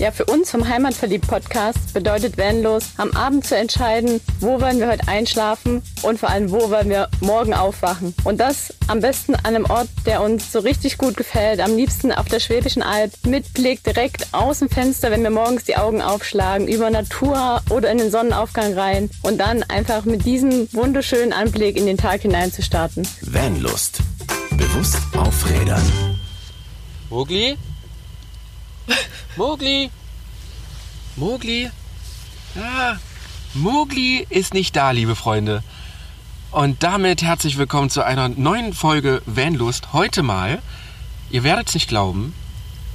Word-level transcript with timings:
Ja, 0.00 0.10
für 0.10 0.24
uns 0.24 0.50
vom 0.50 0.66
Heimatverliebt-Podcast 0.66 1.92
bedeutet 1.92 2.38
Vanlos, 2.38 2.92
am 2.96 3.10
Abend 3.10 3.44
zu 3.44 3.54
entscheiden, 3.54 4.22
wo 4.40 4.58
wollen 4.58 4.78
wir 4.78 4.88
heute 4.88 5.06
einschlafen 5.08 5.82
und 6.00 6.18
vor 6.18 6.30
allem, 6.30 6.50
wo 6.50 6.70
wollen 6.70 6.88
wir 6.88 7.10
morgen 7.20 7.52
aufwachen. 7.52 8.14
Und 8.24 8.40
das 8.40 8.72
am 8.88 9.00
besten 9.00 9.34
an 9.34 9.54
einem 9.54 9.66
Ort, 9.66 9.88
der 10.06 10.22
uns 10.22 10.52
so 10.52 10.60
richtig 10.60 10.96
gut 10.96 11.18
gefällt. 11.18 11.60
Am 11.60 11.76
liebsten 11.76 12.12
auf 12.12 12.28
der 12.28 12.40
Schwäbischen 12.40 12.82
Alb 12.82 13.12
mit 13.26 13.52
Blick 13.52 13.84
direkt 13.84 14.28
aus 14.32 14.60
dem 14.60 14.70
Fenster, 14.70 15.10
wenn 15.10 15.22
wir 15.22 15.28
morgens 15.28 15.64
die 15.64 15.76
Augen 15.76 16.00
aufschlagen, 16.00 16.66
über 16.66 16.88
Natur 16.88 17.60
oder 17.68 17.90
in 17.90 17.98
den 17.98 18.10
Sonnenaufgang 18.10 18.72
rein 18.72 19.10
und 19.22 19.36
dann 19.36 19.62
einfach 19.64 20.06
mit 20.06 20.24
diesem 20.24 20.72
wunderschönen 20.72 21.34
Anblick 21.34 21.76
in 21.76 21.84
den 21.84 21.98
Tag 21.98 22.22
hinein 22.22 22.50
zu 22.50 22.62
starten. 22.62 23.06
Vanlust. 23.20 23.98
Bewusst 24.56 24.96
aufrädern. 25.14 25.82
Mogli? 27.10 27.58
Mogli? 29.36 29.90
Mogli? 31.14 31.70
Ah, 32.56 32.96
Mogli 33.54 34.26
ist 34.28 34.54
nicht 34.54 34.74
da, 34.74 34.90
liebe 34.90 35.14
Freunde. 35.14 35.62
Und 36.50 36.82
damit 36.82 37.22
herzlich 37.22 37.56
willkommen 37.56 37.90
zu 37.90 38.04
einer 38.04 38.28
neuen 38.28 38.72
Folge 38.72 39.22
Vanlust. 39.26 39.92
Heute 39.92 40.24
mal, 40.24 40.60
ihr 41.30 41.44
werdet 41.44 41.68
es 41.68 41.74
nicht 41.74 41.88
glauben, 41.88 42.34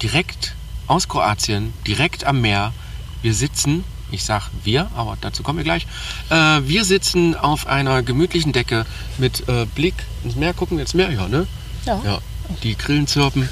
direkt 0.02 0.56
aus 0.88 1.08
Kroatien, 1.08 1.74
direkt 1.88 2.26
am 2.26 2.42
Meer. 2.42 2.74
Wir 3.22 3.34
sitzen, 3.34 3.86
ich 4.12 4.26
sag 4.26 4.50
wir, 4.66 4.92
aber 4.94 5.18
dazu 5.22 5.42
kommen 5.42 5.60
wir 5.60 5.64
gleich. 5.64 5.88
Äh, 6.30 6.68
wir 6.68 6.84
sitzen 6.84 7.36
auf 7.36 7.66
einer 7.66 8.04
gemütlichen 8.04 8.52
Decke 8.52 8.86
mit 9.18 9.48
äh, 9.48 9.66
Blick 9.74 9.96
ins 10.26 10.36
Meer. 10.36 10.54
Gucken 10.54 10.80
ins 10.80 10.94
Meer, 10.94 11.12
ja, 11.12 11.30
ne? 11.30 11.48
Ja. 11.86 12.02
ja. 12.04 12.20
Die 12.62 12.78
Grillen 12.78 13.08
zirpen. 13.08 13.48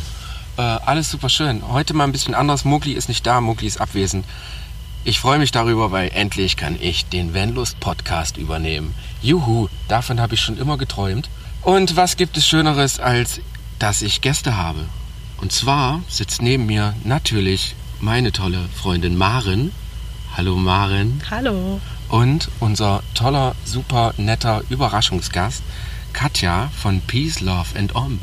Äh, 0.57 0.62
alles 0.62 1.09
super 1.09 1.30
schön. 1.30 1.67
Heute 1.67 1.93
mal 1.93 2.03
ein 2.03 2.12
bisschen 2.12 2.35
anders. 2.35 2.63
Mogli 2.63 2.94
ist 2.94 3.09
nicht 3.09 3.25
da, 3.25 3.41
Mogli 3.41 3.67
ist 3.67 3.81
abwesend. 3.81 4.25
Ich 5.03 5.20
freue 5.20 5.39
mich 5.39 5.52
darüber, 5.52 5.91
weil 5.91 6.11
endlich 6.13 6.57
kann 6.57 6.77
ich 6.80 7.05
den 7.05 7.34
Vanlust 7.34 7.80
Podcast 7.80 8.38
übernehmen. 8.38 8.94
Juhu, 9.22 9.67
davon 9.88 10.22
habe 10.22 10.36
ich 10.36 10.42
schon 10.42 10.58
immer 10.58 10.77
geträumt. 10.77 11.30
Und 11.61 11.95
was 11.95 12.17
gibt 12.17 12.38
es 12.38 12.47
Schöneres, 12.47 13.00
als 13.00 13.42
dass 13.80 14.02
ich 14.02 14.22
Gäste 14.22 14.55
habe? 14.55 14.86
Und 15.42 15.52
zwar 15.52 16.02
sitzt 16.08 16.42
neben 16.42 16.67
mir 16.67 16.94
natürlich 17.03 17.75
meine 17.99 18.31
tolle 18.31 18.70
Freundin 18.75 19.17
Maren. 19.17 19.72
Hallo 20.38 20.55
Maren. 20.55 21.22
Hallo. 21.30 21.81
Und 22.09 22.49
unser 22.59 23.02
toller, 23.16 23.55
super 23.66 24.14
netter 24.17 24.61
Überraschungsgast 24.70 25.64
Katja 26.14 26.70
von 26.80 27.02
Peace, 27.02 27.39
Love 27.42 27.77
and 27.77 27.95
Om. 27.95 28.20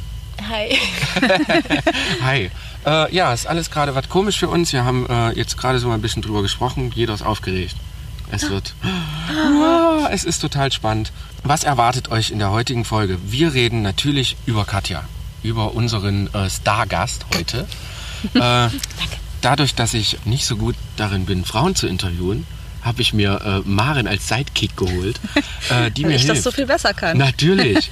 Hi. 0.48 0.78
Hi. 2.22 2.50
Äh, 2.86 3.14
ja, 3.14 3.33
ist 3.33 3.46
alles 3.46 3.70
gerade 3.70 3.94
was 3.94 4.08
komisch 4.08 4.38
für 4.38 4.48
uns. 4.48 4.72
Wir 4.72 4.84
haben 4.84 5.06
äh, 5.08 5.32
jetzt 5.32 5.56
gerade 5.56 5.78
so 5.78 5.88
mal 5.88 5.94
ein 5.94 6.02
bisschen 6.02 6.22
drüber 6.22 6.42
gesprochen. 6.42 6.92
Jeder 6.94 7.14
ist 7.14 7.22
aufgeregt. 7.22 7.77
Es 8.30 8.48
wird. 8.48 8.74
Ah, 9.32 10.08
es 10.10 10.24
ist 10.24 10.41
total 10.41 10.72
spannend. 10.72 11.12
Was 11.44 11.62
erwartet 11.62 12.10
euch 12.10 12.30
in 12.30 12.38
der 12.38 12.50
heutigen 12.50 12.84
Folge? 12.84 13.19
Wir 13.27 13.55
reden 13.55 13.82
natürlich 13.82 14.36
über 14.47 14.64
Katja, 14.64 15.05
über 15.42 15.74
unseren 15.74 16.32
äh, 16.34 16.48
Stargast 16.50 17.27
heute. 17.34 17.69
äh, 18.34 18.69
dadurch, 19.41 19.75
dass 19.75 19.94
ich 19.94 20.19
nicht 20.25 20.47
so 20.47 20.56
gut 20.56 20.75
darin 20.97 21.27
bin, 21.27 21.44
Frauen 21.44 21.75
zu 21.75 21.86
interviewen, 21.86 22.47
habe 22.82 23.02
ich 23.02 23.12
mir 23.12 23.62
äh, 23.64 23.68
Maren 23.68 24.06
als 24.06 24.28
Sidekick 24.28 24.76
geholt, 24.76 25.20
äh, 25.70 25.90
die 25.90 26.02
Weil 26.02 26.10
mir 26.10 26.16
ich 26.16 26.22
hilft. 26.22 26.38
das 26.38 26.42
so 26.44 26.50
viel 26.50 26.66
besser 26.66 26.94
kann. 26.94 27.18
Natürlich. 27.18 27.90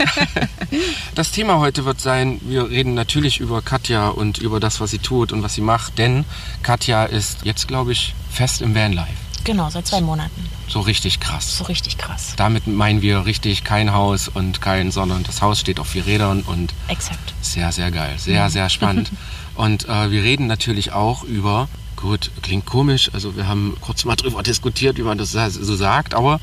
das 1.15 1.31
Thema 1.33 1.59
heute 1.59 1.85
wird 1.85 2.01
sein, 2.01 2.41
wir 2.43 2.71
reden 2.71 2.95
natürlich 2.95 3.41
über 3.41 3.63
Katja 3.63 4.09
und 4.09 4.39
über 4.39 4.61
das, 4.61 4.81
was 4.81 4.91
sie 4.91 4.99
tut 4.99 5.33
und 5.33 5.43
was 5.43 5.55
sie 5.55 5.61
macht, 5.61 5.99
denn 5.99 6.25
Katja 6.63 7.05
ist 7.05 7.45
jetzt, 7.45 7.69
glaube 7.69 7.93
ich, 7.93 8.15
fest 8.31 8.63
im 8.63 8.75
Vanlife. 8.75 9.09
Genau, 9.45 9.71
seit 9.71 9.87
zwei 9.87 10.01
Monaten. 10.03 10.45
So 10.69 10.81
richtig 10.81 11.21
krass. 11.21 11.57
So 11.57 11.65
richtig 11.65 11.97
krass. 11.97 12.35
Damit 12.37 12.67
meinen 12.67 13.01
wir 13.01 13.25
richtig 13.25 13.65
kein 13.65 13.95
Haus 13.95 14.29
und 14.29 14.61
kein, 14.61 14.91
sondern 14.91 15.23
das 15.25 15.41
Haus 15.41 15.61
steht 15.61 15.81
auf 15.81 15.89
vier 15.89 16.05
Rädern 16.05 16.43
und 16.43 16.75
Exakt. 16.89 17.33
sehr, 17.41 17.73
sehr 17.73 17.91
geil. 17.91 18.15
Sehr, 18.19 18.51
sehr 18.51 18.69
spannend. 18.69 19.11
Und 19.55 19.89
äh, 19.89 20.13
wir 20.13 20.23
reden 20.23 20.47
natürlich 20.47 20.93
auch 20.93 21.25
über, 21.25 21.69
gut, 22.01 22.31
klingt 22.43 22.65
komisch, 22.67 23.11
also 23.13 23.37
wir 23.37 23.47
haben 23.49 23.77
kurz 23.81 24.05
mal 24.05 24.17
drüber 24.23 24.43
diskutiert, 24.43 24.97
wie 24.99 25.03
man 25.03 25.19
das 25.19 25.33
so 25.33 25.77
sagt, 25.77 26.15
aber 26.15 26.41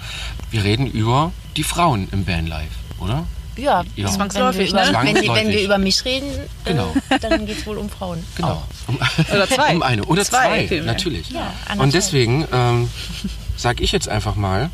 wir 0.52 0.64
reden 0.64 0.88
über 0.88 1.32
die 1.56 1.64
Frauen 1.64 2.08
im 2.12 2.28
Vanlife, 2.28 2.70
oder? 3.00 3.26
Ja, 3.58 3.84
Ja. 3.96 4.06
wenn 4.08 4.14
Zwangsläufig, 4.14 4.74
wir, 4.74 4.90
über, 4.90 4.92
ne? 5.02 5.14
wenn, 5.14 5.22
wir- 5.24 5.34
wenn 5.34 5.48
wir 5.50 5.64
über 5.64 5.78
mich 5.78 6.04
reden, 6.04 6.28
Genau. 6.66 6.94
äh, 7.10 7.20
dann 7.22 7.46
geht 7.46 7.60
es 7.60 7.66
wohl 7.66 7.78
um 7.78 7.90
Frauen. 7.90 8.22
Genau. 8.36 8.50
Auch. 8.50 8.64
Um, 8.88 8.98
Oder 9.34 9.48
zwei. 9.48 9.74
um 9.76 9.82
eine. 9.82 10.04
Oder 10.04 10.26
Zwei, 10.26 10.68
zwei, 10.68 10.82
natürlich. 10.82 11.30
Ja. 11.30 11.54
Und 11.78 11.94
deswegen 11.94 12.46
ähm, 12.52 12.90
sage 13.56 13.82
ich 13.82 13.94
jetzt 13.94 14.10
einfach 14.10 14.36
mal, 14.36 14.70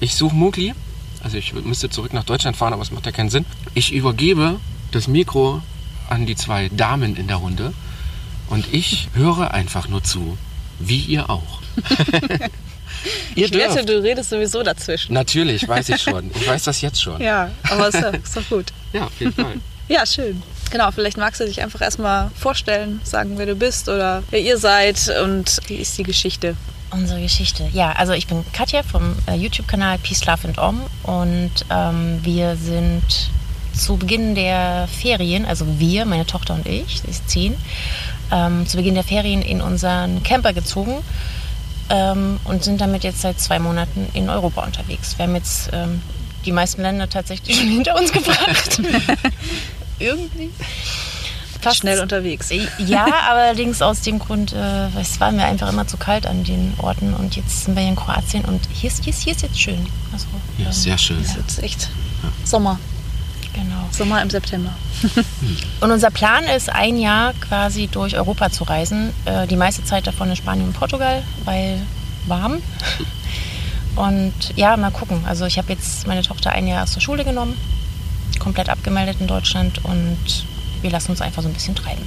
ich 0.00 0.16
suche 0.16 0.34
Mugli. 0.34 0.74
Also 1.22 1.36
ich 1.38 1.54
müsste 1.54 1.88
zurück 1.90 2.12
nach 2.12 2.24
Deutschland 2.24 2.56
fahren, 2.56 2.72
aber 2.72 2.82
es 2.82 2.90
macht 2.90 3.06
ja 3.06 3.12
keinen 3.12 3.30
Sinn. 3.30 3.46
Ich 3.72 3.92
übergebe 3.92 4.58
das 4.90 5.06
Mikro 5.06 5.62
an 6.10 6.26
die 6.26 6.34
zwei 6.34 6.68
Damen 6.70 7.14
in 7.14 7.28
der 7.28 7.36
Runde 7.36 7.72
und 8.48 8.66
ich 8.72 9.08
höre 9.14 9.52
einfach 9.52 9.88
nur 9.88 10.02
zu, 10.02 10.36
wie 10.78 10.98
ihr 11.00 11.30
auch. 11.30 11.60
ihr 13.34 13.46
Ich 13.46 13.52
wette, 13.52 13.84
du 13.84 14.02
redest 14.02 14.30
sowieso 14.30 14.62
dazwischen. 14.62 15.12
Natürlich, 15.12 15.66
weiß 15.68 15.88
ich 15.90 16.02
schon. 16.02 16.30
Ich 16.34 16.46
weiß 16.46 16.64
das 16.64 16.80
jetzt 16.80 17.02
schon. 17.02 17.20
Ja, 17.20 17.50
aber 17.70 17.88
ist, 17.88 18.02
doch- 18.02 18.12
ist 18.14 18.36
doch 18.36 18.48
gut. 18.48 18.66
Ja, 18.92 19.04
auf 19.06 19.20
jeden 19.20 19.32
Fall. 19.32 19.54
Ja, 19.88 20.06
schön. 20.06 20.42
Genau, 20.70 20.90
vielleicht 20.90 21.18
magst 21.18 21.40
du 21.40 21.44
dich 21.44 21.60
einfach 21.62 21.80
erstmal 21.82 22.30
vorstellen, 22.34 23.00
sagen, 23.04 23.32
wer 23.36 23.46
du 23.46 23.54
bist 23.54 23.88
oder 23.88 24.22
wer 24.30 24.40
ihr 24.40 24.56
seid 24.58 24.96
und 25.22 25.58
wie 25.68 25.74
ist 25.76 25.96
die 25.98 26.02
Geschichte. 26.04 26.56
Unsere 26.90 27.20
Geschichte. 27.20 27.68
Ja, 27.72 27.92
also 27.92 28.12
ich 28.12 28.26
bin 28.26 28.44
Katja 28.52 28.82
vom 28.82 29.14
äh, 29.26 29.34
YouTube-Kanal 29.34 29.98
Peace, 29.98 30.24
Love 30.26 30.48
and 30.48 30.58
Om 30.58 30.80
und 31.02 31.50
ähm, 31.70 32.20
wir 32.22 32.56
sind 32.56 33.02
zu 33.72 33.96
Beginn 33.96 34.34
der 34.36 34.88
Ferien, 35.00 35.44
also 35.44 35.66
wir, 35.78 36.04
meine 36.06 36.24
Tochter 36.24 36.54
und 36.54 36.66
ich, 36.66 37.00
sie 37.00 37.08
ist 37.10 37.28
zehn, 37.28 37.54
ähm, 38.30 38.66
zu 38.66 38.76
Beginn 38.76 38.94
der 38.94 39.04
Ferien 39.04 39.42
in 39.42 39.60
unseren 39.60 40.22
Camper 40.22 40.52
gezogen 40.52 40.96
ähm, 41.90 42.40
und 42.44 42.64
sind 42.64 42.80
damit 42.80 43.04
jetzt 43.04 43.20
seit 43.20 43.40
zwei 43.40 43.58
Monaten 43.58 44.08
in 44.14 44.28
Europa 44.28 44.64
unterwegs. 44.64 45.18
Wir 45.18 45.26
haben 45.26 45.34
jetzt 45.34 45.70
ähm, 45.72 46.00
die 46.44 46.52
meisten 46.52 46.82
Länder 46.82 47.08
tatsächlich 47.08 47.56
schon 47.60 47.68
hinter 47.68 47.96
uns 47.96 48.12
gebracht. 48.12 48.80
Irgendwie. 49.98 50.50
Fast 51.60 51.78
Schnell 51.78 52.00
unterwegs. 52.00 52.52
ja, 52.78 53.06
allerdings 53.30 53.80
aus 53.80 54.02
dem 54.02 54.18
Grund, 54.18 54.52
äh, 54.52 54.88
es 55.00 55.18
war 55.18 55.32
mir 55.32 55.44
einfach 55.44 55.70
immer 55.70 55.86
zu 55.86 55.96
kalt 55.96 56.26
an 56.26 56.44
den 56.44 56.74
Orten 56.76 57.14
und 57.14 57.36
jetzt 57.36 57.64
sind 57.64 57.74
wir 57.74 57.80
hier 57.80 57.90
in 57.90 57.96
Kroatien 57.96 58.44
und 58.44 58.60
hier 58.70 58.90
ist, 58.90 59.02
hier 59.02 59.14
ist, 59.14 59.22
hier 59.22 59.32
ist 59.32 59.42
jetzt 59.42 59.58
schön. 59.58 59.86
Also, 60.12 60.26
Ja, 60.58 60.66
ähm, 60.66 60.72
sehr 60.72 60.98
schön. 60.98 61.22
Ist 61.22 61.36
jetzt 61.36 61.62
echt 61.62 61.88
Sommer. 62.44 62.78
Genau. 63.54 63.88
Sommer 63.90 64.20
im 64.22 64.30
September. 64.30 64.72
Und 65.80 65.90
unser 65.90 66.10
Plan 66.10 66.44
ist, 66.44 66.68
ein 66.68 66.98
Jahr 66.98 67.32
quasi 67.34 67.86
durch 67.86 68.16
Europa 68.16 68.50
zu 68.50 68.64
reisen. 68.64 69.12
Äh, 69.24 69.46
die 69.46 69.56
meiste 69.56 69.84
Zeit 69.84 70.06
davon 70.06 70.28
in 70.30 70.36
Spanien 70.36 70.66
und 70.68 70.74
Portugal, 70.74 71.22
weil 71.44 71.80
warm. 72.26 72.60
Und 73.96 74.34
ja, 74.56 74.76
mal 74.76 74.90
gucken. 74.90 75.24
Also 75.26 75.46
ich 75.46 75.56
habe 75.56 75.72
jetzt 75.72 76.06
meine 76.06 76.22
Tochter 76.22 76.50
ein 76.50 76.66
Jahr 76.66 76.82
aus 76.82 76.94
der 76.94 77.00
Schule 77.00 77.24
genommen, 77.24 77.56
komplett 78.40 78.68
abgemeldet 78.68 79.18
in 79.20 79.28
Deutschland 79.28 79.84
und 79.84 80.18
wir 80.82 80.90
lassen 80.90 81.12
uns 81.12 81.20
einfach 81.20 81.42
so 81.42 81.48
ein 81.48 81.54
bisschen 81.54 81.76
treiben. 81.76 82.02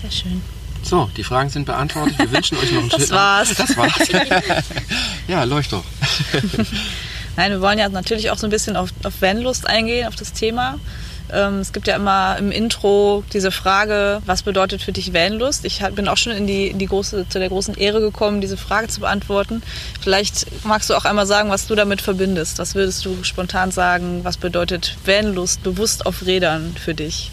Sehr 0.00 0.10
schön. 0.10 0.40
So, 0.82 1.10
die 1.16 1.24
Fragen 1.24 1.50
sind 1.50 1.66
beantwortet. 1.66 2.18
Wir 2.18 2.30
wünschen 2.30 2.56
euch 2.58 2.72
noch 2.72 2.80
einen 2.80 2.88
Das 2.90 3.00
schönen 3.00 3.10
war's. 3.12 3.54
Das 3.54 3.76
war's. 3.76 4.08
ja, 5.28 5.44
läuft 5.44 5.72
doch. 5.72 5.84
Nein, 7.36 7.52
wir 7.52 7.60
wollen 7.60 7.78
ja 7.78 7.88
natürlich 7.88 8.30
auch 8.30 8.38
so 8.38 8.46
ein 8.46 8.50
bisschen 8.50 8.76
auf, 8.76 8.90
auf 9.04 9.22
Vanlust 9.22 9.66
eingehen, 9.66 10.06
auf 10.06 10.16
das 10.16 10.32
Thema. 10.32 10.78
Ähm, 11.32 11.58
es 11.58 11.72
gibt 11.72 11.86
ja 11.86 11.96
immer 11.96 12.36
im 12.38 12.50
Intro 12.50 13.24
diese 13.32 13.50
Frage, 13.50 14.20
was 14.26 14.42
bedeutet 14.42 14.82
für 14.82 14.92
dich 14.92 15.12
Vanlust? 15.14 15.64
Ich 15.64 15.80
bin 15.94 16.08
auch 16.08 16.16
schon 16.16 16.32
in 16.32 16.46
die, 16.46 16.68
in 16.68 16.78
die 16.78 16.86
große, 16.86 17.28
zu 17.28 17.38
der 17.38 17.48
großen 17.48 17.74
Ehre 17.74 18.00
gekommen, 18.00 18.40
diese 18.40 18.56
Frage 18.56 18.88
zu 18.88 19.00
beantworten. 19.00 19.62
Vielleicht 20.00 20.46
magst 20.64 20.90
du 20.90 20.94
auch 20.94 21.04
einmal 21.04 21.26
sagen, 21.26 21.50
was 21.50 21.66
du 21.66 21.74
damit 21.74 22.00
verbindest. 22.02 22.58
Was 22.58 22.74
würdest 22.74 23.04
du 23.04 23.22
spontan 23.22 23.70
sagen, 23.70 24.20
was 24.24 24.36
bedeutet 24.36 24.96
Vanlust 25.04 25.62
bewusst 25.62 26.06
auf 26.06 26.26
Rädern 26.26 26.74
für 26.78 26.94
dich? 26.94 27.30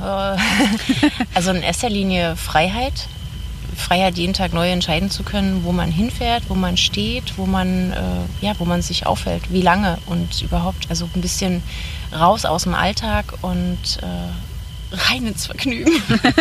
Äh, 0.00 0.36
also 1.34 1.50
in 1.50 1.62
erster 1.62 1.88
Linie 1.88 2.36
Freiheit. 2.36 3.08
Freiheit, 3.74 4.16
jeden 4.16 4.34
Tag 4.34 4.52
neu 4.52 4.70
entscheiden 4.70 5.10
zu 5.10 5.22
können, 5.22 5.64
wo 5.64 5.72
man 5.72 5.90
hinfährt, 5.90 6.44
wo 6.48 6.54
man 6.54 6.76
steht, 6.76 7.36
wo 7.36 7.46
man, 7.46 7.92
äh, 7.92 8.44
ja, 8.44 8.52
wo 8.58 8.64
man 8.64 8.82
sich 8.82 9.06
aufhält, 9.06 9.52
wie 9.52 9.62
lange 9.62 9.98
und 10.06 10.42
überhaupt, 10.42 10.86
also 10.90 11.08
ein 11.14 11.20
bisschen 11.20 11.62
raus 12.12 12.44
aus 12.44 12.64
dem 12.64 12.74
Alltag 12.74 13.34
und 13.42 13.98
äh, 14.02 14.06
rein 14.94 15.26
ins 15.26 15.46
Vergnügen. 15.46 15.92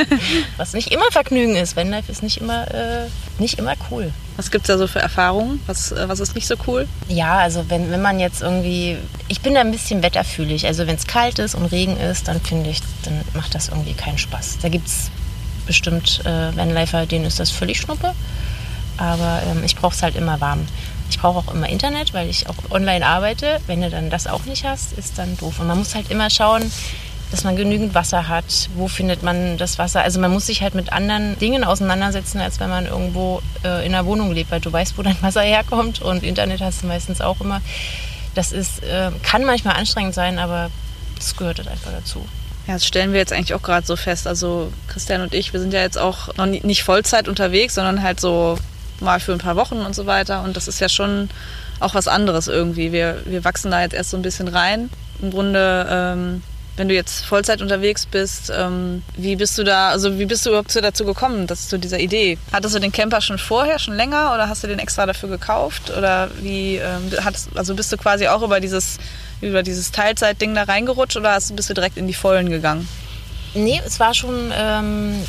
Was 0.57 0.73
nicht 0.73 0.91
immer 0.91 1.05
Vergnügen 1.11 1.55
ist. 1.55 1.75
Vanlife 1.75 2.11
ist 2.11 2.23
nicht 2.23 2.37
immer, 2.37 2.67
äh, 2.73 3.07
nicht 3.39 3.59
immer 3.59 3.73
cool. 3.89 4.11
Was 4.37 4.51
gibt 4.51 4.65
es 4.65 4.67
da 4.67 4.77
so 4.77 4.87
für 4.87 4.99
Erfahrungen? 4.99 5.59
Was, 5.67 5.91
äh, 5.91 6.07
was 6.07 6.19
ist 6.19 6.35
nicht 6.35 6.47
so 6.47 6.55
cool? 6.67 6.87
Ja, 7.07 7.37
also 7.37 7.69
wenn, 7.69 7.91
wenn 7.91 8.01
man 8.01 8.19
jetzt 8.19 8.41
irgendwie, 8.41 8.97
ich 9.27 9.41
bin 9.41 9.53
da 9.53 9.61
ein 9.61 9.71
bisschen 9.71 10.01
wetterfühlig. 10.03 10.65
Also 10.65 10.87
wenn 10.87 10.95
es 10.95 11.07
kalt 11.07 11.39
ist 11.39 11.55
und 11.55 11.65
Regen 11.65 11.97
ist, 11.97 12.27
dann 12.27 12.41
finde 12.41 12.69
ich, 12.69 12.81
dann 13.03 13.21
macht 13.33 13.55
das 13.55 13.69
irgendwie 13.69 13.93
keinen 13.93 14.17
Spaß. 14.17 14.59
Da 14.61 14.69
gibt 14.69 14.87
es 14.87 15.11
bestimmt 15.65 16.21
äh, 16.25 16.55
Vanlifer, 16.55 17.05
denen 17.05 17.25
ist 17.25 17.39
das 17.39 17.51
völlig 17.51 17.79
schnuppe. 17.79 18.13
Aber 18.97 19.41
ähm, 19.49 19.63
ich 19.63 19.75
brauche 19.75 19.95
es 19.95 20.03
halt 20.03 20.15
immer 20.15 20.39
warm. 20.41 20.65
Ich 21.09 21.19
brauche 21.19 21.39
auch 21.39 21.53
immer 21.53 21.69
Internet, 21.69 22.13
weil 22.13 22.29
ich 22.29 22.47
auch 22.47 22.55
online 22.71 23.05
arbeite. 23.05 23.59
Wenn 23.67 23.81
du 23.81 23.89
dann 23.89 24.09
das 24.09 24.27
auch 24.27 24.45
nicht 24.45 24.65
hast, 24.65 24.93
ist 24.93 25.17
dann 25.17 25.37
doof. 25.37 25.59
Und 25.59 25.67
man 25.67 25.77
muss 25.77 25.95
halt 25.95 26.09
immer 26.11 26.29
schauen, 26.29 26.71
dass 27.31 27.43
man 27.43 27.55
genügend 27.55 27.95
Wasser 27.95 28.27
hat. 28.27 28.69
Wo 28.75 28.87
findet 28.87 29.23
man 29.23 29.57
das 29.57 29.79
Wasser? 29.79 30.03
Also 30.03 30.19
man 30.19 30.31
muss 30.31 30.45
sich 30.45 30.61
halt 30.61 30.75
mit 30.75 30.93
anderen 30.93 31.37
Dingen 31.39 31.63
auseinandersetzen, 31.63 32.39
als 32.39 32.59
wenn 32.59 32.69
man 32.69 32.85
irgendwo 32.85 33.41
äh, 33.63 33.85
in 33.85 33.93
einer 33.93 34.05
Wohnung 34.05 34.31
lebt, 34.31 34.51
weil 34.51 34.61
du 34.61 34.71
weißt, 34.71 34.97
wo 34.97 35.01
dein 35.01 35.19
Wasser 35.21 35.41
herkommt 35.41 36.01
und 36.01 36.23
Internet 36.23 36.61
hast 36.61 36.83
du 36.83 36.87
meistens 36.87 37.21
auch 37.21 37.41
immer. 37.41 37.61
Das 38.35 38.51
ist, 38.51 38.83
äh, 38.83 39.11
kann 39.23 39.45
manchmal 39.45 39.75
anstrengend 39.75 40.13
sein, 40.13 40.37
aber 40.37 40.69
das 41.15 41.35
gehört 41.35 41.57
halt 41.57 41.69
einfach 41.69 41.91
dazu. 41.91 42.23
Ja, 42.67 42.73
das 42.73 42.85
stellen 42.85 43.11
wir 43.11 43.19
jetzt 43.19 43.33
eigentlich 43.33 43.53
auch 43.53 43.61
gerade 43.61 43.85
so 43.85 43.95
fest. 43.95 44.27
Also 44.27 44.71
Christian 44.87 45.21
und 45.21 45.33
ich, 45.33 45.51
wir 45.53 45.59
sind 45.59 45.73
ja 45.73 45.81
jetzt 45.81 45.97
auch 45.97 46.35
noch 46.35 46.45
nicht 46.45 46.83
Vollzeit 46.83 47.27
unterwegs, 47.27 47.75
sondern 47.75 48.01
halt 48.01 48.19
so 48.19 48.57
mal 48.99 49.19
für 49.19 49.33
ein 49.33 49.39
paar 49.39 49.55
Wochen 49.55 49.81
und 49.81 49.93
so 49.95 50.05
weiter. 50.05 50.43
Und 50.43 50.55
das 50.55 50.67
ist 50.67 50.79
ja 50.79 50.87
schon 50.87 51.29
auch 51.79 51.93
was 51.93 52.07
anderes 52.07 52.47
irgendwie. 52.47 52.91
Wir, 52.91 53.21
wir 53.25 53.43
wachsen 53.43 53.71
da 53.71 53.81
jetzt 53.81 53.93
erst 53.93 54.11
so 54.11 54.17
ein 54.17 54.23
bisschen 54.23 54.47
rein. 54.47 54.89
Im 55.21 55.31
Grunde 55.31 55.87
ähm, 55.89 56.41
wenn 56.75 56.87
du 56.87 56.95
jetzt 56.95 57.25
Vollzeit 57.25 57.61
unterwegs 57.61 58.05
bist, 58.05 58.51
ähm, 58.55 59.03
wie 59.15 59.35
bist 59.35 59.57
du 59.57 59.63
da, 59.63 59.89
also 59.89 60.17
wie 60.17 60.25
bist 60.25 60.45
du 60.45 60.49
überhaupt 60.49 60.75
dazu 60.75 61.05
gekommen, 61.05 61.45
dass 61.45 61.69
zu 61.69 61.77
dieser 61.77 61.99
Idee? 61.99 62.37
Hattest 62.51 62.75
du 62.75 62.79
den 62.79 62.91
Camper 62.91 63.21
schon 63.21 63.37
vorher, 63.37 63.77
schon 63.77 63.95
länger 63.95 64.33
oder 64.33 64.49
hast 64.49 64.63
du 64.63 64.67
den 64.67 64.79
extra 64.79 65.05
dafür 65.05 65.29
gekauft? 65.29 65.91
Oder 65.95 66.29
wie 66.41 66.77
ähm, 66.77 67.11
hattest, 67.23 67.55
also 67.55 67.75
bist 67.75 67.91
du 67.91 67.97
quasi 67.97 68.27
auch 68.27 68.41
über 68.41 68.59
dieses, 68.59 68.97
über 69.43 69.63
dieses 69.63 69.91
Teilzeitding 69.91 70.55
da 70.55 70.63
reingerutscht 70.63 71.17
oder 71.17 71.33
hast, 71.33 71.55
bist 71.55 71.69
du 71.69 71.73
direkt 71.73 71.97
in 71.97 72.07
die 72.07 72.13
Vollen 72.13 72.49
gegangen? 72.49 72.87
Nee, 73.53 73.81
es 73.85 73.99
war 73.99 74.13
schon, 74.13 74.51
ähm, 74.55 75.23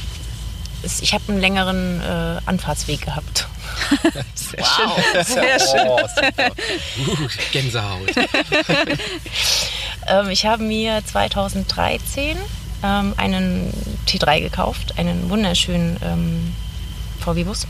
ich 1.01 1.13
habe 1.13 1.25
einen 1.29 1.41
längeren 1.41 2.01
äh, 2.01 2.41
Anfahrtsweg 2.47 3.03
gehabt. 3.03 3.49
Sehr 4.35 4.61
wow. 4.61 5.01
schön. 5.13 5.25
Sehr 5.25 5.59
schön. 5.59 5.89
Oh, 5.89 6.01
uh, 7.11 7.29
Gänsehaut. 7.53 8.11
ähm, 10.07 10.31
ich 10.31 10.47
habe 10.47 10.63
mir 10.63 11.03
2013 11.05 12.37
ähm, 12.83 13.15
einen 13.17 13.73
T3 14.07 14.41
gekauft, 14.41 14.99
einen 14.99 15.29
wunderschönen 15.29 15.99
ähm, 16.03 16.55
VW-Bus. 17.21 17.67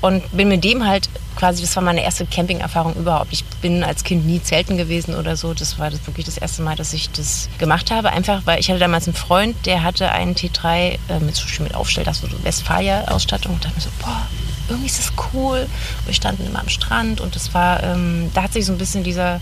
Und 0.00 0.22
bin 0.36 0.48
mit 0.48 0.62
dem 0.62 0.86
halt 0.86 1.08
quasi, 1.34 1.62
das 1.62 1.74
war 1.76 1.82
meine 1.82 2.04
erste 2.04 2.24
Camping-Erfahrung 2.26 2.94
überhaupt. 2.94 3.32
Ich 3.32 3.44
bin 3.62 3.82
als 3.82 4.04
Kind 4.04 4.26
nie 4.26 4.42
zelten 4.42 4.76
gewesen 4.76 5.14
oder 5.14 5.36
so. 5.36 5.54
Das 5.54 5.78
war 5.78 5.90
das 5.90 6.06
wirklich 6.06 6.26
das 6.26 6.38
erste 6.38 6.62
Mal, 6.62 6.76
dass 6.76 6.92
ich 6.92 7.10
das 7.10 7.48
gemacht 7.58 7.90
habe. 7.90 8.10
Einfach, 8.10 8.42
weil 8.44 8.60
ich 8.60 8.68
hatte 8.68 8.78
damals 8.78 9.06
einen 9.06 9.16
Freund, 9.16 9.56
der 9.66 9.82
hatte 9.82 10.10
einen 10.12 10.34
T3 10.34 10.68
äh, 10.68 10.98
mit, 11.20 11.60
mit 11.60 11.74
Aufstell, 11.74 12.04
das 12.04 12.20
so 12.20 12.28
Westfalia-Ausstattung. 12.42 13.54
Und 13.54 13.64
dachte 13.64 13.74
mir 13.74 13.82
so, 13.82 13.90
boah, 14.00 14.26
irgendwie 14.68 14.86
ist 14.86 14.98
das 14.98 15.12
cool. 15.32 15.66
Wir 16.04 16.14
standen 16.14 16.46
immer 16.46 16.60
am 16.60 16.68
Strand 16.68 17.20
und 17.20 17.34
das 17.34 17.54
war, 17.54 17.82
ähm, 17.82 18.30
da 18.34 18.44
hat 18.44 18.52
sich 18.52 18.66
so 18.66 18.72
ein 18.72 18.78
bisschen 18.78 19.02
dieser, 19.02 19.40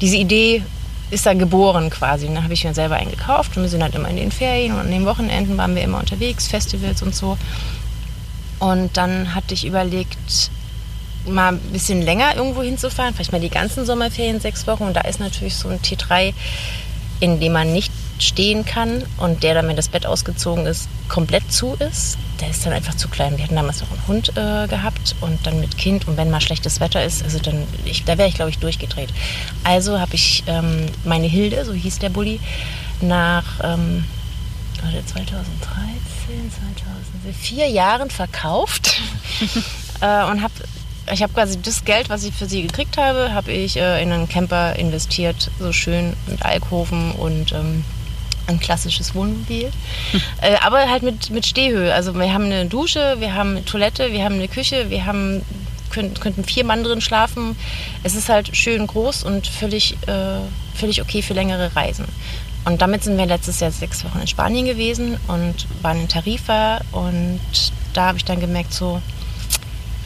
diese 0.00 0.16
Idee 0.16 0.62
ist 1.10 1.26
da 1.26 1.34
geboren 1.34 1.90
quasi. 1.90 2.26
Und 2.26 2.34
dann 2.34 2.44
habe 2.44 2.54
ich 2.54 2.64
mir 2.64 2.74
selber 2.74 2.96
einen 2.96 3.10
gekauft 3.10 3.56
und 3.56 3.62
wir 3.62 3.68
sind 3.68 3.82
halt 3.82 3.94
immer 3.94 4.08
in 4.08 4.16
den 4.16 4.32
Ferien 4.32 4.72
und 4.72 4.80
an 4.80 4.90
den 4.90 5.04
Wochenenden 5.04 5.58
waren 5.58 5.74
wir 5.74 5.82
immer 5.82 5.98
unterwegs, 5.98 6.46
Festivals 6.46 7.02
und 7.02 7.14
so. 7.14 7.36
Und 8.62 8.96
dann 8.96 9.34
hatte 9.34 9.54
ich 9.54 9.66
überlegt, 9.66 10.50
mal 11.26 11.54
ein 11.54 11.58
bisschen 11.72 12.00
länger 12.00 12.36
irgendwo 12.36 12.62
hinzufahren, 12.62 13.12
vielleicht 13.12 13.32
mal 13.32 13.40
die 13.40 13.50
ganzen 13.50 13.84
Sommerferien, 13.84 14.38
sechs 14.38 14.68
Wochen. 14.68 14.84
Und 14.84 14.94
da 14.94 15.00
ist 15.00 15.18
natürlich 15.18 15.56
so 15.56 15.68
ein 15.68 15.80
T3, 15.80 16.32
in 17.18 17.40
dem 17.40 17.54
man 17.54 17.72
nicht 17.72 17.92
stehen 18.20 18.64
kann 18.64 19.02
und 19.18 19.42
der 19.42 19.54
dann, 19.54 19.66
wenn 19.66 19.74
das 19.74 19.88
Bett 19.88 20.06
ausgezogen 20.06 20.64
ist, 20.66 20.88
komplett 21.08 21.52
zu 21.52 21.74
ist. 21.74 22.18
Der 22.40 22.50
ist 22.50 22.64
dann 22.64 22.72
einfach 22.72 22.94
zu 22.94 23.08
klein. 23.08 23.36
Wir 23.36 23.44
hatten 23.44 23.56
damals 23.56 23.80
noch 23.80 23.90
einen 23.90 24.06
Hund 24.06 24.28
äh, 24.36 24.68
gehabt 24.68 25.16
und 25.20 25.44
dann 25.44 25.58
mit 25.58 25.76
Kind 25.76 26.06
und 26.06 26.16
wenn 26.16 26.30
mal 26.30 26.40
schlechtes 26.40 26.78
Wetter 26.78 27.04
ist, 27.04 27.24
also 27.24 27.40
dann, 27.40 27.66
ich, 27.84 28.04
da 28.04 28.16
wäre 28.16 28.28
ich 28.28 28.36
glaube 28.36 28.50
ich 28.50 28.58
durchgedreht. 28.58 29.10
Also 29.64 29.98
habe 29.98 30.14
ich 30.14 30.44
ähm, 30.46 30.86
meine 31.04 31.26
Hilde, 31.26 31.64
so 31.64 31.72
hieß 31.72 31.98
der 31.98 32.10
Bulli, 32.10 32.38
nach 33.00 33.44
ähm, 33.64 34.04
2013, 34.90 36.50
2004 36.50 37.32
vier 37.32 37.68
Jahren 37.68 38.10
verkauft 38.10 39.00
äh, 40.00 40.24
und 40.24 40.42
habe 40.42 40.52
ich 41.12 41.22
habe 41.22 41.32
quasi 41.32 41.60
das 41.60 41.84
Geld, 41.84 42.08
was 42.08 42.22
ich 42.22 42.32
für 42.32 42.46
sie 42.46 42.62
gekriegt 42.62 42.96
habe, 42.96 43.34
habe 43.34 43.50
ich 43.50 43.76
äh, 43.76 44.02
in 44.02 44.12
einen 44.12 44.28
Camper 44.28 44.76
investiert, 44.76 45.50
so 45.58 45.72
schön 45.72 46.14
mit 46.28 46.44
Alkoven 46.44 47.10
und 47.12 47.52
ähm, 47.52 47.84
ein 48.46 48.60
klassisches 48.60 49.14
Wohnmobil. 49.14 49.70
Äh, 50.40 50.56
aber 50.60 50.90
halt 50.90 51.04
mit, 51.04 51.30
mit 51.30 51.46
Stehhöhe. 51.46 51.94
Also 51.94 52.14
wir 52.14 52.32
haben 52.32 52.46
eine 52.46 52.66
Dusche, 52.66 53.16
wir 53.20 53.34
haben 53.34 53.50
eine 53.50 53.64
Toilette, 53.64 54.12
wir 54.12 54.24
haben 54.24 54.34
eine 54.34 54.48
Küche, 54.48 54.90
wir 54.90 55.06
haben 55.06 55.42
können, 55.90 56.14
könnten 56.14 56.42
vier 56.44 56.64
Mann 56.64 56.82
drin 56.82 57.00
schlafen. 57.00 57.56
Es 58.02 58.16
ist 58.16 58.28
halt 58.28 58.56
schön 58.56 58.86
groß 58.86 59.22
und 59.22 59.46
völlig, 59.46 59.96
äh, 60.08 60.40
völlig 60.74 61.00
okay 61.00 61.22
für 61.22 61.34
längere 61.34 61.74
Reisen. 61.76 62.06
Und 62.64 62.80
damit 62.80 63.02
sind 63.02 63.18
wir 63.18 63.26
letztes 63.26 63.60
Jahr 63.60 63.70
sechs 63.70 64.04
Wochen 64.04 64.20
in 64.20 64.26
Spanien 64.26 64.66
gewesen 64.66 65.18
und 65.28 65.66
waren 65.82 66.00
in 66.00 66.08
Tarifa. 66.08 66.80
Und 66.92 67.40
da 67.92 68.06
habe 68.06 68.18
ich 68.18 68.24
dann 68.24 68.40
gemerkt, 68.40 68.72
so, 68.72 69.02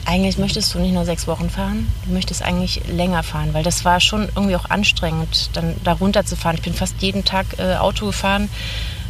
eigentlich 0.05 0.37
möchtest 0.37 0.73
du 0.73 0.79
nicht 0.79 0.93
nur 0.93 1.05
sechs 1.05 1.27
Wochen 1.27 1.49
fahren, 1.49 1.91
du 2.05 2.13
möchtest 2.13 2.41
eigentlich 2.41 2.81
länger 2.87 3.23
fahren, 3.23 3.53
weil 3.53 3.63
das 3.63 3.83
war 3.83 3.99
schon 3.99 4.29
irgendwie 4.35 4.55
auch 4.55 4.69
anstrengend, 4.69 5.49
dann 5.53 5.75
da 5.83 5.93
runter 5.93 6.25
zu 6.25 6.37
fahren. 6.37 6.55
Ich 6.55 6.61
bin 6.61 6.73
fast 6.73 7.01
jeden 7.01 7.25
Tag 7.25 7.45
äh, 7.59 7.75
Auto 7.75 8.05
gefahren, 8.05 8.49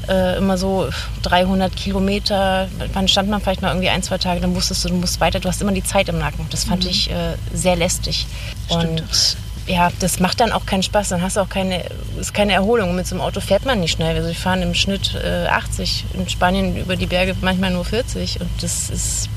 äh, 0.10 0.38
immer 0.38 0.58
so 0.58 0.90
300 1.22 1.76
Kilometer. 1.76 2.68
Dann 2.94 3.08
stand 3.08 3.30
man 3.30 3.42
vielleicht 3.42 3.62
mal 3.62 3.70
irgendwie 3.70 3.90
ein, 3.90 4.02
zwei 4.02 4.18
Tage, 4.18 4.42
dann 4.42 4.56
wusstest 4.56 4.86
du, 4.86 4.90
du 4.90 4.96
musst 4.96 5.22
weiter. 5.22 5.40
Du 5.40 5.48
hast 5.48 5.62
immer 5.62 5.72
die 5.72 5.84
Zeit 5.84 6.10
im 6.10 6.18
Nacken. 6.18 6.48
Das 6.50 6.64
fand 6.64 6.84
mhm. 6.84 6.90
ich 6.90 7.12
äh, 7.12 7.36
sehr 7.54 7.76
lästig. 7.76 8.26
Stimmt. 8.66 9.02
Und 9.02 9.38
ja, 9.68 9.92
das 10.00 10.20
macht 10.20 10.40
dann 10.40 10.52
auch 10.52 10.66
keinen 10.66 10.84
Spaß. 10.84 11.10
Dann 11.10 11.22
hast 11.22 11.38
du 11.38 11.42
auch 11.42 11.50
keine, 11.50 11.84
ist 12.20 12.34
keine 12.34 12.54
Erholung. 12.54 12.96
Mit 12.96 13.06
so 13.06 13.16
einem 13.16 13.22
Auto 13.22 13.42
fährt 13.42 13.66
man 13.66 13.80
nicht 13.80 13.92
schnell. 13.92 14.16
Also 14.16 14.30
wir 14.30 14.36
fahren 14.36 14.62
im 14.62 14.74
Schnitt 14.74 15.14
äh, 15.16 15.48
80, 15.48 16.06
in 16.14 16.30
Spanien 16.30 16.78
über 16.78 16.96
die 16.96 17.08
Berge 17.08 17.36
manchmal 17.42 17.72
nur 17.72 17.86
40 17.86 18.42
und 18.42 18.50
das 18.62 18.90
ist 18.90 19.30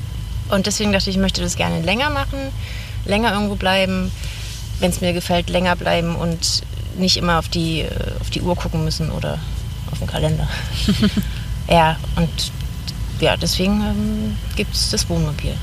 und 0.51 0.65
deswegen 0.67 0.91
dachte 0.91 1.09
ich, 1.09 1.15
ich 1.15 1.21
möchte 1.21 1.41
das 1.41 1.55
gerne 1.55 1.81
länger 1.81 2.09
machen, 2.09 2.37
länger 3.05 3.31
irgendwo 3.31 3.55
bleiben, 3.55 4.11
wenn 4.79 4.91
es 4.91 4.99
mir 4.99 5.13
gefällt, 5.13 5.49
länger 5.49 5.77
bleiben 5.77 6.15
und 6.15 6.63
nicht 6.97 7.15
immer 7.15 7.39
auf 7.39 7.47
die, 7.47 7.81
äh, 7.81 7.89
auf 8.19 8.29
die 8.29 8.41
Uhr 8.41 8.55
gucken 8.55 8.83
müssen 8.83 9.11
oder 9.11 9.39
auf 9.91 9.99
den 9.99 10.07
Kalender. 10.07 10.47
ja, 11.69 11.95
und 12.17 12.51
ja, 13.21 13.37
deswegen 13.37 13.81
ähm, 13.81 14.37
gibt 14.57 14.75
es 14.75 14.89
das 14.89 15.07
Wohnmobil. 15.07 15.55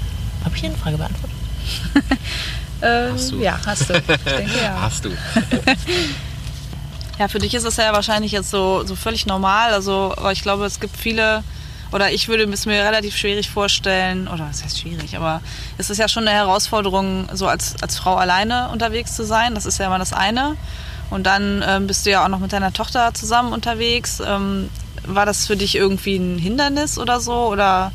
Habe 0.42 0.54
ich 0.54 0.62
hier 0.62 0.70
eine 0.70 0.78
Frage 0.78 0.96
beantwortet? 0.96 1.36
ähm, 2.82 3.12
hast 3.14 3.32
du. 3.32 3.36
Ja, 3.36 3.58
hast 3.64 3.88
du. 3.88 3.94
Ich 3.94 4.04
denke, 4.04 4.62
ja. 4.62 4.78
Hast 4.80 5.04
du. 5.04 5.10
ja, 7.18 7.28
für 7.28 7.38
dich 7.38 7.54
ist 7.54 7.64
es 7.64 7.76
ja 7.76 7.92
wahrscheinlich 7.92 8.32
jetzt 8.32 8.50
so, 8.50 8.84
so 8.84 8.94
völlig 8.96 9.26
normal. 9.26 9.72
Also, 9.72 10.14
aber 10.16 10.32
ich 10.32 10.42
glaube, 10.42 10.64
es 10.66 10.80
gibt 10.80 10.96
viele 10.96 11.42
oder 11.90 12.12
ich 12.12 12.28
würde 12.28 12.44
es 12.44 12.66
mir 12.66 12.84
relativ 12.84 13.16
schwierig 13.16 13.48
vorstellen, 13.48 14.28
oder 14.28 14.46
was 14.48 14.62
heißt 14.62 14.78
schwierig, 14.78 15.16
aber 15.16 15.40
es 15.78 15.88
ist 15.88 15.98
ja 15.98 16.08
schon 16.08 16.28
eine 16.28 16.36
Herausforderung, 16.36 17.28
so 17.32 17.46
als, 17.46 17.76
als 17.80 17.98
Frau 17.98 18.16
alleine 18.16 18.68
unterwegs 18.70 19.16
zu 19.16 19.24
sein. 19.24 19.54
Das 19.54 19.64
ist 19.64 19.78
ja 19.78 19.86
immer 19.86 19.98
das 19.98 20.12
eine. 20.12 20.56
Und 21.10 21.24
dann 21.24 21.64
ähm, 21.66 21.86
bist 21.86 22.04
du 22.04 22.10
ja 22.10 22.24
auch 22.24 22.28
noch 22.28 22.40
mit 22.40 22.52
deiner 22.52 22.72
Tochter 22.72 23.14
zusammen 23.14 23.52
unterwegs. 23.54 24.20
Ähm, 24.24 24.68
war 25.06 25.24
das 25.24 25.46
für 25.46 25.56
dich 25.56 25.74
irgendwie 25.74 26.16
ein 26.16 26.38
Hindernis 26.38 26.98
oder 26.98 27.20
so? 27.20 27.46
Oder 27.46 27.92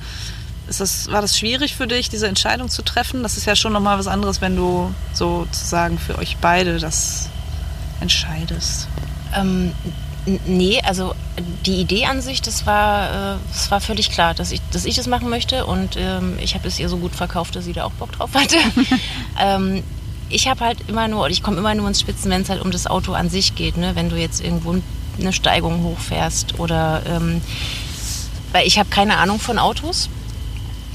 ist 0.68 0.80
das, 0.80 1.12
war 1.12 1.22
das 1.22 1.38
schwierig 1.38 1.76
für 1.76 1.88
dich, 1.88 2.10
diese 2.10 2.28
Entscheidung 2.28 2.70
zu 2.70 2.82
treffen? 2.82 3.24
Das 3.24 3.38
ist 3.38 3.46
ja 3.46 3.56
schon 3.56 3.74
nochmal 3.74 3.98
was 3.98 4.08
anderes, 4.08 4.42
wenn 4.42 4.56
du 4.56 4.94
sozusagen 5.14 5.98
für 6.00 6.18
euch 6.18 6.38
beide 6.40 6.80
das 6.80 7.30
entscheidest. 8.02 8.88
Ähm, 9.36 9.74
Nee, 10.26 10.82
also 10.86 11.14
die 11.66 11.82
Idee 11.82 12.06
an 12.06 12.22
sich, 12.22 12.42
das 12.42 12.66
war, 12.66 13.36
äh, 13.36 13.38
das 13.52 13.72
war 13.72 13.82
völlig 13.82 14.10
klar, 14.10 14.34
dass 14.34 14.52
ich, 14.52 14.62
dass 14.72 14.86
ich 14.86 14.96
das 14.96 15.08
machen 15.08 15.30
möchte 15.30 15.66
und 15.66 15.98
ähm, 15.98 16.38
ich 16.42 16.56
habe 16.56 16.66
es 16.68 16.80
ihr 16.80 16.88
so 16.88 16.98
gut 16.98 17.14
verkauft, 17.14 17.58
dass 17.58 17.66
sie 17.66 17.74
da 17.74 17.84
auch 17.84 17.92
Bock 17.92 18.14
drauf 18.14 18.30
hatte. 18.34 18.56
ähm, 19.40 19.84
ich 20.30 20.48
habe 20.48 20.62
halt 20.62 20.78
immer 20.88 21.10
nur, 21.10 21.22
oder 21.22 21.32
ich 21.32 21.44
komme 21.44 21.58
immer 21.58 21.76
nur 21.76 21.90
ins 21.90 22.00
Spitzen, 22.00 22.32
wenn 22.32 22.42
es 22.42 22.50
halt 22.50 22.62
um 22.62 22.72
das 22.72 22.88
Auto 22.88 23.12
an 23.12 23.30
sich 23.30 23.56
geht, 23.56 23.76
ne? 23.76 23.96
wenn 23.96 24.10
du 24.10 24.16
jetzt 24.16 24.42
irgendwo 24.42 24.76
eine 25.20 25.34
Steigung 25.34 25.84
hochfährst 25.84 26.58
oder 26.58 27.04
ähm, 27.06 27.42
weil 28.54 28.66
ich 28.66 28.80
habe 28.80 28.90
keine 28.90 29.18
Ahnung 29.18 29.40
von 29.40 29.60
Autos 29.60 30.10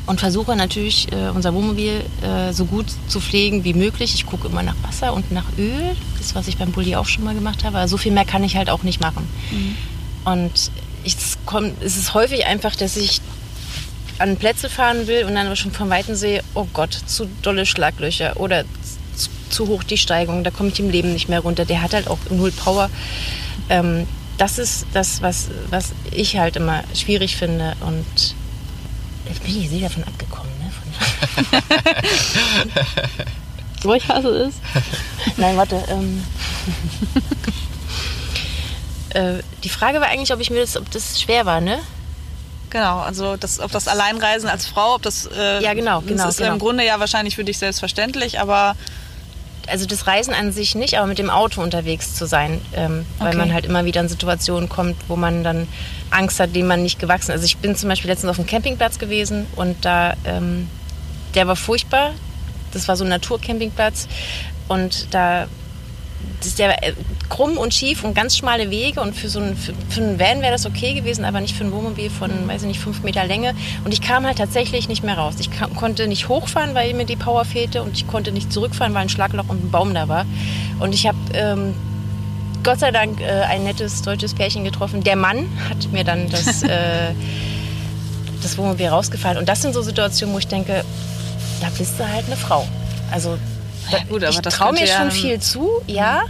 und 0.08 0.20
versuche 0.20 0.56
natürlich 0.56 1.12
äh, 1.12 1.28
unser 1.28 1.52
Wohnmobil 1.52 2.02
äh, 2.22 2.52
so 2.52 2.64
gut 2.64 2.86
zu 3.08 3.20
pflegen 3.20 3.62
wie 3.64 3.74
möglich. 3.74 4.14
Ich 4.14 4.24
gucke 4.24 4.48
immer 4.48 4.62
nach 4.62 4.74
Wasser 4.82 5.12
und 5.12 5.30
nach 5.30 5.44
Öl, 5.58 5.94
das 6.16 6.34
was 6.34 6.48
ich 6.48 6.56
beim 6.56 6.72
Bulli 6.72 6.96
auch 6.96 7.04
schon 7.04 7.24
mal 7.24 7.34
gemacht 7.34 7.62
habe. 7.62 7.76
Aber 7.76 7.88
so 7.88 7.98
viel 7.98 8.12
mehr 8.12 8.24
kann 8.24 8.42
ich 8.42 8.56
halt 8.56 8.70
auch 8.70 8.82
nicht 8.82 9.02
machen. 9.02 9.28
Mhm. 9.50 9.76
Und 10.24 10.70
ich, 11.04 11.14
es, 11.14 11.36
komm, 11.44 11.72
es 11.80 11.96
ist 11.96 12.14
häufig 12.14 12.46
einfach, 12.46 12.74
dass 12.74 12.96
ich 12.96 13.20
an 14.18 14.38
Plätze 14.38 14.70
fahren 14.70 15.06
will 15.06 15.24
und 15.24 15.34
dann 15.34 15.46
aber 15.46 15.56
schon 15.56 15.72
von 15.72 15.90
Weitem 15.90 16.14
sehe, 16.14 16.42
oh 16.54 16.66
Gott, 16.72 16.98
zu 17.06 17.28
dolle 17.42 17.66
Schlaglöcher 17.66 18.40
oder 18.40 18.64
zu, 19.14 19.28
zu 19.50 19.68
hoch 19.68 19.84
die 19.84 19.98
Steigung, 19.98 20.42
da 20.42 20.50
komme 20.50 20.70
ich 20.70 20.80
im 20.80 20.88
Leben 20.88 21.12
nicht 21.12 21.28
mehr 21.28 21.40
runter. 21.40 21.66
Der 21.66 21.82
hat 21.82 21.92
halt 21.92 22.08
auch 22.08 22.18
null 22.30 22.50
Power. 22.50 22.88
Ähm, 23.68 24.06
das 24.38 24.58
ist 24.58 24.86
das, 24.94 25.20
was, 25.20 25.48
was 25.68 25.92
ich 26.12 26.38
halt 26.38 26.56
immer 26.56 26.82
schwierig 26.94 27.36
finde 27.36 27.74
und 27.80 28.34
Jetzt 29.28 29.42
bin 29.44 29.62
ich 29.62 29.68
sehr 29.70 29.80
davon 29.88 30.04
abgekommen, 30.04 30.50
ne? 30.58 30.70
Von 33.80 33.94
Ich 33.96 34.08
hasse 34.08 34.28
es. 34.28 34.54
Nein, 35.36 35.56
warte. 35.56 35.82
Ähm. 35.88 36.24
äh, 39.10 39.34
die 39.64 39.68
Frage 39.68 40.00
war 40.00 40.08
eigentlich, 40.08 40.32
ob 40.32 40.40
ich 40.40 40.50
mir 40.50 40.60
das, 40.60 40.76
ob 40.76 40.90
das 40.90 41.20
schwer 41.20 41.46
war, 41.46 41.60
ne? 41.60 41.78
Genau, 42.70 42.98
also 42.98 43.36
das, 43.36 43.60
ob 43.60 43.70
das 43.72 43.88
Alleinreisen 43.88 44.48
als 44.48 44.66
Frau, 44.66 44.94
ob 44.96 45.02
das. 45.02 45.26
Äh, 45.26 45.62
Ja, 45.62 45.74
genau, 45.74 46.00
genau, 46.02 46.24
Das 46.24 46.34
ist 46.34 46.38
genau. 46.38 46.52
im 46.54 46.58
Grunde 46.58 46.84
ja 46.84 47.00
wahrscheinlich 47.00 47.34
für 47.36 47.44
dich 47.44 47.58
selbstverständlich, 47.58 48.40
aber 48.40 48.76
Also 49.68 49.86
das 49.86 50.06
Reisen 50.06 50.34
an 50.34 50.50
sich 50.52 50.74
nicht, 50.74 50.98
aber 50.98 51.06
mit 51.06 51.18
dem 51.18 51.30
Auto 51.30 51.62
unterwegs 51.62 52.14
zu 52.14 52.26
sein, 52.26 52.60
ähm, 52.74 53.06
weil 53.18 53.28
Okay. 53.28 53.36
man 53.38 53.52
halt 53.54 53.64
immer 53.66 53.84
wieder 53.84 54.00
in 54.00 54.08
Situationen 54.08 54.68
kommt, 54.68 54.96
wo 55.08 55.16
man 55.16 55.44
dann 55.44 55.68
Angst 56.10 56.40
hat, 56.40 56.54
dem 56.54 56.66
man 56.66 56.82
nicht 56.82 56.98
gewachsen 56.98 57.30
ist. 57.30 57.36
Also 57.36 57.44
ich 57.44 57.58
bin 57.58 57.76
zum 57.76 57.88
Beispiel 57.88 58.10
letztens 58.10 58.30
auf 58.30 58.38
einem 58.38 58.48
Campingplatz 58.48 58.98
gewesen 58.98 59.46
und 59.56 59.84
da, 59.84 60.14
ähm, 60.24 60.68
der 61.34 61.46
war 61.46 61.56
furchtbar. 61.56 62.12
Das 62.72 62.88
war 62.88 62.96
so 62.96 63.04
ein 63.04 63.10
Naturcampingplatz 63.10 64.08
und 64.68 65.12
da 65.12 65.48
das 66.38 66.48
ist 66.48 66.58
der 66.58 66.82
äh, 66.82 66.92
krumm 67.28 67.58
und 67.58 67.74
schief 67.74 68.04
und 68.04 68.14
ganz 68.14 68.36
schmale 68.36 68.70
Wege 68.70 69.00
und 69.00 69.14
für 69.14 69.28
so 69.28 69.40
einen, 69.40 69.56
für, 69.56 69.72
für 69.88 70.00
einen 70.00 70.18
Van 70.18 70.40
wäre 70.40 70.52
das 70.52 70.66
okay 70.66 70.94
gewesen, 70.94 71.24
aber 71.24 71.40
nicht 71.40 71.56
für 71.56 71.64
ein 71.64 71.72
Wohnmobil 71.72 72.10
von, 72.10 72.30
weiß 72.48 72.62
ich 72.62 72.68
nicht, 72.68 72.80
fünf 72.80 73.02
Meter 73.02 73.24
Länge. 73.24 73.54
Und 73.84 73.92
ich 73.92 74.00
kam 74.00 74.24
halt 74.26 74.38
tatsächlich 74.38 74.88
nicht 74.88 75.04
mehr 75.04 75.16
raus. 75.16 75.36
Ich 75.38 75.50
kam, 75.50 75.74
konnte 75.74 76.06
nicht 76.06 76.28
hochfahren, 76.28 76.74
weil 76.74 76.94
mir 76.94 77.06
die 77.06 77.16
Power 77.16 77.44
fehlte 77.44 77.82
und 77.82 77.96
ich 77.96 78.06
konnte 78.06 78.32
nicht 78.32 78.52
zurückfahren, 78.52 78.94
weil 78.94 79.02
ein 79.02 79.08
Schlagloch 79.08 79.48
und 79.48 79.64
ein 79.64 79.70
Baum 79.70 79.94
da 79.94 80.08
war. 80.08 80.26
Und 80.80 80.94
ich 80.94 81.06
habe 81.06 81.18
ähm, 81.34 81.74
Gott 82.64 82.80
sei 82.80 82.90
Dank 82.90 83.20
äh, 83.20 83.24
ein 83.48 83.64
nettes 83.64 84.02
deutsches 84.02 84.34
Pärchen 84.34 84.64
getroffen. 84.64 85.02
Der 85.02 85.16
Mann 85.16 85.48
hat 85.68 85.90
mir 85.92 86.04
dann 86.04 86.28
das, 86.30 86.62
äh, 86.64 87.12
das 88.42 88.58
Wohnmobil 88.58 88.88
rausgefahren. 88.88 89.38
Und 89.38 89.48
das 89.48 89.62
sind 89.62 89.74
so 89.74 89.82
Situationen, 89.82 90.34
wo 90.34 90.38
ich 90.38 90.46
denke, 90.48 90.84
da 91.60 91.68
bist 91.76 91.98
du 91.98 92.06
halt 92.08 92.26
eine 92.26 92.36
Frau. 92.36 92.66
Also 93.10 93.38
da, 93.90 93.98
gut, 94.08 94.22
ich 94.22 94.38
traue 94.40 94.72
mir 94.72 94.80
ja 94.80 94.86
schon 94.86 95.08
dann- 95.08 95.10
viel 95.10 95.40
zu, 95.40 95.68
ja. 95.86 96.22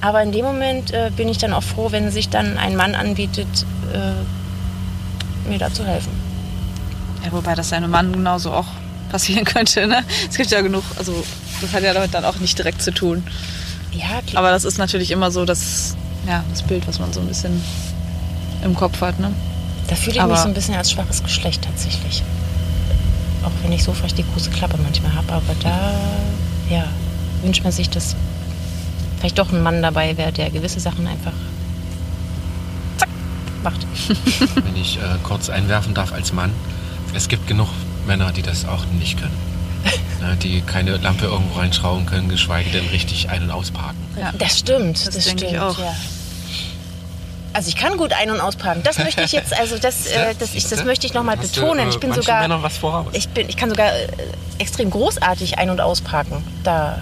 Aber 0.00 0.22
in 0.22 0.30
dem 0.30 0.44
Moment 0.44 0.92
äh, 0.92 1.10
bin 1.16 1.28
ich 1.28 1.38
dann 1.38 1.52
auch 1.52 1.62
froh, 1.62 1.90
wenn 1.90 2.10
sich 2.12 2.28
dann 2.28 2.56
ein 2.56 2.76
Mann 2.76 2.94
anbietet, 2.94 3.48
äh, 3.92 5.48
mir 5.48 5.58
da 5.58 5.72
zu 5.72 5.84
helfen. 5.84 6.12
Ja, 7.24 7.32
wobei 7.32 7.56
das 7.56 7.70
seinem 7.70 7.90
Mann 7.90 8.12
genauso 8.12 8.52
auch 8.52 8.66
passieren 9.10 9.44
könnte. 9.44 9.88
Ne? 9.88 10.04
Es 10.30 10.36
gibt 10.36 10.50
ja 10.52 10.60
genug, 10.60 10.84
also 10.96 11.24
das 11.60 11.72
hat 11.72 11.82
ja 11.82 11.92
damit 11.94 12.14
dann 12.14 12.24
auch 12.24 12.36
nicht 12.36 12.56
direkt 12.56 12.80
zu 12.80 12.92
tun. 12.92 13.24
Ja, 13.98 14.20
klar. 14.26 14.42
Aber 14.42 14.50
das 14.52 14.64
ist 14.64 14.78
natürlich 14.78 15.10
immer 15.10 15.30
so 15.30 15.44
das, 15.44 15.96
ja, 16.26 16.44
das 16.50 16.62
Bild, 16.62 16.86
was 16.86 16.98
man 16.98 17.12
so 17.12 17.20
ein 17.20 17.26
bisschen 17.26 17.60
im 18.62 18.74
Kopf 18.74 19.00
hat. 19.00 19.18
Ne? 19.18 19.32
Da 19.88 19.96
fühle 19.96 20.16
ich 20.16 20.20
Aber- 20.22 20.32
mich 20.32 20.40
so 20.40 20.48
ein 20.48 20.54
bisschen 20.54 20.74
als 20.74 20.90
schwaches 20.90 21.22
Geschlecht 21.22 21.62
tatsächlich. 21.64 22.22
Auch 23.44 23.50
wenn 23.62 23.72
ich 23.72 23.84
so 23.84 23.92
vielleicht 23.92 24.18
die 24.18 24.24
große 24.32 24.50
Klappe 24.50 24.76
manchmal 24.82 25.14
habe. 25.14 25.32
Aber 25.32 25.54
da, 25.62 25.92
ja, 26.70 26.84
wünscht 27.42 27.62
man 27.62 27.72
sich, 27.72 27.88
dass 27.88 28.14
vielleicht 29.18 29.38
doch 29.38 29.50
ein 29.52 29.62
Mann 29.62 29.80
dabei 29.82 30.16
wäre, 30.16 30.32
der 30.32 30.50
gewisse 30.50 30.80
Sachen 30.80 31.06
einfach 31.06 31.32
zack 32.98 33.08
macht. 33.62 33.86
Wenn 34.64 34.76
ich 34.76 34.98
äh, 34.98 35.00
kurz 35.22 35.48
einwerfen 35.50 35.94
darf 35.94 36.12
als 36.12 36.32
Mann, 36.32 36.50
es 37.14 37.28
gibt 37.28 37.46
genug 37.46 37.68
Männer, 38.06 38.32
die 38.32 38.42
das 38.42 38.66
auch 38.66 38.84
nicht 38.98 39.18
können. 39.18 39.36
Ne, 40.20 40.36
die 40.42 40.62
keine 40.62 40.96
Lampe 40.96 41.26
irgendwo 41.26 41.58
reinschrauben 41.60 42.04
können, 42.06 42.28
geschweige 42.28 42.70
denn 42.70 42.86
richtig 42.88 43.30
ein- 43.30 43.44
und 43.44 43.50
ausparken. 43.52 43.98
Ja. 44.18 44.32
Das 44.36 44.58
stimmt, 44.58 45.06
das, 45.06 45.14
Das 45.14 45.24
denke 45.26 45.44
ich 45.44 45.50
stimmt. 45.50 45.62
auch. 45.62 45.78
Ja. 45.78 45.94
Also 47.52 47.68
ich 47.68 47.76
kann 47.76 47.96
gut 47.96 48.12
ein- 48.12 48.30
und 48.30 48.40
ausparken. 48.40 48.82
Das 48.82 48.98
möchte 48.98 49.22
ich 49.22 49.32
jetzt, 49.32 49.58
also 49.58 49.78
das, 49.78 50.06
äh, 50.06 50.34
das, 50.38 50.54
ich, 50.54 50.66
das 50.68 50.84
möchte 50.84 51.06
ich 51.06 51.14
nochmal 51.14 51.36
betonen. 51.36 51.86
äh, 51.86 51.88
Ich 51.90 51.98
bin 51.98 52.10
manchen 52.10 52.22
sogar, 52.24 52.42
Männern 52.42 52.62
was 52.62 52.76
voraus. 52.76 53.06
ich 53.12 53.28
bin, 53.28 53.48
ich 53.48 53.56
kann 53.56 53.70
sogar 53.70 53.88
äh, 53.92 54.08
extrem 54.58 54.90
großartig 54.90 55.56
ein- 55.58 55.70
und 55.70 55.80
ausparken. 55.80 56.42
Da 56.64 56.98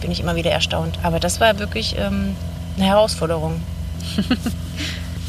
bin 0.00 0.10
ich 0.10 0.20
immer 0.20 0.34
wieder 0.34 0.50
erstaunt. 0.50 0.98
Aber 1.02 1.20
das 1.20 1.40
war 1.40 1.58
wirklich 1.58 1.94
ähm, 1.98 2.34
eine 2.76 2.86
Herausforderung. 2.86 3.60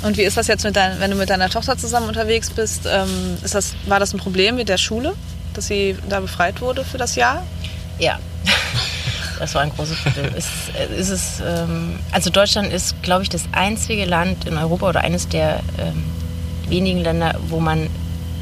Und 0.03 0.15
wie 0.15 0.21
ist 0.21 0.37
das 0.37 0.45
jetzt, 0.47 0.63
mit 0.63 0.75
dein, 0.75 0.99
wenn 0.99 1.09
du 1.09 1.17
mit 1.17 1.29
deiner 1.29 1.49
Tochter 1.49 1.75
zusammen 1.77 2.07
unterwegs 2.07 2.51
bist? 2.51 2.81
Ähm, 2.87 3.37
ist 3.43 3.55
das, 3.55 3.73
war 3.87 3.99
das 3.99 4.13
ein 4.13 4.19
Problem 4.19 4.55
mit 4.55 4.69
der 4.69 4.77
Schule, 4.77 5.13
dass 5.57 5.67
sie 5.67 5.97
da 6.07 6.19
befreit 6.19 6.61
wurde 6.61 6.85
für 6.85 6.97
das 6.97 7.15
Jahr? 7.15 7.43
Ja, 7.99 8.19
das 9.39 9.55
war 9.55 9.61
ein 9.63 9.71
großes 9.71 9.97
Problem. 9.97 10.33
Ist, 10.35 10.49
ist 10.97 11.41
ähm, 11.45 11.99
also 12.11 12.29
Deutschland 12.29 12.71
ist, 12.71 13.01
glaube 13.01 13.23
ich, 13.23 13.29
das 13.29 13.43
einzige 13.51 14.05
Land 14.05 14.45
in 14.45 14.57
Europa 14.57 14.89
oder 14.89 15.01
eines 15.01 15.27
der 15.27 15.61
ähm, 15.79 16.03
wenigen 16.69 16.99
Länder, 16.99 17.35
wo 17.47 17.59
man 17.59 17.89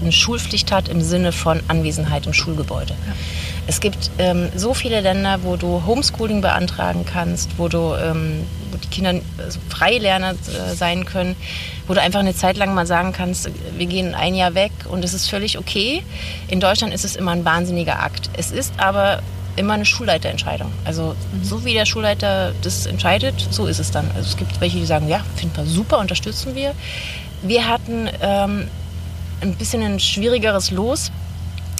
eine 0.01 0.11
Schulpflicht 0.11 0.71
hat 0.71 0.89
im 0.89 1.01
Sinne 1.01 1.31
von 1.31 1.61
Anwesenheit 1.67 2.25
im 2.25 2.33
Schulgebäude. 2.33 2.95
Es 3.67 3.79
gibt 3.79 4.11
ähm, 4.19 4.49
so 4.55 4.73
viele 4.73 5.01
Länder, 5.01 5.39
wo 5.43 5.55
du 5.55 5.83
Homeschooling 5.85 6.41
beantragen 6.41 7.05
kannst, 7.05 7.57
wo 7.57 7.67
du 7.67 7.95
ähm, 7.95 8.43
wo 8.71 8.77
die 8.77 8.87
Kinder 8.89 9.15
also 9.37 9.59
Freilerner 9.69 10.31
äh, 10.31 10.75
sein 10.75 11.05
können, 11.05 11.35
wo 11.87 11.93
du 11.93 12.01
einfach 12.01 12.19
eine 12.19 12.35
Zeit 12.35 12.57
lang 12.57 12.73
mal 12.73 12.85
sagen 12.85 13.11
kannst, 13.11 13.49
wir 13.77 13.85
gehen 13.85 14.13
ein 14.13 14.35
Jahr 14.35 14.53
weg 14.53 14.71
und 14.89 15.03
es 15.03 15.13
ist 15.13 15.29
völlig 15.29 15.57
okay. 15.57 16.03
In 16.47 16.59
Deutschland 16.59 16.93
ist 16.93 17.05
es 17.05 17.15
immer 17.15 17.31
ein 17.31 17.45
wahnsinniger 17.45 17.99
Akt. 18.01 18.29
Es 18.37 18.51
ist 18.51 18.73
aber 18.77 19.21
immer 19.55 19.73
eine 19.73 19.85
Schulleiterentscheidung. 19.85 20.71
Also 20.83 21.15
so 21.41 21.63
wie 21.65 21.73
der 21.73 21.85
Schulleiter 21.85 22.53
das 22.61 22.85
entscheidet, 22.85 23.35
so 23.49 23.67
ist 23.67 23.79
es 23.79 23.91
dann. 23.91 24.09
Also 24.15 24.29
es 24.29 24.37
gibt 24.37 24.59
welche, 24.61 24.77
die 24.77 24.85
sagen, 24.85 25.07
ja, 25.07 25.21
finden 25.37 25.55
wir 25.57 25.65
super, 25.65 25.99
unterstützen 25.99 26.55
wir. 26.55 26.73
Wir 27.41 27.67
hatten 27.67 28.09
ähm, 28.21 28.67
ein 29.41 29.55
bisschen 29.55 29.81
ein 29.81 29.99
schwierigeres 29.99 30.71
Los, 30.71 31.11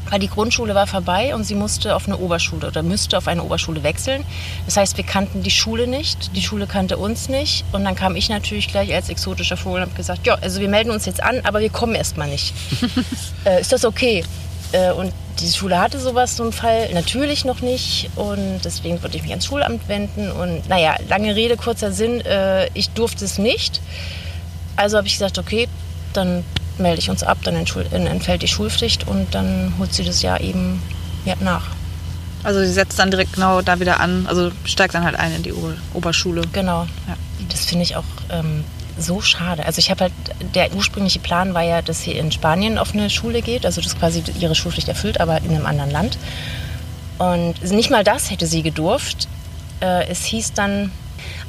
weil 0.10 0.20
die 0.20 0.28
Grundschule 0.28 0.76
war 0.76 0.88
vorbei 0.88 1.34
und 1.34 1.44
sie 1.44 1.56
musste 1.56 1.96
auf 1.96 2.08
eine 2.08 2.18
Oberschule 2.18 2.68
oder 2.68 2.84
müsste 2.84 3.18
auf 3.18 3.28
eine 3.28 3.44
Oberschule 3.44 3.84
wechseln. 3.84 4.24
Das 4.66 4.78
heißt, 4.78 4.98
wir 4.98 5.04
kannten 5.04 5.44
die 5.44 5.52
Schule 5.52 5.88
nicht, 5.88 6.36
die 6.36 6.42
Schule 6.42 6.68
kannte 6.68 6.98
uns 6.98 7.30
nicht 7.30 7.66
und 7.72 7.84
dann 7.84 7.96
kam 7.96 8.16
ich 8.16 8.30
natürlich 8.30 8.68
gleich 8.68 8.94
als 8.94 9.10
exotischer 9.10 9.58
Vogel 9.58 9.82
und 9.82 9.90
habe 9.90 9.98
gesagt, 9.98 10.28
ja, 10.28 10.36
also 10.36 10.62
wir 10.62 10.70
melden 10.70 10.92
uns 10.92 11.06
jetzt 11.06 11.24
an, 11.24 11.42
aber 11.44 11.60
wir 11.60 11.70
kommen 11.70 11.96
erstmal 11.96 12.30
nicht. 12.30 12.54
äh, 13.46 13.62
ist 13.62 13.72
das 13.72 13.86
okay? 13.86 14.24
Äh, 14.72 14.92
und 14.92 15.12
die 15.40 15.50
Schule 15.50 15.80
hatte 15.80 16.00
sowas, 16.00 16.38
so 16.38 16.44
einen 16.44 16.54
Fall, 16.54 16.94
natürlich 16.94 17.44
noch 17.44 17.62
nicht 17.62 18.10
und 18.16 18.62
deswegen 18.64 19.02
wollte 19.02 19.18
ich 19.18 19.24
mich 19.24 19.32
ans 19.32 19.46
Schulamt 19.46 19.88
wenden 19.88 20.32
und 20.32 20.70
naja, 20.70 20.96
lange 21.10 21.36
Rede, 21.36 21.58
kurzer 21.58 21.92
Sinn, 21.92 22.22
äh, 22.22 22.68
ich 22.74 22.90
durfte 22.92 23.26
es 23.26 23.38
nicht. 23.38 23.82
Also 24.78 24.98
habe 24.98 25.08
ich 25.08 25.14
gesagt, 25.14 25.38
okay, 25.38 25.68
dann 26.14 26.44
melde 26.80 27.00
ich 27.00 27.10
uns 27.10 27.24
ab, 27.24 27.40
dann 27.44 27.56
entfällt 27.56 28.42
die 28.42 28.48
Schulpflicht 28.48 29.08
und 29.08 29.34
dann 29.34 29.74
holt 29.80 29.94
sie 29.94 30.04
das 30.04 30.22
Jahr 30.22 30.42
eben 30.42 30.82
ja, 31.26 31.36
nach. 31.40 31.68
Also 32.44 32.60
sie 32.60 32.72
setzt 32.72 33.00
dann 33.00 33.10
direkt 33.10 33.34
genau 33.34 33.62
da 33.62 33.80
wieder 33.80 34.00
an, 34.00 34.28
also 34.28 34.52
steigt 34.66 34.94
dann 34.94 35.04
halt 35.04 35.16
ein 35.16 35.36
in 35.36 35.44
die 35.44 35.52
Ober 35.52 35.74
Oberschule. 35.94 36.44
Genau. 36.54 36.84
Ja. 37.08 37.18
Das 37.50 37.66
finde 37.66 37.84
ich 37.84 37.96
auch 37.96 38.04
ähm, 38.30 38.64
so 39.00 39.22
schade. 39.22 39.66
Also 39.66 39.80
ich 39.80 39.90
habe 39.90 40.02
halt, 40.06 40.14
der 40.54 40.74
ursprüngliche 40.74 41.20
Plan 41.20 41.54
war 41.54 41.64
ja, 41.64 41.82
dass 41.82 42.04
sie 42.04 42.12
in 42.12 42.32
Spanien 42.32 42.78
auf 42.78 42.94
eine 42.94 43.10
Schule 43.10 43.42
geht, 43.42 43.66
also 43.66 43.82
das 43.82 43.98
quasi 43.98 44.24
ihre 44.40 44.56
Schulpflicht 44.56 44.88
erfüllt, 44.88 45.20
aber 45.20 45.38
in 45.38 45.50
einem 45.50 45.66
anderen 45.66 45.92
Land. 45.92 46.18
Und 47.18 47.64
nicht 47.64 47.90
mal 47.90 48.04
das 48.04 48.30
hätte 48.30 48.46
sie 48.46 48.62
gedurft. 48.62 49.28
Äh, 49.82 50.08
es 50.08 50.24
hieß 50.26 50.54
dann, 50.54 50.92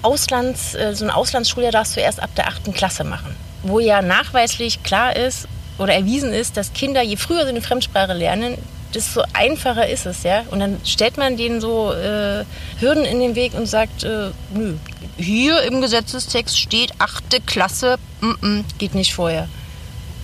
Auslands, 0.03 0.75
äh, 0.75 0.95
so 0.95 1.05
ein 1.05 1.11
Auslandsschuljahr 1.11 1.73
darfst 1.73 1.97
du 1.97 2.01
erst 2.01 2.23
ab 2.23 2.31
der 2.37 2.49
8. 2.49 2.73
Klasse 2.75 3.05
machen. 3.05 3.35
Wo 3.67 3.81
ja 3.81 4.03
nachweislich 4.03 4.83
klar 4.83 5.17
ist 5.17 5.49
oder 5.79 5.95
erwiesen 5.95 6.33
ist, 6.33 6.57
dass 6.57 6.73
Kinder, 6.73 7.03
je 7.03 7.17
früher 7.17 7.43
sie 7.43 7.51
eine 7.51 7.63
Fremdsprache 7.63 8.13
lernen, 8.13 8.57
desto 8.95 9.23
einfacher 9.33 9.89
ist 9.89 10.07
es, 10.07 10.23
ja. 10.23 10.43
Und 10.51 10.61
dann 10.61 10.79
stellt 10.85 11.17
man 11.19 11.37
denen 11.37 11.61
so 11.61 11.93
äh, 11.93 12.45
Hürden 12.81 13.05
in 13.05 13.21
den 13.21 13.35
Weg 13.35 13.55
und 13.55 13.67
sagt, 13.67 14.05
äh, 14.05 14.31
nö, 14.55 14.75
hier 15.19 15.63
im 15.63 15.81
Gesetzestext 15.81 16.59
steht 16.59 16.93
8. 16.99 17.47
Klasse, 17.47 17.99
mm 18.21 18.31
-mm, 18.41 18.65
geht 18.79 18.95
nicht 18.95 19.15
vorher. 19.15 19.49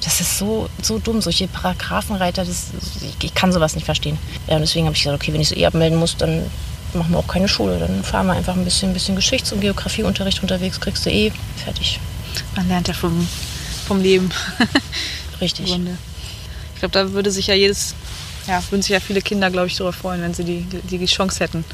Das 0.03 0.21
ist 0.21 0.39
so, 0.39 0.69
so 0.83 0.99
dumm, 0.99 1.21
solche 1.21 1.47
Paragraphenreiter, 1.47 2.45
das, 2.45 2.69
ich, 3.21 3.35
kann 3.35 3.53
sowas 3.53 3.75
nicht 3.75 3.85
verstehen. 3.85 4.19
Ja, 4.49 4.57
und 4.57 4.63
deswegen 4.63 4.87
habe 4.87 4.97
ich 4.97 5.03
gesagt, 5.03 5.23
okay, 5.23 5.33
wenn 5.33 5.41
ich 5.41 5.53
es 5.53 5.57
eh 5.57 5.67
abmelden 5.67 5.99
muss, 5.99 6.17
dann 6.17 6.51
machen 6.95 7.13
wir 7.13 7.19
auch 7.19 7.29
keine 7.29 7.49
Schule. 7.49 7.79
Dann 7.79 8.03
fahren 8.03 8.27
wir 8.27 8.33
einfach 8.33 8.57
ein 8.57 8.65
bisschen, 8.65 8.91
ein 8.91 8.95
bisschen 8.95 9.15
Geschichts- 9.15 9.53
und 9.53 9.61
Geografieunterricht 9.61 10.43
unterwegs, 10.43 10.81
kriegst 10.81 11.07
du 11.07 11.11
eh 11.11 11.31
fertig. 11.63 12.01
Man 12.57 12.69
lernt 12.69 12.89
ja 12.89 12.95
vom, 12.95 13.27
vom 13.87 14.01
Leben. 14.01 14.31
Richtig. 15.41 15.67
Ich 16.75 16.79
glaube, 16.79 16.93
da 16.93 17.13
würde 17.13 17.31
sich 17.31 17.47
ja 17.47 17.55
jedes, 17.55 17.95
ja, 18.47 18.63
würden 18.71 18.83
sich 18.83 18.91
ja 18.91 19.01
viele 19.01 19.23
Kinder, 19.23 19.51
glaube 19.51 19.69
ich, 19.69 19.77
darüber 19.77 19.93
freuen, 19.93 20.23
wenn 20.23 20.35
sie 20.35 20.45
die, 20.45 20.67
die, 20.91 20.99
die 20.99 21.07
Chance 21.07 21.41
hätten. 21.41 21.65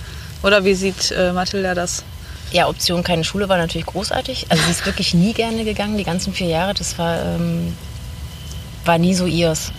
Oder 0.43 0.65
wie 0.65 0.75
sieht 0.75 1.11
äh, 1.11 1.33
Mathilda 1.33 1.75
das? 1.75 2.05
Ja, 2.50 2.69
Option 2.69 3.03
keine 3.03 3.25
Schule 3.25 3.49
war 3.49 3.59
natürlich 3.59 3.87
großartig. 3.87 4.47
Also 4.49 4.62
sie 4.65 4.71
ist 4.71 4.87
wirklich 4.87 5.12
nie 5.12 5.35
gerne 5.35 5.65
gegangen, 5.65 5.99
die 5.99 6.05
ganzen 6.05 6.33
vier 6.33 6.49
Jahre. 6.49 6.75
Das 6.75 6.99
war, 6.99 7.21
ähm, 7.23 7.75
war 8.85 8.99
nie 8.99 9.15
so 9.15 9.27
ihrs. 9.27 9.73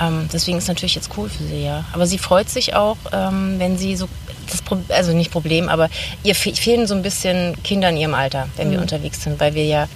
Ähm, 0.00 0.28
deswegen 0.32 0.58
ist 0.58 0.68
natürlich 0.68 0.94
jetzt 0.94 1.10
cool 1.16 1.28
für 1.28 1.42
sie, 1.44 1.64
ja. 1.64 1.84
Aber 1.92 2.06
sie 2.06 2.18
freut 2.18 2.48
sich 2.48 2.74
auch, 2.74 2.96
ähm, 3.12 3.58
wenn 3.58 3.76
sie 3.78 3.96
so, 3.96 4.08
das 4.50 4.62
Pro 4.62 4.78
also 4.88 5.12
nicht 5.12 5.30
Problem, 5.30 5.68
aber 5.68 5.88
ihr 6.22 6.34
fe 6.34 6.54
fehlen 6.54 6.86
so 6.86 6.94
ein 6.94 7.02
bisschen 7.02 7.60
Kinder 7.62 7.88
in 7.88 7.96
ihrem 7.96 8.14
Alter, 8.14 8.48
wenn 8.56 8.70
wir 8.70 8.80
unterwegs 8.80 9.22
sind, 9.22 9.40
weil 9.40 9.54
wir 9.54 9.64
ja 9.64 9.88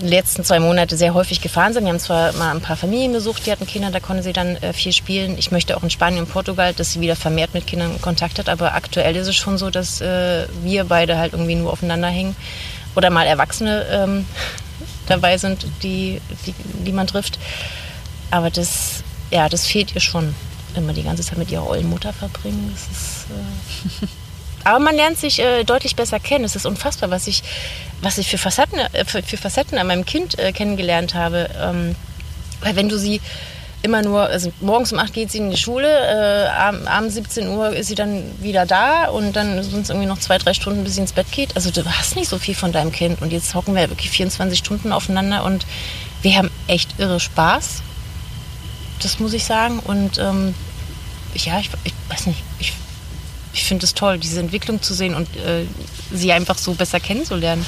die 0.00 0.06
letzten 0.06 0.44
zwei 0.44 0.60
Monate 0.60 0.96
sehr 0.96 1.14
häufig 1.14 1.40
gefahren 1.40 1.72
sind. 1.72 1.84
Wir 1.84 1.90
haben 1.90 2.00
zwar 2.00 2.32
mal 2.34 2.54
ein 2.54 2.60
paar 2.60 2.76
Familien 2.76 3.12
besucht, 3.12 3.46
die 3.46 3.52
hatten 3.52 3.66
Kinder, 3.66 3.90
da 3.90 4.00
konnten 4.00 4.22
sie 4.22 4.32
dann 4.32 4.56
äh, 4.56 4.72
viel 4.72 4.92
spielen. 4.92 5.36
Ich 5.38 5.50
möchte 5.50 5.76
auch 5.76 5.82
in 5.82 5.90
Spanien 5.90 6.24
und 6.24 6.32
Portugal, 6.32 6.72
dass 6.72 6.92
sie 6.92 7.00
wieder 7.00 7.16
vermehrt 7.16 7.54
mit 7.54 7.66
Kindern 7.66 8.00
Kontakt 8.00 8.38
hat. 8.38 8.48
Aber 8.48 8.74
aktuell 8.74 9.16
ist 9.16 9.28
es 9.28 9.36
schon 9.36 9.58
so, 9.58 9.70
dass 9.70 10.00
äh, 10.00 10.46
wir 10.62 10.84
beide 10.84 11.18
halt 11.18 11.32
irgendwie 11.32 11.54
nur 11.54 11.72
aufeinander 11.72 12.08
hängen. 12.08 12.34
Oder 12.96 13.10
mal 13.10 13.26
Erwachsene 13.26 13.86
ähm, 13.90 14.26
dabei 15.06 15.38
sind, 15.38 15.66
die, 15.82 16.20
die, 16.46 16.54
die 16.84 16.92
man 16.92 17.06
trifft. 17.06 17.38
Aber 18.30 18.50
das, 18.50 19.02
ja, 19.30 19.48
das 19.48 19.66
fehlt 19.66 19.94
ihr 19.94 20.00
schon. 20.00 20.34
Immer 20.76 20.92
die 20.92 21.02
ganze 21.02 21.22
Zeit 21.22 21.38
mit 21.38 21.50
ihrer 21.50 21.68
ollen 21.68 21.88
Mutter 21.88 22.12
verbringen. 22.12 22.74
Ist, 22.74 23.26
äh 23.30 24.06
aber 24.64 24.78
man 24.78 24.94
lernt 24.94 25.18
sich 25.18 25.40
äh, 25.40 25.64
deutlich 25.64 25.96
besser 25.96 26.20
kennen. 26.20 26.44
Es 26.44 26.56
ist 26.56 26.66
unfassbar, 26.66 27.10
was 27.10 27.26
ich, 27.26 27.42
was 28.02 28.18
ich 28.18 28.28
für, 28.28 28.38
Facetten, 28.38 28.78
äh, 28.78 29.04
für, 29.04 29.22
für 29.22 29.36
Facetten 29.36 29.78
an 29.78 29.86
meinem 29.86 30.04
Kind 30.04 30.38
äh, 30.38 30.52
kennengelernt 30.52 31.14
habe. 31.14 31.48
Ähm, 31.60 31.96
weil 32.60 32.76
wenn 32.76 32.88
du 32.88 32.98
sie 32.98 33.20
immer 33.82 34.02
nur, 34.02 34.22
also 34.22 34.52
morgens 34.60 34.92
um 34.92 34.98
8 34.98 35.12
geht 35.12 35.30
sie 35.30 35.38
in 35.38 35.50
die 35.50 35.56
Schule, 35.56 35.88
äh, 35.88 36.48
abends 36.86 37.14
17 37.14 37.48
Uhr 37.48 37.70
ist 37.70 37.86
sie 37.86 37.94
dann 37.94 38.22
wieder 38.40 38.66
da 38.66 39.08
und 39.08 39.34
dann 39.34 39.62
sind 39.62 39.82
es 39.82 39.88
irgendwie 39.88 40.06
noch 40.06 40.18
zwei, 40.18 40.38
drei 40.38 40.52
Stunden, 40.54 40.84
bis 40.84 40.96
sie 40.96 41.00
ins 41.00 41.12
Bett 41.12 41.30
geht. 41.32 41.56
Also 41.56 41.70
du 41.70 41.84
hast 41.86 42.16
nicht 42.16 42.28
so 42.28 42.38
viel 42.38 42.54
von 42.54 42.72
deinem 42.72 42.92
Kind 42.92 43.22
und 43.22 43.32
jetzt 43.32 43.54
hocken 43.54 43.74
wir 43.74 43.88
wirklich 43.88 44.10
24 44.10 44.58
Stunden 44.58 44.92
aufeinander 44.92 45.44
und 45.44 45.64
wir 46.22 46.36
haben 46.36 46.50
echt 46.66 46.98
irre 46.98 47.20
Spaß. 47.20 47.82
Das 49.02 49.18
muss 49.18 49.32
ich 49.32 49.44
sagen. 49.44 49.78
Und 49.80 50.18
ähm, 50.18 50.54
ja, 51.34 51.58
ich, 51.58 51.70
ich 51.84 51.94
weiß 52.08 52.26
nicht, 52.26 52.42
ich 52.58 52.72
ich 53.52 53.64
finde 53.64 53.84
es 53.84 53.94
toll, 53.94 54.18
diese 54.18 54.40
Entwicklung 54.40 54.80
zu 54.82 54.94
sehen 54.94 55.14
und 55.14 55.28
äh, 55.36 55.66
sie 56.12 56.32
einfach 56.32 56.58
so 56.58 56.74
besser 56.74 57.00
kennenzulernen. 57.00 57.64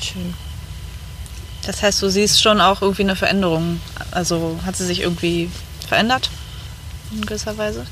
Schön. 0.00 0.34
Das 1.64 1.82
heißt, 1.82 2.02
du 2.02 2.08
siehst 2.08 2.42
schon 2.42 2.60
auch 2.60 2.82
irgendwie 2.82 3.02
eine 3.02 3.16
Veränderung. 3.16 3.80
Also 4.10 4.58
hat 4.64 4.76
sie 4.76 4.84
sich 4.84 5.00
irgendwie 5.00 5.50
verändert 5.88 6.30
in 7.12 7.24
gewisser 7.24 7.56
Weise? 7.56 7.86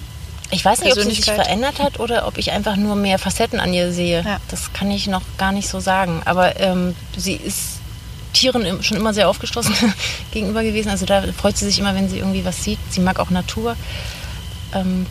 Ich 0.50 0.64
weiß 0.64 0.82
nicht, 0.82 0.92
ob 0.96 1.02
sie 1.02 1.10
sich 1.10 1.24
verändert 1.24 1.80
hat 1.80 1.98
oder 1.98 2.28
ob 2.28 2.38
ich 2.38 2.52
einfach 2.52 2.76
nur 2.76 2.94
mehr 2.94 3.18
Facetten 3.18 3.58
an 3.58 3.72
ihr 3.72 3.92
sehe. 3.92 4.22
Ja. 4.22 4.40
Das 4.48 4.72
kann 4.72 4.90
ich 4.90 5.06
noch 5.06 5.22
gar 5.38 5.50
nicht 5.50 5.68
so 5.68 5.80
sagen. 5.80 6.22
Aber 6.26 6.60
ähm, 6.60 6.94
sie 7.16 7.34
ist 7.34 7.73
Tieren 8.44 8.82
schon 8.82 8.96
immer 8.98 9.14
sehr 9.14 9.28
aufgeschlossen 9.28 9.74
gegenüber 10.32 10.62
gewesen. 10.62 10.90
Also 10.90 11.06
da 11.06 11.22
freut 11.32 11.56
sie 11.56 11.64
sich 11.64 11.78
immer, 11.78 11.94
wenn 11.94 12.08
sie 12.08 12.18
irgendwie 12.18 12.44
was 12.44 12.62
sieht. 12.62 12.78
Sie 12.90 13.00
mag 13.00 13.18
auch 13.18 13.30
Natur. 13.30 13.76
Ähm, 14.74 15.06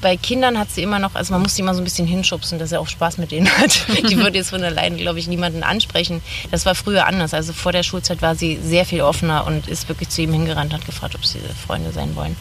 bei 0.00 0.16
Kindern 0.16 0.58
hat 0.58 0.70
sie 0.70 0.82
immer 0.82 1.00
noch, 1.00 1.16
also 1.16 1.32
man 1.32 1.42
muss 1.42 1.56
sie 1.56 1.62
immer 1.62 1.74
so 1.74 1.80
ein 1.80 1.84
bisschen 1.84 2.06
hinschubsen, 2.06 2.60
dass 2.60 2.70
er 2.70 2.80
auch 2.80 2.86
Spaß 2.86 3.18
mit 3.18 3.32
denen 3.32 3.50
hat. 3.58 3.84
Die 4.08 4.16
würde 4.16 4.38
jetzt 4.38 4.50
von 4.50 4.62
alleine, 4.62 4.96
glaube 4.96 5.18
ich, 5.18 5.26
niemanden 5.26 5.64
ansprechen. 5.64 6.22
Das 6.52 6.66
war 6.66 6.76
früher 6.76 7.06
anders. 7.06 7.34
Also 7.34 7.52
vor 7.52 7.72
der 7.72 7.82
Schulzeit 7.82 8.22
war 8.22 8.36
sie 8.36 8.60
sehr 8.62 8.84
viel 8.84 9.00
offener 9.00 9.44
und 9.46 9.66
ist 9.66 9.88
wirklich 9.88 10.10
zu 10.10 10.22
ihm 10.22 10.32
hingerannt, 10.32 10.72
hat 10.72 10.86
gefragt, 10.86 11.16
ob 11.16 11.26
sie 11.26 11.40
Freunde 11.66 11.90
sein 11.90 12.14
wollen. 12.14 12.36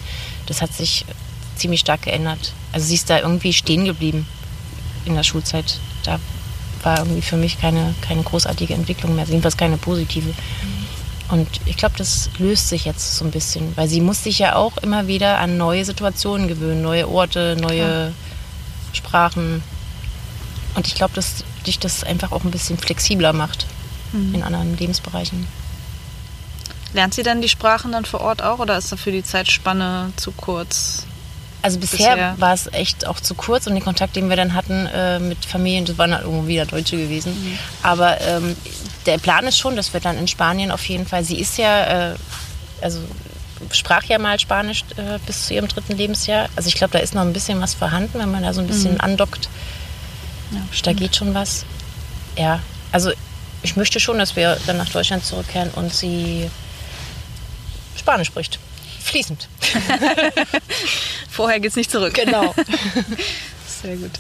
Das 0.45 0.61
hat 0.61 0.71
sich 0.71 1.05
ziemlich 1.55 1.79
stark 1.79 2.03
geändert. 2.03 2.53
Also 2.73 2.85
sie 2.85 2.95
ist 2.95 3.09
da 3.09 3.19
irgendwie 3.19 3.53
stehen 3.53 3.85
geblieben 3.85 4.27
in 5.05 5.15
der 5.15 5.23
Schulzeit. 5.23 5.79
Da 6.03 6.19
war 6.87 6.99
irgendwie 6.99 7.21
für 7.21 7.37
mich 7.37 7.59
keine, 7.59 7.93
keine 8.01 8.23
großartige 8.23 8.73
Entwicklung 8.73 9.15
mehr, 9.15 9.25
jedenfalls 9.25 9.57
keine 9.57 9.77
positive. 9.77 10.33
Und 11.29 11.47
ich 11.65 11.75
glaube, 11.75 11.95
das 11.97 12.29
löst 12.39 12.69
sich 12.69 12.85
jetzt 12.85 13.17
so 13.17 13.25
ein 13.25 13.31
bisschen, 13.31 13.75
weil 13.75 13.87
sie 13.89 14.01
muss 14.01 14.23
sich 14.23 14.39
ja 14.39 14.55
auch 14.55 14.77
immer 14.77 15.07
wieder 15.07 15.39
an 15.39 15.57
neue 15.57 15.83
Situationen 15.83 16.47
gewöhnen, 16.47 16.81
neue 16.81 17.07
Orte, 17.07 17.57
neue. 17.59 18.13
Sprachen. 18.97 19.63
Und 20.75 20.87
ich 20.87 20.95
glaube, 20.95 21.13
dass 21.13 21.43
dich 21.65 21.79
das 21.79 22.03
einfach 22.03 22.31
auch 22.31 22.43
ein 22.43 22.51
bisschen 22.51 22.77
flexibler 22.77 23.33
macht 23.33 23.65
mhm. 24.11 24.35
in 24.35 24.43
anderen 24.43 24.77
Lebensbereichen. 24.77 25.47
Lernt 26.93 27.13
sie 27.13 27.23
dann 27.23 27.41
die 27.41 27.49
Sprachen 27.49 27.91
dann 27.91 28.05
vor 28.05 28.21
Ort 28.21 28.41
auch 28.41 28.59
oder 28.59 28.77
ist 28.77 28.91
dafür 28.91 29.11
die 29.11 29.23
Zeitspanne 29.23 30.11
zu 30.15 30.31
kurz? 30.31 31.05
Also 31.61 31.79
bisher, 31.79 32.15
bisher, 32.15 32.35
war 32.37 32.53
es 32.53 32.71
echt 32.71 33.07
auch 33.07 33.19
zu 33.19 33.33
kurz 33.33 33.67
und 33.67 33.73
den 33.73 33.83
Kontakt, 33.83 34.15
den 34.15 34.29
wir 34.29 34.35
dann 34.35 34.53
hatten 34.53 34.87
äh, 34.87 35.19
mit 35.19 35.43
Familien, 35.43 35.85
das 35.85 35.97
waren 35.97 36.13
halt 36.13 36.23
irgendwo 36.23 36.47
wieder 36.47 36.65
Deutsche 36.65 36.97
gewesen. 36.97 37.33
Mhm. 37.33 37.59
Aber 37.83 38.21
ähm, 38.21 38.55
der 39.05 39.17
Plan 39.17 39.45
ist 39.45 39.57
schon, 39.57 39.75
dass 39.75 39.93
wir 39.93 39.99
dann 39.99 40.17
in 40.17 40.27
Spanien 40.27 40.71
auf 40.71 40.87
jeden 40.87 41.05
Fall, 41.05 41.23
sie 41.23 41.39
ist 41.39 41.57
ja, 41.57 42.11
äh, 42.11 42.15
also 42.81 42.99
sprach 43.71 44.03
ja 44.03 44.19
mal 44.19 44.39
Spanisch 44.39 44.83
äh, 44.97 45.17
bis 45.25 45.47
zu 45.47 45.55
ihrem 45.55 45.67
dritten 45.67 45.97
Lebensjahr. 45.97 46.47
Also 46.55 46.69
ich 46.69 46.75
glaube, 46.75 46.93
da 46.93 46.99
ist 46.99 47.15
noch 47.15 47.23
ein 47.23 47.33
bisschen 47.33 47.59
was 47.59 47.73
vorhanden, 47.73 48.19
wenn 48.19 48.31
man 48.31 48.43
da 48.43 48.53
so 48.53 48.61
ein 48.61 48.67
bisschen 48.67 48.93
mhm. 48.93 49.01
andockt. 49.01 49.49
Ja, 50.51 50.61
da 50.83 50.93
geht 50.93 51.15
schon 51.15 51.33
was. 51.33 51.65
Ja, 52.37 52.59
also 52.91 53.11
ich 53.63 53.75
möchte 53.75 53.99
schon, 53.99 54.19
dass 54.19 54.35
wir 54.35 54.57
dann 54.67 54.77
nach 54.77 54.89
Deutschland 54.89 55.25
zurückkehren 55.25 55.71
und 55.71 55.93
sie 55.93 56.49
Spanisch 57.97 58.27
spricht 58.27 58.59
fließend. 59.07 59.47
Vorher 61.29 61.59
geht 61.59 61.71
es 61.71 61.75
nicht 61.75 61.91
zurück. 61.91 62.13
Genau. 62.13 62.53
Sehr 63.81 63.95
gut. 63.95 64.11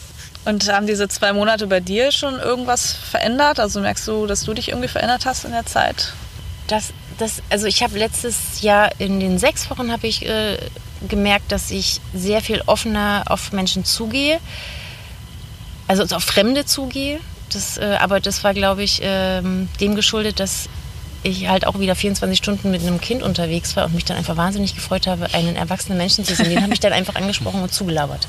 Und 0.45 0.71
haben 0.71 0.87
diese 0.87 1.09
zwei 1.09 1.33
Monate 1.33 1.67
bei 1.67 1.79
dir 1.79 2.11
schon 2.11 2.39
irgendwas 2.39 2.93
verändert? 2.93 3.59
Also 3.59 3.81
merkst 3.81 4.07
du, 4.07 4.27
dass 4.27 4.43
du 4.43 4.53
dich 4.53 4.69
irgendwie 4.69 4.87
verändert 4.87 5.25
hast 5.25 5.43
in 5.45 5.51
der 5.51 5.65
Zeit? 5.65 6.13
Das, 6.67 6.93
das, 7.17 7.41
also 7.49 7.67
ich 7.67 7.83
habe 7.83 7.97
letztes 7.97 8.61
Jahr 8.61 8.91
in 8.99 9.19
den 9.19 9.39
sechs 9.39 9.69
Wochen 9.69 9.91
habe 9.91 10.07
ich 10.07 10.25
äh, 10.25 10.57
gemerkt, 11.07 11.51
dass 11.51 11.71
ich 11.71 11.99
sehr 12.13 12.41
viel 12.41 12.61
offener 12.65 13.25
auf 13.27 13.51
Menschen 13.51 13.83
zugehe, 13.83 14.39
also 15.87 16.03
auf 16.15 16.23
Fremde 16.23 16.65
zugehe. 16.65 17.19
Das, 17.51 17.77
äh, 17.77 17.97
aber 17.99 18.19
das 18.19 18.43
war, 18.43 18.53
glaube 18.53 18.83
ich, 18.83 19.01
äh, 19.01 19.41
dem 19.41 19.95
geschuldet, 19.95 20.39
dass 20.39 20.69
ich 21.23 21.47
halt 21.47 21.65
auch 21.65 21.79
wieder 21.79 21.95
24 21.95 22.37
Stunden 22.37 22.71
mit 22.71 22.81
einem 22.81 23.01
Kind 23.01 23.23
unterwegs 23.23 23.75
war 23.75 23.85
und 23.85 23.95
mich 23.95 24.05
dann 24.05 24.17
einfach 24.17 24.37
wahnsinnig 24.37 24.75
gefreut 24.75 25.07
habe, 25.07 25.33
einen 25.33 25.55
erwachsenen 25.55 25.97
Menschen 25.97 26.25
zu 26.25 26.35
sehen. 26.35 26.49
Den 26.49 26.63
habe 26.63 26.73
ich 26.73 26.79
dann 26.79 26.93
einfach 26.93 27.15
angesprochen 27.15 27.61
und 27.61 27.73
zugelabert. 27.73 28.27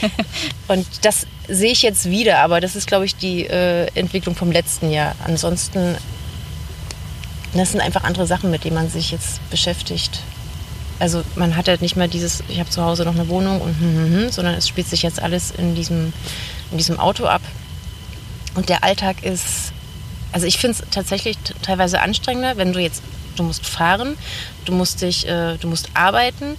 Und 0.68 0.86
das 1.02 1.26
sehe 1.48 1.72
ich 1.72 1.82
jetzt 1.82 2.08
wieder, 2.08 2.38
aber 2.38 2.60
das 2.60 2.76
ist, 2.76 2.86
glaube 2.86 3.04
ich, 3.04 3.16
die 3.16 3.44
äh, 3.46 3.88
Entwicklung 3.94 4.36
vom 4.36 4.52
letzten 4.52 4.90
Jahr. 4.90 5.16
Ansonsten, 5.24 5.96
das 7.54 7.72
sind 7.72 7.80
einfach 7.80 8.04
andere 8.04 8.26
Sachen, 8.26 8.52
mit 8.52 8.62
denen 8.62 8.76
man 8.76 8.88
sich 8.88 9.10
jetzt 9.10 9.40
beschäftigt. 9.50 10.20
Also 11.00 11.24
man 11.34 11.56
hat 11.56 11.66
halt 11.66 11.82
nicht 11.82 11.96
mehr 11.96 12.06
dieses, 12.06 12.44
ich 12.48 12.60
habe 12.60 12.70
zu 12.70 12.84
Hause 12.84 13.04
noch 13.04 13.14
eine 13.14 13.28
Wohnung 13.28 13.60
und 13.60 13.74
hm, 13.80 13.96
hm, 13.96 14.12
hm, 14.12 14.30
sondern 14.30 14.54
es 14.54 14.68
spielt 14.68 14.86
sich 14.86 15.02
jetzt 15.02 15.20
alles 15.20 15.50
in 15.50 15.74
diesem, 15.74 16.12
in 16.70 16.78
diesem 16.78 17.00
Auto 17.00 17.24
ab. 17.24 17.42
Und 18.54 18.68
der 18.68 18.84
Alltag 18.84 19.22
ist 19.24 19.72
also 20.32 20.46
ich 20.46 20.58
finde 20.58 20.78
es 20.80 20.90
tatsächlich 20.90 21.36
teilweise 21.62 22.00
anstrengender, 22.00 22.56
wenn 22.56 22.72
du 22.72 22.80
jetzt, 22.80 23.02
du 23.36 23.42
musst 23.42 23.66
fahren, 23.66 24.16
du 24.64 24.72
musst 24.72 25.02
dich, 25.02 25.26
äh, 25.26 25.56
du 25.56 25.68
musst 25.68 25.88
arbeiten, 25.94 26.56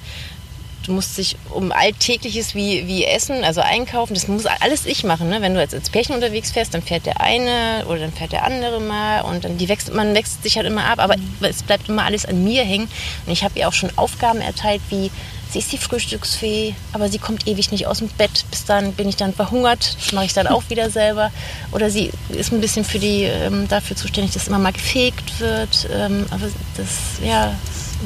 du 0.85 0.93
musst 0.93 1.17
dich 1.17 1.37
um 1.51 1.71
Alltägliches 1.71 2.55
wie, 2.55 2.87
wie 2.87 3.05
Essen, 3.05 3.43
also 3.43 3.61
einkaufen, 3.61 4.13
das 4.13 4.27
muss 4.27 4.45
alles 4.45 4.85
ich 4.85 5.03
machen. 5.03 5.29
Ne? 5.29 5.41
Wenn 5.41 5.53
du 5.53 5.59
jetzt 5.59 5.73
als 5.73 5.89
Pärchen 5.89 6.15
unterwegs 6.15 6.51
fährst, 6.51 6.73
dann 6.73 6.81
fährt 6.81 7.05
der 7.05 7.21
eine 7.21 7.85
oder 7.87 7.99
dann 7.99 8.13
fährt 8.13 8.31
der 8.31 8.45
andere 8.45 8.79
mal 8.79 9.21
und 9.21 9.43
dann 9.43 9.57
die 9.57 9.69
wächst, 9.69 9.93
man 9.93 10.13
wechselt 10.15 10.43
sich 10.43 10.57
halt 10.57 10.67
immer 10.67 10.85
ab, 10.85 10.99
aber 10.99 11.17
mhm. 11.17 11.35
es 11.41 11.63
bleibt 11.63 11.89
immer 11.89 12.03
alles 12.03 12.25
an 12.25 12.43
mir 12.43 12.63
hängen. 12.63 12.89
Und 13.25 13.33
ich 13.33 13.43
habe 13.43 13.57
ihr 13.59 13.67
auch 13.67 13.73
schon 13.73 13.91
Aufgaben 13.95 14.41
erteilt, 14.41 14.81
wie 14.89 15.11
sie 15.51 15.59
ist 15.59 15.71
die 15.71 15.77
Frühstücksfee, 15.77 16.75
aber 16.93 17.09
sie 17.09 17.19
kommt 17.19 17.47
ewig 17.47 17.71
nicht 17.71 17.85
aus 17.85 17.99
dem 17.99 18.07
Bett. 18.07 18.45
Bis 18.49 18.65
dann 18.65 18.93
bin 18.93 19.09
ich 19.09 19.17
dann 19.17 19.33
verhungert. 19.33 19.95
Das 19.99 20.13
mache 20.13 20.25
ich 20.25 20.33
dann 20.33 20.47
auch 20.47 20.63
wieder 20.69 20.89
selber. 20.89 21.31
Oder 21.71 21.89
sie 21.89 22.11
ist 22.29 22.51
ein 22.51 22.61
bisschen 22.61 22.85
für 22.85 22.99
die, 22.99 23.23
ähm, 23.23 23.67
dafür 23.67 23.97
zuständig, 23.97 24.33
dass 24.33 24.47
immer 24.47 24.59
mal 24.59 24.71
gefegt 24.71 25.39
wird. 25.39 25.89
Ähm, 25.93 26.25
aber 26.31 26.47
das, 26.77 27.21
ja, 27.23 27.53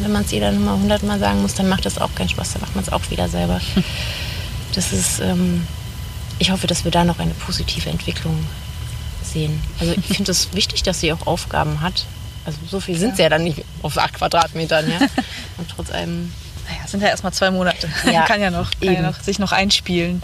wenn 0.02 0.12
man 0.12 0.24
es 0.24 0.34
ihr 0.34 0.42
dann 0.42 0.64
mal 0.64 0.76
hundertmal 0.76 1.20
sagen 1.20 1.42
muss, 1.42 1.54
dann 1.54 1.70
macht 1.70 1.86
das 1.86 2.00
auch 2.00 2.14
keinen 2.16 2.30
Spaß. 2.30 2.54
Dann 2.54 2.62
macht 2.62 2.76
man 2.76 2.84
es 2.84 2.92
auch 2.92 3.10
wieder 3.10 3.30
selber. 3.30 3.62
Das 4.74 4.92
ist, 4.92 5.22
ähm, 5.22 5.66
ich 6.38 6.52
hoffe, 6.52 6.68
dass 6.68 6.84
wir 6.84 6.92
da 6.92 7.06
noch 7.06 7.20
eine 7.20 7.34
positive 7.34 7.90
Entwicklung 7.90 8.46
sehen. 9.24 9.64
Also 9.80 9.94
ich 9.94 10.18
finde 10.18 10.32
es 10.32 10.54
wichtig, 10.54 10.84
dass 10.84 11.00
sie 11.00 11.14
auch 11.14 11.28
Aufgaben 11.28 11.80
hat. 11.80 12.06
Also 12.44 12.58
so 12.70 12.82
viel 12.82 12.98
sind 12.98 13.12
ja. 13.12 13.16
sie 13.16 13.22
ja 13.22 13.30
dann 13.30 13.46
nicht 13.46 13.64
auf 13.84 13.98
acht 13.98 14.16
Quadratmetern, 14.16 14.90
ja. 14.90 15.00
Und 15.58 15.70
trotz 15.74 15.92
allem 15.92 16.30
naja, 16.68 16.88
sind 16.88 17.02
ja 17.02 17.10
erstmal 17.10 17.34
zwei 17.34 17.52
Monate. 17.52 17.90
Ja, 18.12 18.24
kann, 18.24 18.42
ja 18.42 18.52
noch, 18.52 18.72
kann 18.80 18.94
ja 18.94 19.02
noch 19.02 19.20
sich 19.20 19.40
noch 19.40 19.52
einspielen. 19.52 20.22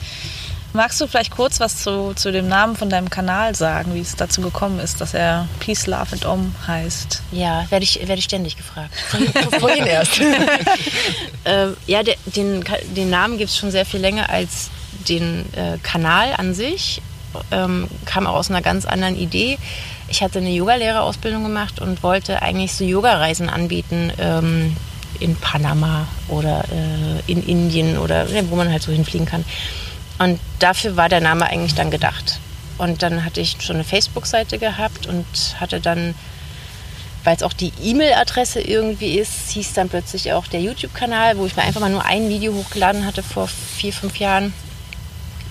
Magst 0.74 1.02
du 1.02 1.08
vielleicht 1.08 1.32
kurz 1.32 1.60
was 1.60 1.84
zu, 1.84 2.14
zu 2.14 2.32
dem 2.32 2.48
Namen 2.48 2.78
von 2.78 2.90
deinem 2.90 3.10
Kanal 3.10 3.56
sagen, 3.56 3.94
wie 3.94 4.00
es 4.00 4.16
dazu 4.16 4.40
gekommen 4.40 4.80
ist, 4.80 5.02
dass 5.02 5.14
er 5.14 5.48
Peace, 5.60 5.86
Love 5.86 6.14
and 6.14 6.26
Om 6.26 6.56
heißt? 6.66 7.24
Ja, 7.34 7.66
werde 7.70 7.84
ich, 7.84 8.08
werd 8.08 8.18
ich 8.18 8.26
ständig 8.26 8.56
gefragt. 8.56 8.94
Vorhin 9.60 9.86
erst. 9.86 10.20
äh, 11.44 11.68
ja, 11.88 12.04
der, 12.04 12.16
den, 12.26 12.64
den 12.96 13.10
Namen 13.10 13.38
gibt 13.38 13.50
es 13.50 13.58
schon 13.58 13.72
sehr 13.72 13.86
viel 13.86 14.00
länger 14.00 14.30
als 14.30 14.70
den 15.10 15.46
äh, 15.54 15.78
Kanal 15.84 16.34
an 16.38 16.54
sich. 16.54 17.02
Ähm, 17.52 17.90
kam 18.06 18.26
auch 18.26 18.36
aus 18.36 18.50
einer 18.50 18.62
ganz 18.62 18.86
anderen 18.86 19.18
Idee. 19.18 19.58
Ich 20.08 20.22
hatte 20.24 20.40
eine 20.40 20.52
Yogalehrerausbildung 20.52 21.44
gemacht 21.44 21.80
und 21.82 22.02
wollte 22.02 22.42
eigentlich 22.42 22.74
so 22.74 22.86
Yoga-Reisen 22.86 23.50
anbieten. 23.50 24.12
Ähm, 24.20 24.76
in 25.22 25.36
Panama 25.36 26.08
oder 26.28 26.64
äh, 26.72 27.32
in 27.32 27.46
Indien 27.46 27.98
oder 27.98 28.28
wo 28.50 28.56
man 28.56 28.72
halt 28.72 28.82
so 28.82 28.92
hinfliegen 28.92 29.28
kann. 29.28 29.46
Und 30.20 30.40
dafür 30.60 30.98
war 30.98 31.10
der 31.10 31.22
Name 31.22 31.46
eigentlich 31.46 31.76
dann 31.76 31.92
gedacht. 31.92 32.40
Und 32.78 33.04
dann 33.04 33.24
hatte 33.26 33.42
ich 33.42 33.58
schon 33.60 33.76
eine 33.78 33.86
Facebook-Seite 33.86 34.58
gehabt 34.58 35.08
und 35.08 35.26
hatte 35.60 35.80
dann 35.80 36.16
weil 37.24 37.36
es 37.36 37.44
auch 37.44 37.54
die 37.54 37.72
E-Mail-Adresse 37.82 38.62
irgendwie 38.62 39.20
ist, 39.20 39.52
hieß 39.52 39.74
dann 39.74 39.90
plötzlich 39.90 40.34
auch 40.34 40.48
der 40.48 40.62
YouTube-Kanal, 40.62 41.38
wo 41.38 41.46
ich 41.46 41.56
mir 41.56 41.64
einfach 41.64 41.82
mal 41.82 41.90
nur 41.90 42.06
ein 42.06 42.30
Video 42.30 42.54
hochgeladen 42.54 43.06
hatte 43.06 43.22
vor 43.22 43.48
vier, 43.48 43.94
fünf 43.94 44.18
Jahren. 44.18 44.54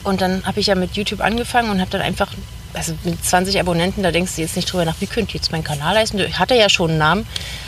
Und 0.03 0.21
dann 0.21 0.45
habe 0.47 0.61
ich 0.61 0.67
ja 0.67 0.75
mit 0.75 0.97
YouTube 0.97 1.21
angefangen 1.21 1.71
und 1.71 1.81
habe 1.81 1.91
dann 1.91 2.01
einfach, 2.01 2.33
also 2.75 2.95
mit 3.05 3.25
20 3.25 3.59
Abonnenten, 3.59 4.03
da 4.03 4.13
denkst 4.13 4.37
du 4.37 4.43
jetzt 4.43 4.57
nicht 4.57 4.73
drüber 4.73 4.85
nach, 4.85 5.01
wie 5.01 5.07
könnte 5.07 5.35
jetzt 5.35 5.53
mein 5.53 5.65
Kanal 5.65 5.97
heißen? 5.97 6.19
Ich 6.21 6.39
hatte 6.39 6.55
ja 6.55 6.69
schon 6.69 6.91
einen 6.91 6.99
Namen. 6.99 7.27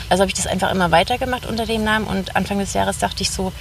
Also 0.09 0.21
habe 0.21 0.29
ich 0.29 0.35
das 0.35 0.47
einfach 0.47 0.71
immer 0.71 0.91
weitergemacht 0.91 1.45
unter 1.45 1.65
dem 1.65 1.83
Namen 1.83 2.05
und 2.05 2.35
Anfang 2.35 2.59
des 2.59 2.73
Jahres 2.73 2.99
dachte 2.99 3.23
ich 3.23 3.31
so, 3.31 3.51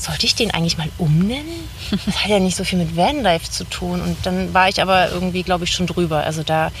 sollte 0.00 0.26
ich 0.26 0.34
den 0.34 0.50
eigentlich 0.50 0.78
mal 0.78 0.88
umnennen? 0.98 1.68
Das 2.06 2.24
hat 2.24 2.30
ja 2.30 2.38
nicht 2.38 2.56
so 2.56 2.64
viel 2.64 2.78
mit 2.78 2.96
Vanlife 2.96 3.50
zu 3.50 3.64
tun. 3.64 4.00
Und 4.00 4.16
dann 4.24 4.54
war 4.54 4.68
ich 4.68 4.80
aber 4.80 5.10
irgendwie, 5.10 5.42
glaube 5.42 5.64
ich, 5.64 5.72
schon 5.72 5.86
drüber. 5.86 6.24
Also 6.24 6.42
da 6.42 6.72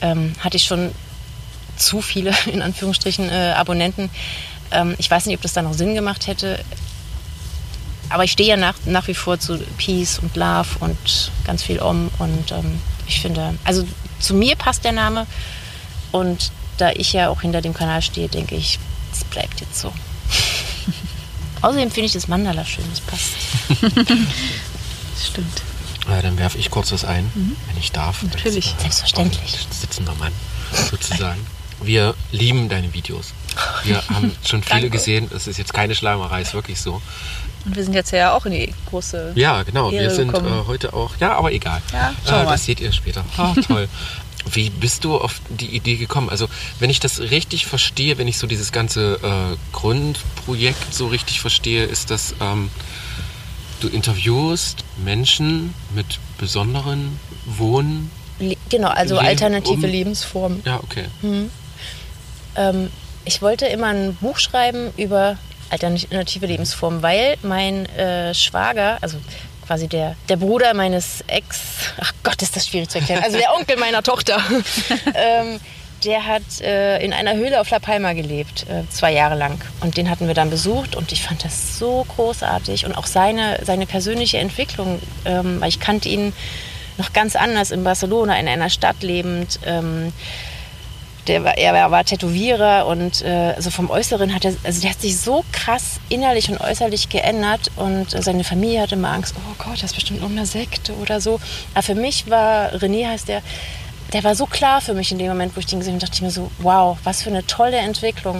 ähm, 0.00 0.32
hatte 0.40 0.56
ich 0.56 0.64
schon 0.64 0.92
zu 1.76 2.00
viele, 2.00 2.32
in 2.46 2.62
Anführungsstrichen, 2.62 3.28
äh, 3.28 3.54
Abonnenten. 3.56 4.10
Ähm, 4.70 4.94
ich 4.98 5.10
weiß 5.10 5.26
nicht, 5.26 5.36
ob 5.36 5.42
das 5.42 5.52
da 5.52 5.62
noch 5.62 5.74
Sinn 5.74 5.94
gemacht 5.94 6.26
hätte. 6.26 6.60
Aber 8.08 8.22
ich 8.22 8.32
stehe 8.32 8.50
ja 8.50 8.56
nach, 8.56 8.76
nach 8.84 9.08
wie 9.08 9.14
vor 9.14 9.40
zu 9.40 9.58
Peace 9.78 10.20
und 10.20 10.36
Love 10.36 10.68
und 10.80 11.32
ganz 11.44 11.64
viel 11.64 11.80
Om. 11.80 12.10
Und 12.18 12.52
ähm, 12.52 12.80
ich 13.06 13.20
finde, 13.20 13.54
also 13.64 13.86
zu 14.20 14.34
mir 14.34 14.56
passt 14.56 14.84
der 14.84 14.92
Name. 14.92 15.26
Und 16.12 16.50
da 16.78 16.90
ich 16.90 17.12
ja 17.12 17.28
auch 17.28 17.40
hinter 17.40 17.60
dem 17.60 17.74
Kanal 17.74 18.02
stehe, 18.02 18.28
denke 18.28 18.54
ich, 18.54 18.78
es 19.12 19.24
bleibt 19.24 19.60
jetzt 19.60 19.78
so. 19.78 19.92
Außerdem 21.62 21.90
finde 21.90 22.06
ich 22.06 22.12
das 22.12 22.28
Mandala 22.28 22.64
schön, 22.64 22.84
das 22.90 23.00
passt. 23.00 23.32
Das 25.16 25.28
stimmt. 25.28 25.62
Äh, 26.10 26.20
dann 26.20 26.38
werfe 26.38 26.58
ich 26.58 26.70
kurz 26.70 26.92
was 26.92 27.04
ein, 27.04 27.30
wenn 27.34 27.78
ich 27.78 27.90
darf. 27.90 28.22
Natürlich. 28.22 28.72
Als, 28.72 28.80
Selbstverständlich. 28.82 29.58
Als 29.66 29.80
sitzender 29.80 30.14
Mann, 30.16 30.32
sozusagen. 30.90 31.40
Wir 31.80 32.14
lieben 32.32 32.68
deine 32.68 32.92
Videos. 32.92 33.32
Wir 33.84 34.06
haben 34.08 34.32
schon 34.46 34.62
viele 34.62 34.82
Danke. 34.82 34.90
gesehen. 34.90 35.28
Das 35.30 35.46
ist 35.46 35.56
jetzt 35.56 35.72
keine 35.72 35.94
Schleimerei, 35.94 36.42
ist 36.42 36.54
wirklich 36.54 36.80
so. 36.80 37.00
Und 37.66 37.76
wir 37.76 37.84
sind 37.84 37.94
jetzt 37.94 38.12
ja 38.12 38.32
auch 38.34 38.46
in 38.46 38.52
die 38.52 38.72
große. 38.88 39.32
Ja, 39.34 39.62
genau. 39.64 39.90
Ehre 39.90 40.04
wir 40.04 40.10
sind 40.12 40.32
äh, 40.34 40.40
heute 40.66 40.94
auch. 40.94 41.16
Ja, 41.18 41.34
aber 41.34 41.52
egal. 41.52 41.82
Ja, 41.92 42.10
äh, 42.42 42.46
das 42.46 42.64
seht 42.64 42.80
ihr 42.80 42.92
später. 42.92 43.24
Ah, 43.36 43.52
toll. 43.66 43.88
Wie 44.52 44.70
bist 44.70 45.02
du 45.02 45.16
auf 45.18 45.40
die 45.48 45.74
Idee 45.74 45.96
gekommen? 45.96 46.30
Also, 46.30 46.46
wenn 46.78 46.88
ich 46.88 47.00
das 47.00 47.18
richtig 47.18 47.66
verstehe, 47.66 48.16
wenn 48.18 48.28
ich 48.28 48.38
so 48.38 48.46
dieses 48.46 48.70
ganze 48.70 49.14
äh, 49.20 49.56
Grundprojekt 49.72 50.94
so 50.94 51.08
richtig 51.08 51.40
verstehe, 51.40 51.84
ist 51.84 52.12
das, 52.12 52.34
ähm, 52.40 52.70
du 53.80 53.88
interviewst 53.88 54.84
Menschen 55.04 55.74
mit 55.94 56.20
besonderen 56.38 57.18
Wohn. 57.44 58.08
Le- 58.38 58.56
Genau, 58.68 58.88
also 58.88 59.16
Leben 59.16 59.26
alternative 59.26 59.72
um- 59.74 59.80
Lebensformen. 59.90 60.62
Ja, 60.64 60.76
okay. 60.80 61.06
Ähm, 62.56 62.90
ich 63.24 63.42
wollte 63.42 63.66
immer 63.66 63.88
ein 63.88 64.14
Buch 64.14 64.38
schreiben 64.38 64.90
über 64.96 65.36
alternative 65.70 66.46
Lebensformen, 66.46 67.02
weil 67.02 67.36
mein 67.42 67.86
äh, 67.96 68.34
Schwager, 68.34 68.98
also 69.00 69.18
quasi 69.66 69.88
der, 69.88 70.16
der 70.28 70.36
Bruder 70.36 70.74
meines 70.74 71.24
Ex, 71.26 71.60
ach 72.00 72.12
Gott, 72.22 72.40
ist 72.42 72.56
das 72.56 72.66
schwierig 72.66 72.88
zu 72.88 72.98
erklären, 72.98 73.22
also 73.24 73.38
der 73.38 73.54
Onkel 73.54 73.76
meiner 73.76 74.02
Tochter, 74.02 74.40
ähm, 75.14 75.60
der 76.04 76.26
hat 76.26 76.60
äh, 76.60 77.02
in 77.02 77.12
einer 77.12 77.34
Höhle 77.34 77.60
auf 77.60 77.70
La 77.70 77.78
Palma 77.78 78.12
gelebt, 78.12 78.66
äh, 78.68 78.88
zwei 78.90 79.12
Jahre 79.12 79.34
lang. 79.34 79.60
Und 79.80 79.96
den 79.96 80.10
hatten 80.10 80.26
wir 80.26 80.34
dann 80.34 80.50
besucht 80.50 80.94
und 80.94 81.10
ich 81.10 81.22
fand 81.22 81.44
das 81.44 81.78
so 81.78 82.06
großartig 82.14 82.84
und 82.84 82.96
auch 82.96 83.06
seine, 83.06 83.60
seine 83.64 83.86
persönliche 83.86 84.38
Entwicklung, 84.38 85.00
ähm, 85.24 85.60
weil 85.60 85.70
ich 85.70 85.80
kannte 85.80 86.08
ihn 86.08 86.32
noch 86.98 87.12
ganz 87.12 87.34
anders 87.34 87.70
in 87.70 87.82
Barcelona, 87.82 88.38
in 88.38 88.46
einer 88.46 88.70
Stadt 88.70 89.02
lebend. 89.02 89.58
Ähm, 89.66 90.12
der 91.26 91.44
war, 91.44 91.58
er 91.58 91.72
war, 91.72 91.90
war 91.90 92.04
Tätowierer 92.04 92.86
und 92.86 93.22
äh, 93.22 93.54
also 93.56 93.70
vom 93.70 93.90
Äußeren 93.90 94.34
hat 94.34 94.44
er, 94.44 94.54
also 94.62 94.80
der 94.80 94.90
hat 94.90 95.00
sich 95.00 95.18
so 95.18 95.44
krass 95.52 96.00
innerlich 96.08 96.50
und 96.50 96.60
äußerlich 96.60 97.08
geändert 97.08 97.70
und 97.76 98.14
äh, 98.14 98.22
seine 98.22 98.44
Familie 98.44 98.82
hatte 98.82 98.94
immer 98.94 99.12
Angst, 99.12 99.34
oh 99.36 99.54
Gott, 99.58 99.74
das 99.74 99.90
ist 99.90 99.94
bestimmt 99.94 100.20
irgendeine 100.20 100.46
Sekte 100.46 100.94
oder 100.94 101.20
so. 101.20 101.40
Aber 101.74 101.82
für 101.82 101.94
mich 101.94 102.30
war, 102.30 102.72
René 102.74 103.08
heißt 103.08 103.28
der, 103.28 103.42
der 104.12 104.22
war 104.22 104.34
so 104.34 104.46
klar 104.46 104.80
für 104.80 104.94
mich 104.94 105.10
in 105.10 105.18
dem 105.18 105.28
Moment, 105.28 105.56
wo 105.56 105.60
ich 105.60 105.66
den 105.66 105.80
gesehen 105.80 105.94
habe, 105.94 106.00
dachte 106.00 106.14
ich 106.14 106.22
mir 106.22 106.30
so, 106.30 106.50
wow, 106.58 106.96
was 107.02 107.22
für 107.22 107.30
eine 107.30 107.44
tolle 107.46 107.78
Entwicklung. 107.78 108.38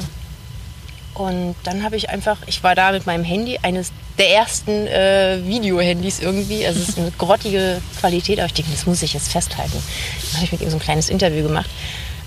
Und 1.14 1.56
dann 1.64 1.82
habe 1.82 1.96
ich 1.96 2.10
einfach, 2.10 2.36
ich 2.46 2.62
war 2.62 2.74
da 2.74 2.92
mit 2.92 3.06
meinem 3.06 3.24
Handy, 3.24 3.58
eines 3.62 3.90
der 4.18 4.32
ersten 4.32 4.86
äh, 4.86 5.38
Video-Handys 5.44 6.20
irgendwie. 6.20 6.66
Also 6.66 6.80
es 6.80 6.90
ist 6.90 6.98
eine 6.98 7.10
grottige 7.10 7.80
Qualität, 7.98 8.38
aber 8.38 8.46
ich 8.46 8.52
denke, 8.52 8.70
das 8.70 8.86
muss 8.86 9.02
ich 9.02 9.14
jetzt 9.14 9.32
festhalten. 9.32 9.82
Dann 10.30 10.34
habe 10.34 10.44
ich 10.44 10.52
mit 10.52 10.60
ihm 10.60 10.70
so 10.70 10.76
ein 10.76 10.82
kleines 10.82 11.08
Interview 11.08 11.42
gemacht 11.42 11.70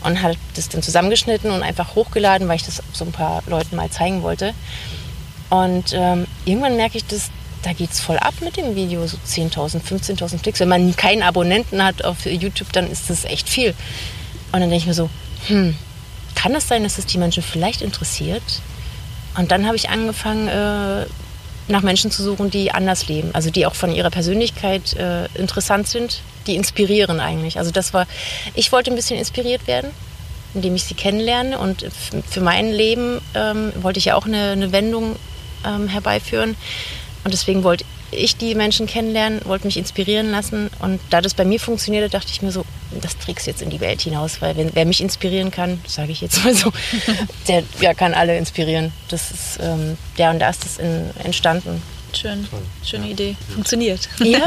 und 0.04 0.22
habe 0.22 0.36
das 0.56 0.70
dann 0.70 0.82
zusammengeschnitten 0.82 1.52
und 1.52 1.64
einfach 1.64 1.96
hochgeladen, 1.96 2.48
weil 2.48 2.56
ich 2.56 2.64
das 2.64 2.82
so 2.94 3.06
ein 3.06 3.12
paar 3.12 3.44
Leuten 3.48 3.76
mal 3.76 3.90
zeigen 3.90 4.22
wollte. 4.24 4.54
Und 5.50 5.94
ähm, 5.94 6.28
irgendwann 6.46 6.76
merke 6.76 6.98
ich, 6.98 7.06
dass 7.06 7.32
da 7.64 7.74
geht 7.74 7.92
es 7.92 8.00
voll 8.00 8.18
ab 8.18 8.36
mit 8.42 8.58
dem 8.58 8.76
Video, 8.76 9.06
so 9.06 9.18
10.000, 9.18 9.82
15.000 9.82 10.42
Klicks. 10.42 10.60
Wenn 10.60 10.70
man 10.70 10.96
keinen 10.96 11.24
Abonnenten 11.24 11.84
hat 11.84 12.06
auf 12.06 12.26
YouTube, 12.26 12.72
dann 12.72 12.90
ist 12.90 13.10
das 13.10 13.26
echt 13.26 13.50
viel. 13.50 13.72
Und 14.52 14.62
dann 14.62 14.70
denke 14.70 14.78
ich 14.78 14.86
mir 14.86 14.94
so, 14.94 15.10
hm, 15.48 15.76
kann 16.36 16.56
es 16.56 16.68
sein, 16.68 16.84
dass 16.84 16.98
es 16.98 17.06
die 17.06 17.18
Menschen 17.18 17.44
vielleicht 17.44 17.82
interessiert? 17.82 18.62
Und 19.38 19.52
dann 19.52 19.66
habe 19.66 19.76
ich 19.76 19.90
angefangen, 19.90 20.48
äh, 20.48 21.06
nach 21.70 21.82
Menschen 21.82 22.12
zu 22.12 22.24
suchen, 22.24 22.50
die 22.50 22.72
anders 22.72 23.08
leben, 23.08 23.30
also 23.34 23.50
die 23.50 23.66
auch 23.66 23.76
von 23.76 23.94
ihrer 23.94 24.10
Persönlichkeit 24.10 24.94
äh, 24.94 25.26
interessant 25.36 25.88
sind, 25.88 26.22
die 26.48 26.56
inspirieren 26.56 27.20
eigentlich. 27.20 27.58
Also 27.58 27.72
das 27.72 27.94
war, 27.94 28.08
ich 28.56 28.72
wollte 28.72 28.92
ein 28.92 28.96
bisschen 28.96 29.18
inspiriert 29.18 29.68
werden, 29.68 29.92
indem 30.54 30.76
ich 30.76 30.84
sie 30.84 30.96
kennenlerne. 30.96 31.60
Und 31.60 31.86
für 32.30 32.42
mein 32.42 32.72
Leben 32.72 33.22
ähm, 33.36 33.72
wollte 33.82 34.00
ich 34.00 34.06
ja 34.06 34.16
auch 34.16 34.26
eine, 34.26 34.52
eine 34.52 34.72
Wendung 34.72 35.16
ähm, 35.66 35.88
herbeiführen 35.88 36.56
und 37.24 37.34
deswegen 37.34 37.64
wollte 37.64 37.86
ich 38.12 38.38
die 38.38 38.56
Menschen 38.56 38.88
kennenlernen, 38.88 39.42
wollte 39.46 39.68
mich 39.68 39.78
inspirieren 39.78 40.32
lassen 40.32 40.70
und 40.80 41.00
da 41.10 41.22
das 41.22 41.34
bei 41.34 41.46
mir 41.46 41.60
funktionierte, 41.60 42.10
dachte 42.10 42.30
ich 42.32 42.42
mir 42.42 42.52
so, 42.52 42.66
das 43.02 43.18
trägst 43.18 43.46
du 43.46 43.52
jetzt 43.52 43.62
in 43.62 43.70
die 43.70 43.80
Welt 43.80 44.02
hinaus, 44.02 44.42
weil 44.42 44.58
wenn, 44.58 44.74
wer 44.74 44.86
mich 44.86 45.02
inspirieren 45.02 45.52
kann, 45.52 45.80
sage 45.88 46.12
ich 46.12 46.22
jetzt 46.22 46.44
mal 46.44 46.56
so, 46.56 46.72
der 47.48 47.64
ja, 47.82 47.94
kann 47.94 48.14
alle 48.14 48.38
inspirieren. 48.38 48.92
Das 49.10 49.32
ist, 49.32 49.60
ähm, 49.62 49.98
ja, 50.18 50.32
und 50.32 50.40
da 50.40 50.50
ist 50.50 50.64
das 50.64 50.78
in, 50.78 51.12
entstanden. 51.24 51.82
Schön. 52.14 52.48
Schöne 52.84 53.10
Idee. 53.10 53.36
Funktioniert. 53.54 54.10
Ja. 54.20 54.40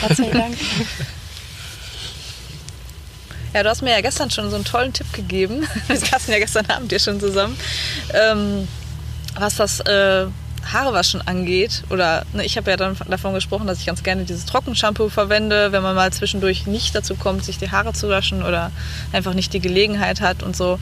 Gott 0.00 0.16
sei 0.16 0.30
Dank. 0.30 0.56
Ja, 3.54 3.62
du 3.62 3.70
hast 3.70 3.80
mir 3.80 3.92
ja 3.92 4.02
gestern 4.02 4.30
schon 4.30 4.50
so 4.50 4.56
einen 4.56 4.66
tollen 4.66 4.92
Tipp 4.92 5.10
gegeben. 5.14 5.66
Wir 5.86 5.96
saßen 5.96 6.30
ja 6.30 6.38
gestern 6.38 6.66
Abend 6.66 6.90
hier 6.90 6.98
schon 6.98 7.18
zusammen. 7.18 7.56
Ähm, 8.12 8.68
was 9.34 9.56
das 9.56 9.80
äh, 9.80 10.26
Haarewaschen 10.72 11.26
angeht, 11.26 11.84
oder 11.90 12.24
ne, 12.32 12.44
ich 12.44 12.56
habe 12.56 12.70
ja 12.70 12.76
dann 12.76 12.96
davon 13.08 13.34
gesprochen, 13.34 13.66
dass 13.66 13.80
ich 13.80 13.86
ganz 13.86 14.02
gerne 14.02 14.24
dieses 14.24 14.44
Trockenshampoo 14.46 15.08
verwende, 15.08 15.72
wenn 15.72 15.82
man 15.82 15.94
mal 15.94 16.12
zwischendurch 16.12 16.66
nicht 16.66 16.94
dazu 16.94 17.14
kommt, 17.14 17.44
sich 17.44 17.58
die 17.58 17.70
Haare 17.70 17.92
zu 17.92 18.08
waschen 18.08 18.42
oder 18.42 18.70
einfach 19.12 19.34
nicht 19.34 19.52
die 19.52 19.60
Gelegenheit 19.60 20.20
hat 20.20 20.42
und 20.42 20.56
so. 20.56 20.78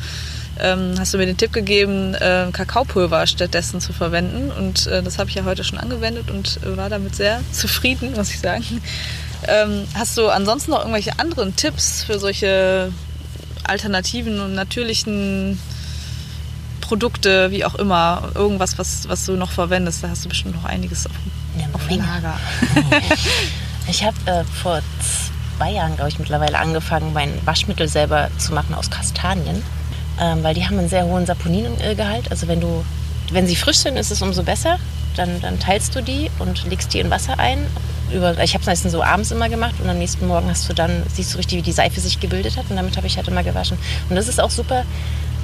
Ähm, 0.61 0.95
hast 0.99 1.13
du 1.13 1.19
mir 1.19 1.27
den 1.27 1.37
Tipp 1.37 1.53
gegeben, 1.53 2.15
äh, 2.15 2.47
Kakaopulver 2.53 3.27
stattdessen 3.27 3.81
zu 3.81 3.93
verwenden. 3.93 4.53
Und 4.53 4.87
äh, 4.87 5.03
das 5.03 5.19
habe 5.19 5.29
ich 5.29 5.35
ja 5.35 5.45
heute 5.45 5.65
schon 5.65 5.79
angewendet 5.79 6.31
und 6.31 6.61
äh, 6.65 6.77
war 6.77 6.89
damit 6.89 7.17
sehr 7.17 7.41
zufrieden, 7.53 8.13
muss 8.15 8.31
ich 8.31 8.41
sagen. 8.41 8.65
Ähm, 9.49 9.85
hast 9.95 10.17
du 10.17 10.29
ansonsten 10.29 10.71
noch 10.71 10.81
irgendwelche 10.81 11.19
anderen 11.19 11.57
Tipps 11.57 12.05
für 12.05 12.19
solche 12.19 12.93
alternativen 13.65 14.41
und 14.41 14.55
natürlichen 14.55 15.59
Produkte, 16.85 17.51
wie 17.51 17.65
auch 17.65 17.75
immer? 17.77 18.31
Irgendwas, 18.35 18.79
was, 18.79 19.09
was 19.09 19.25
du 19.25 19.33
noch 19.37 19.51
verwendest? 19.51 20.05
Da 20.05 20.11
hast 20.11 20.25
du 20.25 20.29
bestimmt 20.29 20.55
noch 20.55 20.65
einiges 20.65 21.07
auf, 21.07 21.13
Eine 21.57 21.75
auf. 21.75 21.91
Lager. 21.91 22.39
Ich 23.87 24.03
habe 24.03 24.17
äh, 24.25 24.45
vor 24.45 24.81
zwei 25.59 25.73
Jahren, 25.73 25.95
glaube 25.97 26.09
ich, 26.09 26.19
mittlerweile 26.19 26.59
angefangen, 26.59 27.13
mein 27.13 27.31
Waschmittel 27.45 27.87
selber 27.87 28.31
zu 28.39 28.55
machen 28.55 28.75
aus 28.75 28.89
Kastanien, 28.89 29.63
ähm, 30.19 30.43
weil 30.43 30.55
die 30.55 30.65
haben 30.65 30.79
einen 30.79 30.89
sehr 30.89 31.05
hohen 31.05 31.27
Saponingehalt. 31.27 32.31
Also 32.31 32.49
wenn 32.49 32.63
du, 32.63 32.83
wenn 33.31 33.47
sie 33.47 33.57
frisch 33.57 33.77
sind, 33.77 33.99
ist 33.99 34.11
es 34.11 34.23
umso 34.23 34.43
besser. 34.43 34.79
Dann, 35.17 35.41
dann 35.43 35.61
teilst 35.61 35.95
du 35.95 36.03
die 36.03 36.31
und 36.39 36.65
legst 36.65 36.95
die 36.95 36.99
in 36.99 37.11
Wasser 37.11 37.39
ein. 37.39 37.67
Über, 38.11 38.39
ich 38.43 38.55
habe 38.55 38.63
es 38.63 38.67
meistens 38.67 38.93
so 38.93 39.03
abends 39.03 39.31
immer 39.31 39.51
gemacht 39.51 39.75
und 39.83 39.89
am 39.89 39.99
nächsten 39.99 40.27
Morgen 40.27 40.49
hast 40.49 40.67
du 40.69 40.73
dann, 40.73 41.03
siehst 41.13 41.35
du 41.35 41.39
richtig, 41.39 41.59
wie 41.59 41.63
die 41.63 41.73
Seife 41.73 42.01
sich 42.01 42.21
gebildet 42.21 42.57
hat 42.57 42.65
und 42.71 42.77
damit 42.77 42.97
habe 42.97 43.07
ich 43.07 43.17
halt 43.19 43.29
immer 43.29 43.43
gewaschen. 43.43 43.79
Und 44.09 44.17
das 44.17 44.29
ist 44.29 44.41
auch 44.41 44.51
super, 44.51 44.85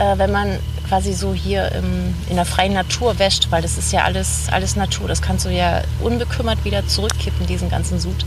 äh, 0.01 0.19
wenn 0.19 0.33
man 0.33 0.59
quasi 0.89 1.13
so 1.13 1.33
hier 1.33 1.71
im, 1.73 2.15
in 2.29 2.37
der 2.37 2.47
freien 2.47 2.73
Natur 2.73 3.19
wäscht, 3.19 3.49
weil 3.51 3.63
das 3.63 3.79
ist 3.79 3.93
ja 3.93 4.03
alles, 4.05 4.49
alles 4.51 4.75
Natur. 4.75 5.07
Das 5.07 5.23
kannst 5.23 5.45
du 5.45 5.51
ja 5.51 5.83
unbekümmert 6.01 6.65
wieder 6.65 6.87
zurückkippen, 6.89 7.47
diesen 7.47 7.69
ganzen 7.69 8.01
Sud. 8.01 8.25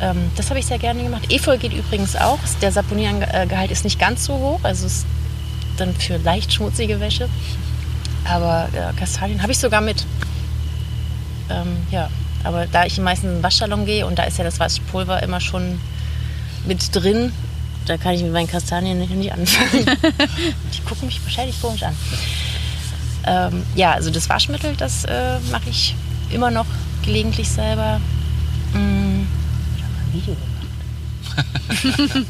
Ähm, 0.00 0.30
das 0.36 0.48
habe 0.48 0.58
ich 0.58 0.66
sehr 0.66 0.78
gerne 0.78 1.02
gemacht. 1.02 1.30
Efeu 1.30 1.58
geht 1.58 1.72
übrigens 1.72 2.16
auch. 2.16 2.38
Der 2.62 2.72
Saponiergehalt 2.72 3.70
ist 3.70 3.84
nicht 3.84 4.00
ganz 4.00 4.24
so 4.24 4.34
hoch, 4.34 4.60
also 4.62 4.86
ist 4.86 5.06
dann 5.76 5.94
für 5.94 6.16
leicht 6.16 6.52
schmutzige 6.52 6.98
Wäsche. 7.00 7.28
Aber 8.24 8.68
äh, 8.72 8.98
Kastanien 8.98 9.42
habe 9.42 9.52
ich 9.52 9.58
sogar 9.58 9.80
mit. 9.80 10.04
Ähm, 11.50 11.76
ja, 11.90 12.10
aber 12.44 12.66
da 12.66 12.86
ich 12.86 12.98
meistens 12.98 13.30
in 13.30 13.36
den 13.36 13.42
Waschsalon 13.42 13.84
gehe 13.84 14.06
und 14.06 14.18
da 14.18 14.24
ist 14.24 14.38
ja 14.38 14.44
das 14.44 14.58
Waschpulver 14.58 15.22
immer 15.22 15.40
schon 15.40 15.80
mit 16.66 16.94
drin, 16.94 17.32
da 17.88 17.96
kann 17.96 18.14
ich 18.14 18.22
mit 18.22 18.32
meinen 18.32 18.48
Kastanien 18.48 18.98
nicht- 18.98 19.10
nicht 19.10 19.32
anfangen. 19.32 19.84
Die 20.74 20.80
gucken 20.86 21.06
mich 21.06 21.20
wahrscheinlich 21.24 21.60
komisch 21.60 21.82
an. 21.82 21.94
Ähm, 23.26 23.62
ja, 23.74 23.92
also 23.92 24.10
das 24.10 24.28
Waschmittel, 24.28 24.74
das 24.76 25.04
äh, 25.04 25.38
mache 25.50 25.68
ich 25.70 25.94
immer 26.30 26.50
noch 26.50 26.66
gelegentlich 27.04 27.48
selber. 27.48 28.00
Mm, 28.72 29.26
ich 29.76 29.82
habe 29.82 29.94
ein 29.98 30.12
Video 30.12 30.34
gemacht. 32.14 32.26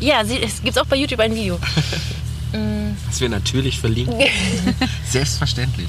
ja, 0.00 0.24
sie- 0.24 0.42
es 0.42 0.62
gibt 0.62 0.78
auch 0.78 0.86
bei 0.86 0.96
YouTube 0.96 1.20
ein 1.20 1.34
Video. 1.34 1.58
Was 3.08 3.20
wir 3.20 3.28
natürlich 3.30 3.78
verlinken. 3.80 4.16
Selbstverständlich. 5.08 5.88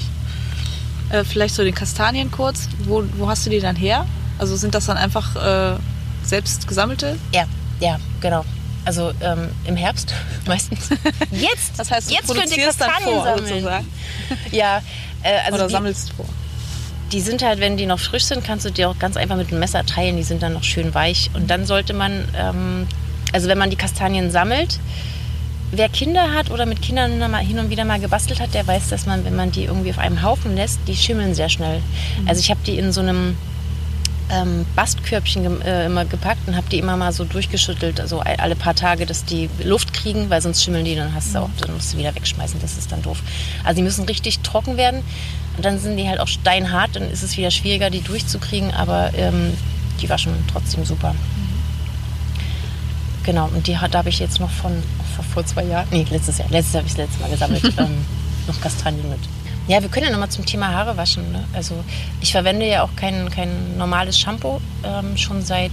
Äh, 1.10 1.22
vielleicht 1.24 1.54
so 1.54 1.62
den 1.62 1.74
Kastanien 1.74 2.30
kurz. 2.30 2.68
Wo, 2.84 3.04
wo 3.16 3.28
hast 3.28 3.44
du 3.46 3.50
die 3.50 3.60
dann 3.60 3.76
her? 3.76 4.06
Also 4.38 4.56
sind 4.56 4.74
das 4.74 4.86
dann 4.86 4.96
einfach 4.96 5.36
äh, 5.36 5.76
selbst 6.22 6.66
gesammelte? 6.66 7.18
Ja, 7.32 7.44
ja, 7.80 7.98
genau. 8.20 8.44
Also 8.84 9.12
ähm, 9.20 9.48
im 9.64 9.76
Herbst 9.76 10.12
meistens. 10.46 10.90
Jetzt, 11.30 11.72
Das 11.78 11.90
heißt, 11.90 12.10
du 12.10 12.14
jetzt 12.14 12.28
könnt 12.34 12.56
ihr 12.56 12.66
Kastanien 12.66 13.02
vor, 13.02 13.24
sammeln. 13.24 13.46
sozusagen. 13.48 13.86
Ja, 14.52 14.82
äh, 15.22 15.38
also 15.46 15.54
Oder 15.56 15.66
die, 15.68 15.72
sammelst 15.72 16.12
vor. 16.14 16.26
die 17.12 17.20
sind 17.20 17.42
halt, 17.42 17.60
wenn 17.60 17.76
die 17.76 17.86
noch 17.86 17.98
frisch 17.98 18.24
sind, 18.24 18.44
kannst 18.44 18.64
du 18.66 18.70
die 18.70 18.84
auch 18.84 18.98
ganz 18.98 19.16
einfach 19.16 19.36
mit 19.36 19.48
einem 19.48 19.60
Messer 19.60 19.84
teilen. 19.86 20.16
Die 20.16 20.22
sind 20.22 20.42
dann 20.42 20.52
noch 20.52 20.64
schön 20.64 20.94
weich. 20.94 21.30
Und 21.34 21.50
dann 21.50 21.64
sollte 21.66 21.94
man, 21.94 22.28
ähm, 22.36 22.86
also 23.32 23.48
wenn 23.48 23.58
man 23.58 23.70
die 23.70 23.76
Kastanien 23.76 24.30
sammelt, 24.30 24.78
wer 25.72 25.88
Kinder 25.88 26.32
hat 26.34 26.50
oder 26.50 26.66
mit 26.66 26.82
Kindern 26.82 27.36
hin 27.38 27.58
und 27.58 27.70
wieder 27.70 27.84
mal 27.84 27.98
gebastelt 28.00 28.40
hat, 28.40 28.54
der 28.54 28.66
weiß, 28.66 28.90
dass 28.90 29.06
man, 29.06 29.24
wenn 29.24 29.34
man 29.34 29.50
die 29.50 29.64
irgendwie 29.64 29.90
auf 29.90 29.98
einem 29.98 30.22
Haufen 30.22 30.54
lässt, 30.54 30.78
die 30.86 30.94
schimmeln 30.96 31.34
sehr 31.34 31.48
schnell. 31.48 31.80
Also 32.26 32.40
ich 32.40 32.50
habe 32.50 32.60
die 32.66 32.78
in 32.78 32.92
so 32.92 33.00
einem 33.00 33.36
ähm, 34.30 34.64
Bastkörbchen 34.74 35.60
äh, 35.62 35.86
immer 35.86 36.04
gepackt 36.04 36.46
und 36.48 36.56
habe 36.56 36.66
die 36.70 36.78
immer 36.78 36.96
mal 36.96 37.12
so 37.12 37.24
durchgeschüttelt, 37.24 38.00
also 38.00 38.20
all- 38.20 38.36
alle 38.36 38.56
paar 38.56 38.74
Tage, 38.74 39.04
dass 39.06 39.24
die 39.24 39.50
Luft 39.62 39.92
kriegen, 39.92 40.30
weil 40.30 40.40
sonst 40.40 40.62
schimmeln 40.64 40.84
die, 40.84 40.94
dann 40.94 41.14
hast 41.14 41.34
du 41.34 41.40
auch, 41.40 41.50
dann 41.60 41.74
musst 41.74 41.92
du 41.92 41.98
wieder 41.98 42.14
wegschmeißen, 42.14 42.58
das 42.60 42.76
ist 42.78 42.90
dann 42.90 43.02
doof. 43.02 43.18
Also 43.64 43.76
die 43.76 43.82
müssen 43.82 44.04
richtig 44.06 44.40
trocken 44.40 44.76
werden 44.76 45.02
und 45.56 45.64
dann 45.64 45.78
sind 45.78 45.96
die 45.98 46.08
halt 46.08 46.20
auch 46.20 46.28
steinhart, 46.28 46.96
dann 46.96 47.10
ist 47.10 47.22
es 47.22 47.36
wieder 47.36 47.50
schwieriger, 47.50 47.90
die 47.90 48.00
durchzukriegen, 48.00 48.70
aber 48.72 49.10
ähm, 49.14 49.52
die 50.00 50.08
waschen 50.08 50.32
trotzdem 50.50 50.84
super. 50.84 51.14
Genau, 53.24 53.46
und 53.54 53.66
die 53.66 53.78
habe 53.78 54.08
ich 54.08 54.18
jetzt 54.18 54.38
noch 54.40 54.50
von 54.50 54.82
vor, 55.16 55.24
vor 55.24 55.46
zwei 55.46 55.64
Jahren, 55.64 55.86
nee, 55.90 56.06
letztes 56.10 56.38
Jahr, 56.38 56.48
letztes 56.50 56.74
Jahr 56.74 56.82
habe 56.82 56.88
ich 56.88 56.94
das 56.94 57.06
letzte 57.06 57.20
Mal 57.22 57.30
gesammelt, 57.30 57.64
ähm, 57.78 58.04
noch 58.46 58.60
Kastanien 58.60 59.08
mit. 59.08 59.20
Ja, 59.66 59.80
wir 59.80 59.88
können 59.88 60.06
ja 60.06 60.12
nochmal 60.12 60.28
zum 60.28 60.44
Thema 60.44 60.68
Haare 60.68 60.96
waschen. 60.96 61.32
Ne? 61.32 61.44
Also 61.54 61.74
ich 62.20 62.32
verwende 62.32 62.66
ja 62.66 62.82
auch 62.82 62.94
kein, 62.96 63.30
kein 63.30 63.76
normales 63.78 64.18
Shampoo 64.18 64.60
ähm, 64.84 65.16
schon 65.16 65.42
seit, 65.42 65.72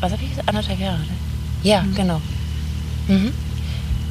was 0.00 0.12
habe 0.12 0.22
ich 0.22 0.30
gesagt, 0.30 0.48
anderthalb 0.48 0.78
Jahre. 0.78 0.98
Ne? 0.98 1.16
Ja, 1.62 1.84
genau. 1.94 2.20
Mhm. 3.08 3.32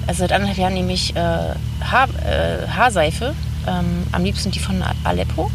Also 0.07 0.19
seit 0.19 0.31
anderthalb 0.31 0.57
Jahren 0.57 0.73
nehme 0.73 0.93
ich 0.93 1.15
äh, 1.15 1.19
Haar, 1.19 2.09
äh, 2.25 2.67
Haarseife, 2.67 3.35
ähm, 3.67 4.03
am 4.11 4.23
liebsten 4.23 4.49
die 4.51 4.59
von 4.59 4.83
Aleppo. 5.03 5.51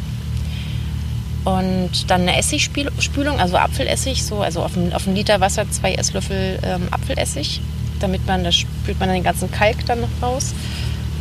Und 1.44 2.11
dann 2.11 2.23
eine 2.23 2.37
Essigspülung, 2.37 3.40
also 3.40 3.57
Apfelessig, 3.57 4.23
so, 4.23 4.42
also 4.42 4.62
auf 4.62 4.77
einen, 4.77 4.92
auf 4.92 5.07
einen 5.07 5.16
Liter 5.16 5.40
Wasser 5.40 5.68
zwei 5.70 5.94
Esslöffel 5.94 6.59
ähm, 6.62 6.88
Apfelessig, 6.90 7.61
damit 7.99 8.27
man, 8.27 8.44
da 8.44 8.53
spült 8.53 9.01
man 9.01 9.09
dann 9.09 9.16
den 9.16 9.25
ganzen 9.25 9.51
Kalk 9.51 9.85
dann 9.87 10.03
noch 10.03 10.09
raus, 10.23 10.53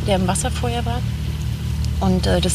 der 0.06 0.16
im 0.16 0.28
Wasser 0.28 0.50
vorher 0.50 0.84
war. 0.84 1.00
Und 2.00 2.26
äh, 2.26 2.40
das 2.40 2.54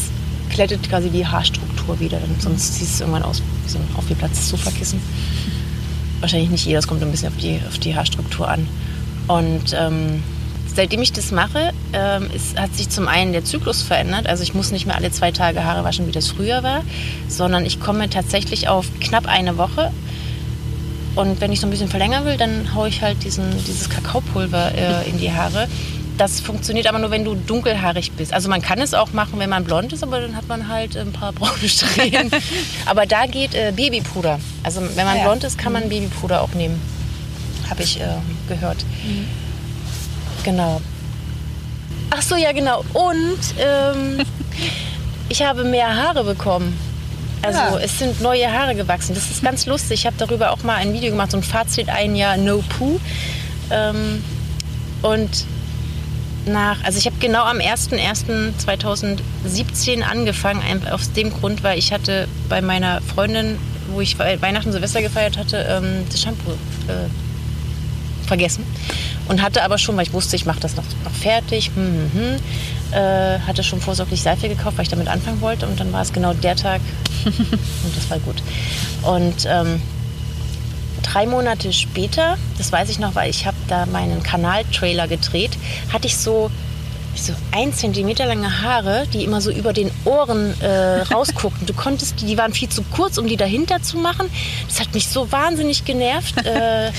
glättet 0.50 0.88
quasi 0.90 1.10
die 1.10 1.26
Haarstruktur 1.26 2.00
wieder, 2.00 2.18
denn 2.18 2.40
sonst 2.40 2.76
sieht 2.76 2.88
es 2.88 3.00
irgendwann 3.00 3.24
aus 3.24 3.42
wie 3.64 3.70
so 3.70 3.78
ein 3.78 3.88
aufgeplatztes 3.98 4.50
Sofakissen. 4.50 5.00
Wahrscheinlich 6.20 6.50
nicht 6.50 6.66
jeder, 6.66 6.80
es 6.80 6.88
kommt 6.88 7.04
ein 7.04 7.12
bisschen 7.12 7.28
auf 7.28 7.38
die, 7.38 7.60
auf 7.68 7.78
die 7.78 7.96
Haarstruktur 7.96 8.48
an. 8.48 8.68
Und 9.28 9.76
ähm, 9.78 10.24
seitdem 10.76 11.02
ich 11.02 11.12
das 11.14 11.32
mache, 11.32 11.74
ähm, 11.94 12.30
ist, 12.34 12.60
hat 12.60 12.76
sich 12.76 12.90
zum 12.90 13.08
einen 13.08 13.34
der 13.34 13.44
Zyklus 13.44 13.82
verändert. 13.82 14.28
Also 14.28 14.44
ich 14.44 14.54
muss 14.54 14.72
nicht 14.72 14.86
mehr 14.86 14.96
alle 14.96 15.12
zwei 15.12 15.32
Tage 15.32 15.64
Haare 15.64 15.84
waschen, 15.84 16.08
wie 16.08 16.12
das 16.12 16.28
früher 16.28 16.64
war, 16.64 16.84
sondern 17.28 17.66
ich 17.66 17.80
komme 17.80 18.10
tatsächlich 18.10 18.68
auf 18.68 18.88
knapp 19.00 19.28
eine 19.28 19.58
Woche. 19.58 19.92
Und 21.16 21.40
wenn 21.40 21.52
ich 21.52 21.62
so 21.62 21.68
ein 21.68 21.70
bisschen 21.70 21.88
verlängern 21.88 22.26
will, 22.26 22.38
dann 22.38 22.74
haue 22.76 22.90
ich 22.90 23.02
halt 23.02 23.24
diesen, 23.24 23.46
dieses 23.66 23.90
Kakaopulver 23.90 24.74
äh, 24.76 25.10
in 25.10 25.18
die 25.18 25.32
Haare. 25.32 25.68
Das 26.18 26.40
funktioniert 26.40 26.88
aber 26.88 27.00
nur, 27.00 27.12
wenn 27.12 27.26
du 27.26 27.36
dunkelhaarig 27.36 28.12
bist. 28.14 28.32
Also 28.34 28.48
man 28.48 28.62
kann 28.62 28.80
es 28.80 28.94
auch 28.94 29.12
machen, 29.12 29.38
wenn 29.38 29.50
man 29.50 29.66
blond 29.66 29.92
ist, 29.92 30.02
aber 30.02 30.22
dann 30.22 30.36
hat 30.36 30.48
man 30.48 30.70
halt 30.70 30.96
ein 30.96 31.12
paar 31.12 31.34
braune 31.34 31.68
Strähnen. 31.68 32.32
aber 32.86 33.06
da 33.06 33.26
geht 33.26 33.54
äh, 33.54 33.74
Babypuder. 33.76 34.40
Also 34.64 34.82
wenn 34.96 35.06
man 35.06 35.18
Ja. 35.18 35.24
blond 35.24 35.44
ist, 35.44 35.58
kann 35.58 35.74
man 35.74 35.90
Babypuder 35.90 36.42
auch 36.42 36.54
nehmen. 36.54 36.82
Habe 37.70 37.84
ich 37.84 38.00
äh, 38.00 38.06
gehört. 38.48 38.86
Genau. 40.44 40.82
Ach 42.12 42.22
so, 42.22 42.36
ja 42.38 42.52
genau. 42.54 42.86
Und 42.94 43.40
ähm, 43.60 44.20
ich 45.30 45.42
habe 45.44 45.64
mehr 45.66 45.94
Haare 45.96 46.24
bekommen. 46.24 46.78
Also 47.42 47.60
Ja. 47.60 47.78
es 47.80 48.00
sind 48.00 48.22
neue 48.22 48.50
Haare 48.52 48.74
gewachsen. 48.76 49.16
Das 49.16 49.30
ist 49.30 49.44
ganz 49.44 49.66
lustig. 49.66 50.00
Ich 50.02 50.06
habe 50.06 50.16
darüber 50.18 50.52
auch 50.52 50.64
mal 50.64 50.76
ein 50.76 50.94
Video 50.94 51.12
gemacht, 51.12 51.32
so 51.32 51.38
ein 51.38 51.44
Fazit 51.44 51.90
ein 51.90 52.16
Jahr 52.16 52.38
No 52.38 52.64
Poo. 52.78 53.00
Ähm, 53.70 54.24
und 55.02 55.46
nach, 56.46 56.84
also 56.84 56.98
ich 56.98 57.06
habe 57.06 57.16
genau 57.20 57.44
am 57.44 57.58
01.01.2017 57.58 60.02
angefangen, 60.02 60.62
aus 60.90 61.12
dem 61.14 61.32
Grund, 61.32 61.64
weil 61.64 61.78
ich 61.80 61.92
hatte 61.92 62.28
bei 62.50 62.62
meiner 62.62 63.02
Freundin, 63.02 63.58
wo 63.92 64.02
ich 64.02 64.18
We- 64.20 64.42
Weihnachten 64.42 64.72
Silvester 64.72 65.02
gefeiert 65.02 65.38
hatte, 65.38 65.58
ähm, 65.70 66.06
das 66.10 66.22
Shampoo 66.22 66.52
äh, 66.52 67.08
vergessen. 68.28 68.64
Und 69.28 69.42
hatte 69.42 69.64
aber 69.64 69.78
schon, 69.80 69.98
weil 69.98 70.04
ich 70.06 70.14
wusste, 70.14 70.36
ich 70.36 70.46
mache 70.46 70.60
das 70.60 70.76
noch, 70.76 70.84
noch 71.04 71.12
fertig, 71.12 71.72
hm, 71.76 72.12
hm, 72.14 72.22
hm, 72.22 72.36
äh, 72.92 73.40
hatte 73.40 73.64
schon 73.64 73.82
vorsorglich 73.82 74.22
Seife 74.22 74.48
gekauft, 74.48 74.78
weil 74.78 74.84
ich 74.84 74.90
damit 74.90 75.08
anfangen 75.08 75.42
wollte. 75.42 75.66
Und 75.66 75.80
dann 75.80 75.92
war 75.92 76.04
es 76.04 76.14
genau 76.14 76.34
der 76.34 76.56
Tag 76.56 76.80
und 77.26 77.96
das 77.96 78.08
war 78.10 78.20
gut. 78.20 78.36
Und 79.02 79.48
ähm, 79.48 79.82
drei 81.16 81.28
Monate 81.28 81.72
später, 81.72 82.38
das 82.58 82.74
weiß 82.74 82.90
ich 82.90 83.00
noch, 83.00 83.16
weil 83.16 83.30
ich 83.30 83.46
habe 83.46 83.56
da 83.70 83.86
meinen 83.86 84.22
Kanaltrailer 84.22 85.08
gedreht, 85.08 85.52
hatte 85.94 86.08
ich 86.08 86.18
so 86.18 86.52
so 87.18 87.32
ein 87.54 87.72
Zentimeter 87.72 88.26
lange 88.26 88.62
Haare, 88.62 89.08
die 89.14 89.24
immer 89.24 89.40
so 89.40 89.50
über 89.50 89.72
den 89.72 89.90
Ohren 90.04 90.60
äh, 90.60 91.00
rausguckten. 91.14 91.66
Du 91.66 91.74
konntest, 91.74 92.20
die, 92.20 92.38
waren 92.38 92.52
viel 92.52 92.68
zu 92.68 92.84
kurz, 92.94 93.18
um 93.18 93.26
die 93.26 93.38
dahinter 93.38 93.82
zu 93.82 93.98
machen. 93.98 94.30
Das 94.68 94.82
hat 94.82 94.94
mich 94.94 95.08
so 95.08 95.32
wahnsinnig 95.32 95.86
genervt. 95.86 96.46
Äh, 96.46 96.92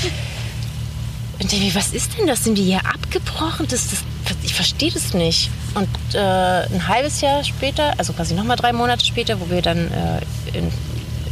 und 1.39 1.53
ich, 1.53 1.75
was 1.75 1.93
ist 1.93 2.17
denn 2.17 2.27
das? 2.27 2.45
Sind 2.45 2.57
die 2.57 2.63
hier 2.63 2.81
abgebrochen? 2.87 3.67
Das, 3.69 3.91
das, 3.91 4.37
ich 4.43 4.55
verstehe 4.55 4.91
das 4.91 5.13
nicht. 5.13 5.51
Und 5.75 5.87
äh, 6.15 6.19
ein 6.19 6.89
halbes 6.89 7.21
Jahr 7.21 7.45
später, 7.45 7.93
also 7.99 8.15
quasi 8.15 8.33
nochmal 8.33 8.57
drei 8.57 8.73
Monate 8.73 9.05
später, 9.05 9.39
wo 9.39 9.51
wir 9.51 9.61
dann 9.61 9.77
äh, 9.77 10.57
in, 10.57 10.73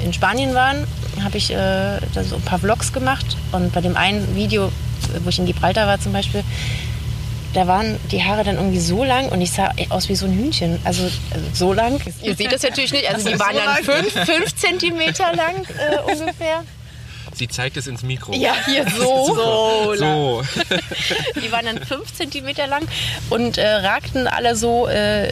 in 0.05 0.13
Spanien 0.13 0.55
waren, 0.55 0.87
habe 1.23 1.37
ich 1.37 1.51
äh, 1.51 1.57
da 1.57 2.25
so 2.25 2.37
ein 2.37 2.43
paar 2.43 2.59
Vlogs 2.59 2.93
gemacht. 2.93 3.37
Und 3.53 3.73
bei 3.73 3.81
dem 3.81 3.97
einen 3.97 4.35
Video, 4.37 4.71
wo 5.23 5.29
ich 5.29 5.39
in 5.39 5.47
Gibraltar 5.47 5.87
war 5.87 6.01
zum 6.01 6.13
Beispiel, 6.13 6.45
da 7.55 7.67
waren 7.67 7.99
die 8.11 8.23
Haare 8.23 8.45
dann 8.45 8.57
irgendwie 8.57 8.81
so 8.81 9.05
lang 9.05 9.29
und 9.29 9.41
ich 9.41 9.53
sah 9.53 9.71
aus 9.89 10.09
wie 10.09 10.17
so 10.17 10.27
ein 10.27 10.33
Hühnchen. 10.33 10.79
Also, 10.85 11.05
also 11.05 11.47
so 11.53 11.73
lang. 11.73 12.01
Ihr 12.23 12.35
seht 12.35 12.53
das 12.53 12.63
natürlich 12.63 12.93
nicht. 12.93 13.09
Also 13.09 13.29
die 13.29 13.39
waren 13.39 13.57
dann 13.57 13.85
fünf, 13.85 14.13
fünf 14.13 14.57
Zentimeter 14.57 15.33
lang 15.35 15.65
äh, 15.79 16.13
ungefähr. 16.13 16.65
Sie 17.35 17.49
zeigt 17.49 17.77
es 17.77 17.87
ins 17.87 18.03
Mikro. 18.03 18.33
Ja, 18.35 18.55
hier 18.67 18.85
so. 18.97 19.35
so 19.35 19.95
So. 19.97 20.43
Die 21.43 21.51
waren 21.53 21.67
dann 21.67 21.85
fünf 21.85 22.13
Zentimeter 22.15 22.67
lang 22.67 22.87
und 23.31 23.59
äh, 23.59 23.67
ragten 23.67 24.27
alle 24.29 24.57
so 24.57 24.87
äh, 24.89 25.29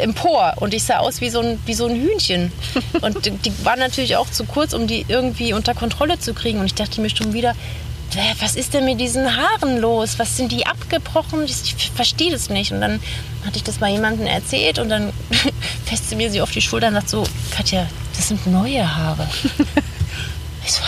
empor. 0.00 0.54
Und 0.56 0.74
ich 0.74 0.84
sah 0.84 0.98
aus 0.98 1.20
wie 1.20 1.30
so 1.30 1.40
ein, 1.40 1.58
wie 1.66 1.74
so 1.74 1.86
ein 1.86 1.94
Hühnchen. 1.94 2.52
Und 3.00 3.26
die, 3.26 3.30
die 3.30 3.52
waren 3.64 3.78
natürlich 3.78 4.16
auch 4.16 4.30
zu 4.30 4.44
kurz, 4.44 4.72
um 4.72 4.86
die 4.86 5.04
irgendwie 5.08 5.52
unter 5.52 5.74
Kontrolle 5.74 6.18
zu 6.18 6.34
kriegen. 6.34 6.58
Und 6.60 6.66
ich 6.66 6.74
dachte 6.74 7.00
mir 7.00 7.10
schon 7.10 7.32
wieder, 7.32 7.54
"Hä, 8.14 8.34
was 8.40 8.56
ist 8.56 8.74
denn 8.74 8.84
mit 8.84 9.00
diesen 9.00 9.36
Haaren 9.36 9.78
los? 9.80 10.18
Was 10.18 10.36
sind 10.36 10.52
die 10.52 10.66
abgebrochen? 10.66 11.44
Ich, 11.44 11.74
ich 11.76 11.90
verstehe 11.94 12.30
das 12.30 12.50
nicht. 12.50 12.72
Und 12.72 12.80
dann 12.80 13.00
hatte 13.44 13.56
ich 13.56 13.62
das 13.64 13.80
mal 13.80 13.90
jemandem 13.90 14.26
erzählt 14.26 14.78
und 14.78 14.88
dann 14.88 15.12
fässte 15.86 16.16
mir 16.16 16.30
sie 16.30 16.40
auf 16.40 16.50
die 16.50 16.60
Schulter 16.62 16.88
und 16.88 16.94
sagt 16.94 17.08
so, 17.10 17.24
Katja, 17.54 17.86
das 18.16 18.28
sind 18.28 18.46
neue 18.46 18.96
Haare. 18.96 19.28
Ich 20.64 20.72
so, 20.72 20.80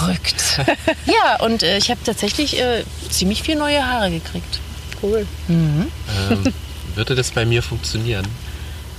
verrückt. 0.00 0.60
ja, 1.06 1.36
und 1.44 1.62
äh, 1.62 1.76
ich 1.78 1.90
habe 1.90 2.00
tatsächlich 2.04 2.58
äh, 2.58 2.84
ziemlich 3.10 3.42
viel 3.42 3.56
neue 3.56 3.86
Haare 3.86 4.10
gekriegt. 4.10 4.58
Cool. 5.02 5.26
Ähm, 5.48 5.90
würde 6.94 7.14
das 7.14 7.30
bei 7.30 7.44
mir 7.44 7.62
funktionieren? 7.62 8.26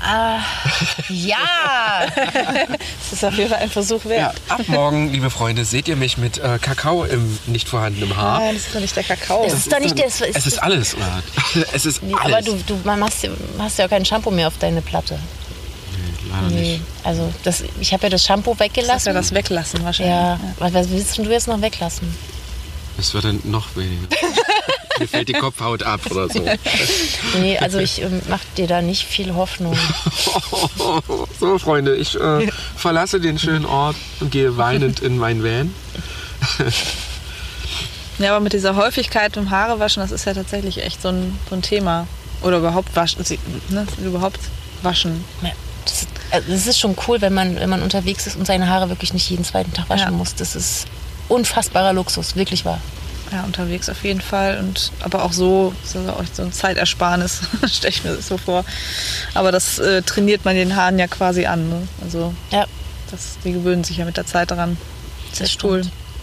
Ja, 1.09 2.07
Das 2.09 3.13
ist 3.13 3.23
auf 3.23 3.35
jeden 3.37 3.51
Fall 3.51 3.59
ein 3.59 3.69
Versuch 3.69 4.03
Ja, 4.05 4.09
wert. 4.09 4.41
ab 4.49 4.61
morgen, 4.67 5.11
liebe 5.11 5.29
Freunde, 5.29 5.63
seht 5.63 5.87
ihr 5.87 5.95
mich 5.95 6.17
mit 6.17 6.39
äh, 6.39 6.57
Kakao 6.59 7.03
im 7.03 7.37
nicht 7.45 7.69
vorhandenen 7.69 8.15
Haar. 8.17 8.39
Nein, 8.39 8.55
das 8.55 8.65
ist 8.65 8.75
doch 8.75 8.79
nicht 8.79 8.95
der 8.95 9.03
Kakao. 9.03 9.45
Es 9.45 9.53
ist 9.53 9.71
doch 9.71 9.79
nicht 9.79 9.99
das. 9.99 10.21
Es 10.21 10.47
ist 10.47 10.57
alles, 10.63 10.95
oder? 10.95 11.21
Es 11.73 11.85
ist 11.85 12.01
Nee, 12.01 12.15
alles. 12.19 12.33
aber 12.35 12.41
du, 12.41 12.55
du 12.65 12.79
man 12.83 13.03
hast, 13.03 13.27
hast 13.59 13.77
ja 13.77 13.87
kein 13.87 14.03
Shampoo 14.03 14.31
mehr 14.31 14.47
auf 14.47 14.57
deine 14.59 14.81
Platte. 14.81 15.19
Leider 16.31 16.47
Nee, 16.49 16.71
nicht. 16.73 16.81
also 17.03 17.31
das, 17.43 17.63
ich 17.79 17.93
habe 17.93 18.03
ja 18.03 18.09
das 18.09 18.23
Shampoo 18.25 18.55
Das 18.57 18.67
ist 18.67 18.75
ja 18.75 18.81
weggelassen. 18.83 19.13
das 19.13 19.33
Weglassen 19.33 19.83
wahrscheinlich. 19.83 20.15
ja, 20.15 20.39
was 20.59 20.73
was 20.73 20.89
willst 20.89 21.17
du 21.17 21.23
jetzt 21.23 21.47
noch 21.47 21.61
weglassen? 21.61 22.15
Es 22.97 23.13
wird 23.13 23.23
dann 23.25 23.39
noch 23.45 23.75
weniger. 23.75 24.07
Mir 24.99 25.07
fällt 25.07 25.29
die 25.29 25.33
Kopfhaut 25.33 25.81
ab 25.83 26.01
oder 26.11 26.29
so. 26.29 26.45
Nee, 27.39 27.57
also 27.57 27.79
ich 27.79 28.01
ähm, 28.01 28.21
mach 28.29 28.41
dir 28.57 28.67
da 28.67 28.81
nicht 28.81 29.03
viel 29.07 29.33
Hoffnung. 29.33 29.75
So, 31.39 31.57
Freunde, 31.57 31.95
ich 31.95 32.19
äh, 32.19 32.47
verlasse 32.75 33.19
den 33.19 33.39
schönen 33.39 33.65
Ort 33.65 33.95
und 34.19 34.31
gehe 34.31 34.57
weinend 34.57 34.99
in 34.99 35.17
mein 35.17 35.43
Van. 35.43 35.73
Ja, 38.19 38.31
aber 38.35 38.39
mit 38.41 38.53
dieser 38.53 38.75
Häufigkeit 38.75 39.35
im 39.37 39.49
Haare 39.49 39.79
waschen, 39.79 40.01
das 40.01 40.11
ist 40.11 40.25
ja 40.25 40.33
tatsächlich 40.35 40.83
echt 40.83 41.01
so 41.01 41.07
ein, 41.09 41.39
so 41.49 41.55
ein 41.55 41.63
Thema. 41.63 42.05
Oder 42.43 42.57
überhaupt 42.57 42.95
waschen, 42.95 43.23
sie- 43.23 43.39
ne? 43.69 43.87
überhaupt 44.03 44.39
waschen. 44.83 45.23
Ja, 45.41 45.49
Das, 45.85 46.07
also 46.31 46.51
das 46.51 46.67
ist 46.67 46.79
schon 46.79 46.95
cool, 47.07 47.21
wenn 47.21 47.33
man, 47.33 47.55
wenn 47.59 47.69
man 47.69 47.81
unterwegs 47.81 48.27
ist 48.27 48.35
und 48.37 48.45
seine 48.45 48.69
Haare 48.69 48.89
wirklich 48.89 49.13
nicht 49.13 49.29
jeden 49.29 49.43
zweiten 49.43 49.73
Tag 49.73 49.89
waschen 49.89 50.11
Ja. 50.11 50.11
muss. 50.11 50.35
Das 50.35 50.55
ist 50.55 50.85
unfassbarer 51.27 51.93
Luxus, 51.93 52.35
wirklich 52.35 52.65
wahr. 52.65 52.79
Ja, 53.31 53.43
unterwegs 53.43 53.87
auf 53.89 54.03
jeden 54.03 54.19
Fall. 54.21 54.57
Und 54.59 54.91
aber 55.01 55.23
auch 55.23 55.31
so, 55.31 55.73
so, 55.85 55.99
auch 55.99 56.23
so 56.33 56.43
ein 56.43 56.51
Zeitersparnis, 56.51 57.39
stelle 57.71 57.93
ich 57.93 58.03
mir 58.03 58.15
das 58.15 58.27
so 58.27 58.37
vor. 58.37 58.65
Aber 59.33 59.51
das 59.51 59.79
äh, 59.79 60.01
trainiert 60.01 60.43
man 60.43 60.55
den 60.55 60.75
Haaren 60.75 60.99
ja 60.99 61.07
quasi 61.07 61.45
an. 61.45 61.69
Ne? 61.69 61.87
Also 62.03 62.33
Ja, 62.51 62.65
das, 63.09 63.37
die 63.45 63.53
gewöhnen 63.53 63.83
sich 63.85 63.97
ja 63.97 64.05
mit 64.05 64.17
der 64.17 64.25
Zeit 64.25 64.51
daran. 64.51 64.77
Ist 65.39 65.63
cool. 65.63 65.81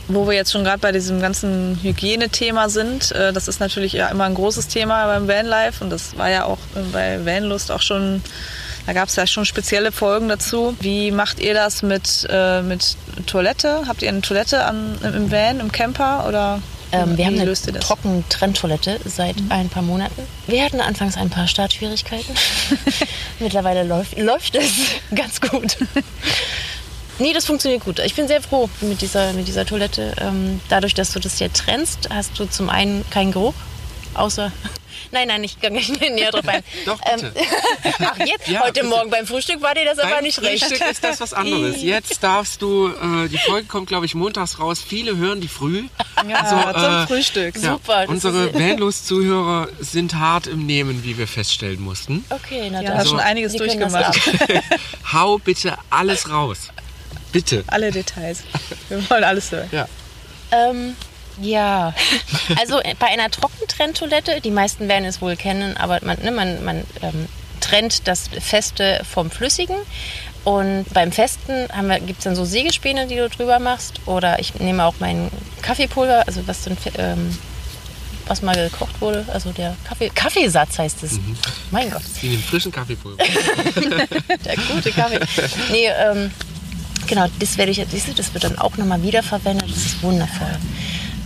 Wo 0.08 0.26
wir 0.26 0.34
jetzt 0.34 0.52
schon 0.52 0.64
gerade 0.64 0.78
bei 0.78 0.92
diesem 0.92 1.20
ganzen 1.20 1.78
Hygienethema 1.82 2.68
sind, 2.68 3.10
äh, 3.12 3.32
das 3.32 3.48
ist 3.48 3.60
natürlich 3.60 3.92
ja 3.94 4.08
immer 4.08 4.24
ein 4.24 4.34
großes 4.34 4.68
Thema 4.68 5.06
beim 5.06 5.28
Vanlife 5.28 5.82
und 5.84 5.90
das 5.90 6.16
war 6.18 6.28
ja 6.30 6.44
auch 6.44 6.58
bei 6.92 7.24
Vanlust 7.24 7.70
auch 7.70 7.82
schon, 7.82 8.22
da 8.88 8.94
gab 8.94 9.10
es 9.10 9.16
ja 9.16 9.26
schon 9.26 9.44
spezielle 9.44 9.92
Folgen 9.92 10.28
dazu. 10.28 10.74
Wie 10.80 11.10
macht 11.10 11.40
ihr 11.40 11.52
das 11.52 11.82
mit, 11.82 12.26
äh, 12.30 12.62
mit 12.62 12.96
Toilette? 13.26 13.82
Habt 13.86 14.00
ihr 14.00 14.08
eine 14.08 14.22
Toilette 14.22 14.64
am, 14.64 14.94
im 15.02 15.30
Van, 15.30 15.60
im 15.60 15.70
Camper 15.70 16.24
oder 16.26 16.62
ähm, 16.92 17.18
wir 17.18 17.26
haben 17.26 17.38
eine? 17.38 17.52
Trockentrenntoilette 17.52 18.98
seit 19.04 19.36
ein 19.50 19.68
paar 19.68 19.82
Monaten. 19.82 20.22
Wir 20.46 20.64
hatten 20.64 20.80
anfangs 20.80 21.18
ein 21.18 21.28
paar 21.28 21.46
Startschwierigkeiten. 21.46 22.34
Mittlerweile 23.40 23.82
läuft, 23.82 24.18
läuft 24.18 24.54
es 24.54 24.72
ganz 25.14 25.38
gut. 25.42 25.76
Nee, 27.18 27.34
das 27.34 27.44
funktioniert 27.44 27.84
gut. 27.84 27.98
Ich 27.98 28.14
bin 28.14 28.26
sehr 28.26 28.40
froh 28.40 28.70
mit 28.80 29.02
dieser, 29.02 29.34
mit 29.34 29.48
dieser 29.48 29.66
Toilette. 29.66 30.14
Ähm, 30.18 30.62
dadurch, 30.70 30.94
dass 30.94 31.12
du 31.12 31.20
das 31.20 31.36
hier 31.36 31.52
trennst, 31.52 32.08
hast 32.08 32.38
du 32.38 32.46
zum 32.46 32.70
einen 32.70 33.04
keinen 33.10 33.32
Geruch, 33.32 33.54
außer. 34.14 34.50
Nein, 35.10 35.28
nein, 35.28 35.44
ich 35.44 35.60
gehe 35.60 35.70
nicht 35.70 36.00
näher 36.00 36.30
drauf 36.30 36.46
ein. 36.46 36.62
Doch, 36.86 37.00
bitte. 37.00 37.32
ach, 38.00 38.18
jetzt, 38.18 38.48
Ja, 38.48 38.60
heute 38.62 38.72
bitte. 38.74 38.86
Morgen 38.86 39.10
beim 39.10 39.26
Frühstück 39.26 39.60
war 39.62 39.74
dir 39.74 39.84
das 39.84 39.98
aber 39.98 40.10
Beim 40.16 40.24
nicht 40.24 40.40
recht. 40.42 40.64
Frühstück 40.64 40.90
ist 40.90 41.02
das 41.04 41.20
was 41.20 41.32
anderes. 41.32 41.82
Jetzt 41.82 42.22
darfst 42.22 42.62
du, 42.62 42.88
äh, 42.88 43.28
die 43.28 43.38
Folge 43.38 43.66
kommt, 43.66 43.88
glaube 43.88 44.06
ich, 44.06 44.14
montags 44.14 44.58
raus. 44.58 44.82
Viele 44.86 45.16
hören 45.16 45.40
die 45.40 45.48
früh. 45.48 45.84
Ja, 46.28 46.44
So, 46.48 46.72
zum 46.80 46.92
äh, 46.92 47.06
Frühstück. 47.06 47.56
Ja, 47.56 47.72
Super, 47.72 48.04
Unsere 48.08 48.52
Vanlos-Zuhörer 48.54 49.68
sind 49.80 50.14
hart 50.14 50.46
im 50.46 50.66
Nehmen, 50.66 51.04
wie 51.04 51.16
wir 51.18 51.26
feststellen 51.28 51.80
mussten. 51.80 52.24
Okay, 52.30 52.68
na 52.70 52.80
Ja, 52.82 52.90
dann. 52.90 52.98
hast 52.98 53.08
schon 53.08 53.20
einiges 53.20 53.52
durchgemacht. 53.54 54.18
Hau 55.12 55.38
bitte 55.38 55.76
alles 55.90 56.28
raus. 56.30 56.68
Bitte. 57.32 57.64
Alle 57.66 57.90
Details. 57.90 58.42
Wir 58.88 59.08
wollen 59.10 59.24
alles 59.24 59.52
hören. 59.52 59.68
Ja. 59.70 59.86
Ähm, 60.50 60.96
ja, 61.40 61.94
also 62.58 62.80
äh, 62.80 62.94
bei 62.98 63.06
einer 63.06 63.30
Trockentrenntoilette, 63.30 64.40
die 64.40 64.50
meisten 64.50 64.88
werden 64.88 65.04
es 65.04 65.20
wohl 65.20 65.36
kennen, 65.36 65.76
aber 65.76 65.98
man, 66.02 66.18
ne, 66.22 66.30
man, 66.30 66.64
man 66.64 66.84
ähm, 67.02 67.28
trennt 67.60 68.06
das 68.08 68.28
Feste 68.28 69.02
vom 69.10 69.30
Flüssigen. 69.30 69.76
Und 70.44 70.86
beim 70.94 71.12
Festen 71.12 71.68
gibt 72.06 72.20
es 72.20 72.24
dann 72.24 72.34
so 72.34 72.44
Sägespäne, 72.44 73.06
die 73.06 73.16
du 73.16 73.28
drüber 73.28 73.58
machst. 73.58 74.00
Oder 74.06 74.38
ich 74.38 74.54
nehme 74.54 74.84
auch 74.84 74.94
mein 74.98 75.30
Kaffeepulver, 75.60 76.26
also 76.26 76.46
was, 76.46 76.64
dann, 76.64 76.76
ähm, 76.96 77.36
was 78.26 78.40
mal 78.40 78.54
gekocht 78.54 79.00
wurde. 79.00 79.26
Also 79.30 79.52
der 79.52 79.76
Kaffee, 79.86 80.08
Kaffeesatz 80.08 80.78
heißt 80.78 81.02
es. 81.02 81.20
Mein 81.70 81.90
Gott. 81.90 82.02
In 82.22 82.30
dem 82.30 82.42
frischen 82.42 82.72
Kaffeepulver. 82.72 83.18
Der 84.44 84.56
gute 84.56 84.90
Kaffee. 84.92 85.20
Nee, 85.70 85.88
ähm, 85.88 86.30
genau, 87.06 87.26
das 87.38 87.58
werde 87.58 87.72
ich 87.72 87.76
jetzt, 87.76 87.90
siehst 87.90 88.08
du, 88.08 88.14
das 88.14 88.32
wird 88.32 88.44
dann 88.44 88.58
auch 88.58 88.76
nochmal 88.78 89.02
wiederverwendet. 89.02 89.68
Das 89.68 89.76
ist 89.76 90.02
wundervoll. 90.02 90.56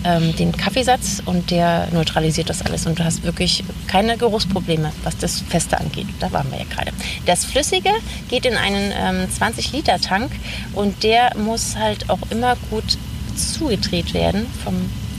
Ähm, 0.04 0.34
den 0.34 0.52
Kaffeesatz 0.52 1.22
und 1.24 1.50
der 1.50 1.86
neutralisiert 1.92 2.50
das 2.50 2.62
alles. 2.62 2.86
Und 2.86 2.98
du 2.98 3.04
hast 3.04 3.22
wirklich 3.22 3.62
keine 3.86 4.16
Geruchsprobleme, 4.16 4.92
was 5.04 5.16
das 5.18 5.40
Feste 5.40 5.78
angeht. 5.78 6.06
Da 6.18 6.32
waren 6.32 6.50
wir 6.50 6.58
ja 6.58 6.64
gerade. 6.64 6.92
Das 7.24 7.44
Flüssige 7.44 7.90
geht 8.28 8.44
in 8.44 8.56
einen 8.56 8.92
ähm, 8.92 9.28
20-Liter-Tank 9.28 10.32
und 10.74 11.04
der 11.04 11.36
muss 11.36 11.76
halt 11.76 12.10
auch 12.10 12.18
immer 12.30 12.56
gut 12.70 12.98
zugedreht 13.36 14.12
werden 14.12 14.46
vom 14.64 14.74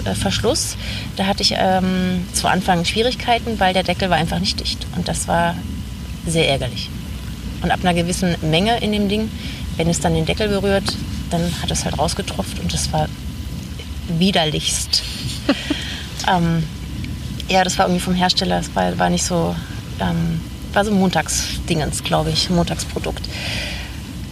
äh, 0.06 0.15
Verschluss. 0.15 0.76
Da 1.15 1.28
hatte 1.28 1.43
ich 1.43 1.56
ähm, 1.58 2.26
zu 2.34 2.48
Anfang 2.48 2.84
Schwierigkeiten, 2.84 3.60
weil 3.60 3.74
der 3.74 3.84
Deckel 3.84 4.10
war 4.10 4.17
einfach 4.17 4.39
nicht 4.39 4.60
dicht. 4.60 4.86
Und 4.96 5.08
das 5.08 5.28
war 5.28 5.56
sehr 6.28 6.50
ärgerlich. 6.50 6.89
Und 7.62 7.72
ab 7.72 7.80
einer 7.82 7.93
gewissen 7.93 8.36
Menge 8.41 8.78
in 8.80 8.91
dem 8.91 9.08
Ding, 9.08 9.32
wenn 9.78 9.89
es 9.89 10.02
dann 10.02 10.13
den 10.13 10.26
Deckel 10.26 10.50
berührt, 10.50 10.96
dann 11.30 11.41
hat 11.62 11.72
es 11.72 11.86
halt 11.86 11.98
rausgetropft 11.98 12.60
und 12.60 12.74
das 12.74 12.91
war 12.93 13.08
widerlichst. 14.19 15.04
ähm, 16.32 16.63
ja, 17.49 17.63
das 17.63 17.78
war 17.78 17.86
irgendwie 17.88 18.04
vom 18.04 18.13
Hersteller, 18.15 18.58
das 18.58 18.73
war, 18.76 18.97
war 18.97 19.10
nicht 19.10 19.26
so, 19.26 19.56
ähm, 19.99 20.39
war 20.73 20.86
so 20.86 20.91
Montagsdingens, 20.91 22.04
glaube 22.04 22.32
ich, 22.32 22.49
Montagsprodukt. 22.49 23.23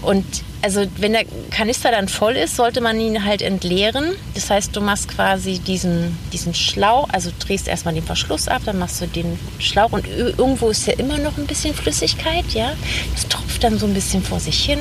Und 0.02 0.26
also 0.64 0.86
wenn 0.98 1.14
der 1.14 1.26
Kanister 1.50 1.92
dann 1.92 2.08
voll 2.08 2.34
ist, 2.36 2.56
sollte 2.56 2.82
man 2.82 3.00
ihn 3.00 3.26
halt 3.26 3.42
entleeren. 3.42 4.12
Das 4.36 4.50
heißt, 4.50 4.76
du 4.76 4.82
machst 4.82 5.08
quasi 5.10 5.60
diesen, 5.60 6.18
diesen 6.32 6.54
Schlauch, 6.54 7.08
also 7.12 7.32
drehst 7.40 7.68
erstmal 7.68 7.94
den 7.96 8.04
Verschluss 8.04 8.48
ab, 8.48 8.62
dann 8.66 8.78
machst 8.80 9.02
du 9.02 9.08
den 9.08 9.40
Schlauch 9.60 9.92
und 9.92 10.06
ir- 10.06 10.38
irgendwo 10.38 10.70
ist 10.70 10.86
ja 10.88 10.94
immer 10.94 11.18
noch 11.18 11.38
ein 11.38 11.48
bisschen 11.48 11.74
Flüssigkeit, 11.74 12.46
ja. 12.54 12.74
Das 13.14 13.28
tropft 13.28 13.64
dann 13.64 13.78
so 13.80 13.86
ein 13.88 13.94
bisschen 13.94 14.24
vor 14.24 14.40
sich 14.40 14.64
hin 14.64 14.80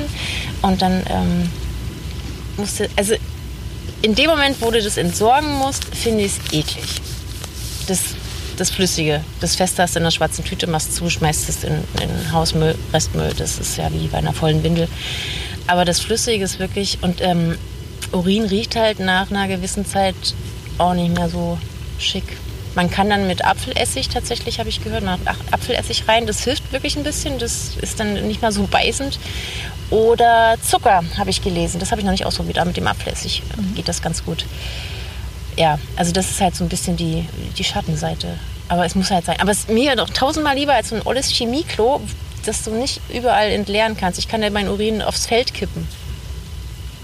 und 0.61 0.81
dann 0.81 1.03
ähm, 1.09 1.49
musst 2.57 2.79
du, 2.79 2.87
also 2.95 3.15
in 4.01 4.15
dem 4.15 4.29
Moment, 4.29 4.61
wo 4.61 4.71
du 4.71 4.81
das 4.81 4.97
entsorgen 4.97 5.53
musst, 5.57 5.85
finde 5.95 6.23
ich 6.23 6.33
es 6.33 6.53
eklig. 6.53 7.01
Das, 7.87 7.99
das 8.57 8.69
Flüssige, 8.69 9.23
das 9.39 9.55
Feste 9.55 9.83
hast 9.83 9.95
in 9.95 10.03
einer 10.03 10.11
schwarzen 10.11 10.43
Tüte, 10.43 10.67
machst 10.67 10.95
zu, 10.95 11.09
schmeißt 11.09 11.49
es 11.49 11.63
in, 11.63 11.83
in 12.01 12.31
Hausmüll, 12.31 12.75
Restmüll. 12.93 13.33
Das 13.37 13.59
ist 13.59 13.77
ja 13.77 13.91
wie 13.91 14.07
bei 14.07 14.17
einer 14.17 14.33
vollen 14.33 14.63
Windel. 14.63 14.87
Aber 15.67 15.85
das 15.85 15.99
Flüssige 15.99 16.43
ist 16.43 16.59
wirklich, 16.59 16.99
und 17.01 17.21
ähm, 17.21 17.57
Urin 18.11 18.45
riecht 18.45 18.75
halt 18.75 18.99
nach 18.99 19.29
einer 19.29 19.47
gewissen 19.47 19.85
Zeit 19.85 20.15
auch 20.77 20.93
nicht 20.93 21.15
mehr 21.15 21.29
so 21.29 21.57
schick. 21.99 22.25
Man 22.73 22.89
kann 22.89 23.09
dann 23.09 23.27
mit 23.27 23.43
Apfelessig 23.43 24.09
tatsächlich, 24.09 24.59
habe 24.59 24.69
ich 24.69 24.83
gehört, 24.83 25.03
man 25.03 25.21
macht 25.23 25.39
Apfelessig 25.51 26.07
rein. 26.07 26.25
Das 26.25 26.43
hilft 26.43 26.71
wirklich 26.71 26.95
ein 26.95 27.03
bisschen. 27.03 27.37
Das 27.37 27.71
ist 27.81 27.99
dann 27.99 28.13
nicht 28.27 28.41
mehr 28.41 28.51
so 28.51 28.63
beißend. 28.63 29.19
Oder 29.91 30.55
Zucker, 30.67 31.03
habe 31.17 31.29
ich 31.29 31.41
gelesen. 31.41 31.79
Das 31.79 31.91
habe 31.91 32.01
ich 32.01 32.05
noch 32.05 32.11
nicht 32.11 32.25
ausprobiert, 32.25 32.57
aber 32.57 32.67
mit 32.67 32.77
dem 32.77 32.87
Apfelessig 32.87 33.43
geht 33.75 33.87
das 33.87 34.01
ganz 34.01 34.23
gut. 34.25 34.45
Ja, 35.57 35.77
also 35.97 36.11
das 36.13 36.29
ist 36.31 36.41
halt 36.41 36.55
so 36.55 36.63
ein 36.63 36.69
bisschen 36.69 36.95
die, 36.97 37.27
die 37.57 37.63
Schattenseite. 37.63 38.39
Aber 38.69 38.85
es 38.85 38.95
muss 38.95 39.11
halt 39.11 39.25
sein. 39.25 39.37
Aber 39.41 39.51
es 39.51 39.59
ist 39.59 39.69
mir 39.69 39.95
doch 39.97 40.09
tausendmal 40.09 40.55
lieber 40.55 40.73
als 40.73 40.89
so 40.89 40.95
ein 40.95 41.01
olles 41.05 41.29
Chemieklo, 41.29 41.99
das 42.45 42.63
du 42.63 42.71
nicht 42.71 43.01
überall 43.13 43.51
entleeren 43.51 43.97
kannst. 43.97 44.17
Ich 44.17 44.29
kann 44.29 44.41
ja 44.41 44.49
meinen 44.49 44.69
Urin 44.69 45.01
aufs 45.01 45.25
Feld 45.25 45.53
kippen. 45.53 45.85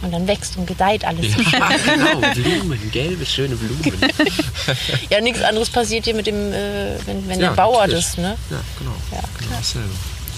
Und 0.02 0.14
dann 0.14 0.28
wächst 0.28 0.56
und 0.58 0.66
gedeiht 0.68 1.04
alles. 1.04 1.26
Ja, 1.52 1.70
genau. 1.94 2.20
Blumen, 2.34 2.92
gelbe, 2.92 3.26
schöne 3.26 3.56
Blumen. 3.56 3.84
Ja, 5.10 5.20
nichts 5.22 5.42
anderes 5.42 5.70
passiert 5.70 6.06
hier 6.06 6.14
mit 6.14 6.28
dem, 6.28 6.54
äh, 6.54 6.96
wenn, 7.06 7.28
wenn 7.28 7.40
Ja, 7.40 7.50
der 7.50 7.56
Bauer 7.56 7.82
natürlich. 7.82 8.06
das, 8.06 8.18
ne? 8.18 8.38
Ja, 8.50 8.58
genau. 8.80 8.92
Ja. 9.12 9.20
genau 9.40 9.58
dasselbe. 9.58 9.90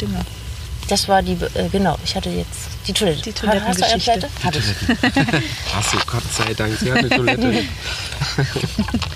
Dinger. 0.01 0.25
Das 0.89 1.07
war 1.07 1.21
die, 1.21 1.33
äh, 1.33 1.69
genau, 1.71 1.97
ich 2.03 2.15
hatte 2.15 2.29
jetzt 2.29 2.61
die 2.87 2.93
Toilette. 2.93 3.21
Die 3.21 3.31
Hast 3.31 3.43
du 3.43 3.47
eine 3.47 3.61
Toilettengeschichte. 3.61 4.19
Toilette? 4.19 4.29
Hab 4.43 4.55
ich. 4.55 5.43
Hast 5.73 5.93
du, 5.93 5.97
Gott 6.07 6.23
sei 6.35 6.53
Dank, 6.55 6.77
sie 6.79 6.91
hat 6.91 6.97
eine 6.97 7.09
Toilette. 7.09 7.63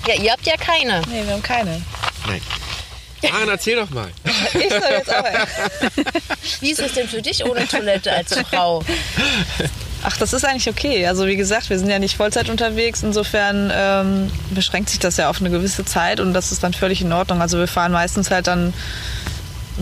Ja, 0.06 0.14
ihr 0.22 0.32
habt 0.32 0.46
ja 0.46 0.54
keine. 0.56 1.00
Nee, 1.10 1.24
wir 1.24 1.32
haben 1.32 1.42
keine. 1.42 1.80
Nein. 2.26 2.40
Maren, 3.32 3.48
erzähl 3.48 3.76
doch 3.76 3.88
mal. 3.90 4.08
Ich 4.52 4.68
soll 4.68 4.90
jetzt 4.90 5.10
aber. 5.10 5.30
Wie 6.60 6.70
ist 6.70 6.80
es 6.80 6.92
denn 6.92 7.08
für 7.08 7.22
dich 7.22 7.44
ohne 7.44 7.66
Toilette 7.66 8.12
als 8.12 8.38
Frau? 8.50 8.82
Ach, 10.02 10.16
das 10.18 10.34
ist 10.34 10.44
eigentlich 10.44 10.68
okay. 10.68 11.06
Also 11.06 11.26
wie 11.26 11.36
gesagt, 11.36 11.70
wir 11.70 11.78
sind 11.78 11.88
ja 11.88 11.98
nicht 11.98 12.16
Vollzeit 12.18 12.50
unterwegs. 12.50 13.02
Insofern 13.02 13.72
ähm, 13.74 14.30
beschränkt 14.50 14.90
sich 14.90 14.98
das 14.98 15.16
ja 15.16 15.30
auf 15.30 15.40
eine 15.40 15.48
gewisse 15.48 15.86
Zeit 15.86 16.20
und 16.20 16.34
das 16.34 16.52
ist 16.52 16.62
dann 16.62 16.74
völlig 16.74 17.00
in 17.00 17.12
Ordnung. 17.12 17.40
Also 17.40 17.58
wir 17.58 17.68
fahren 17.68 17.92
meistens 17.92 18.30
halt 18.30 18.46
dann 18.46 18.74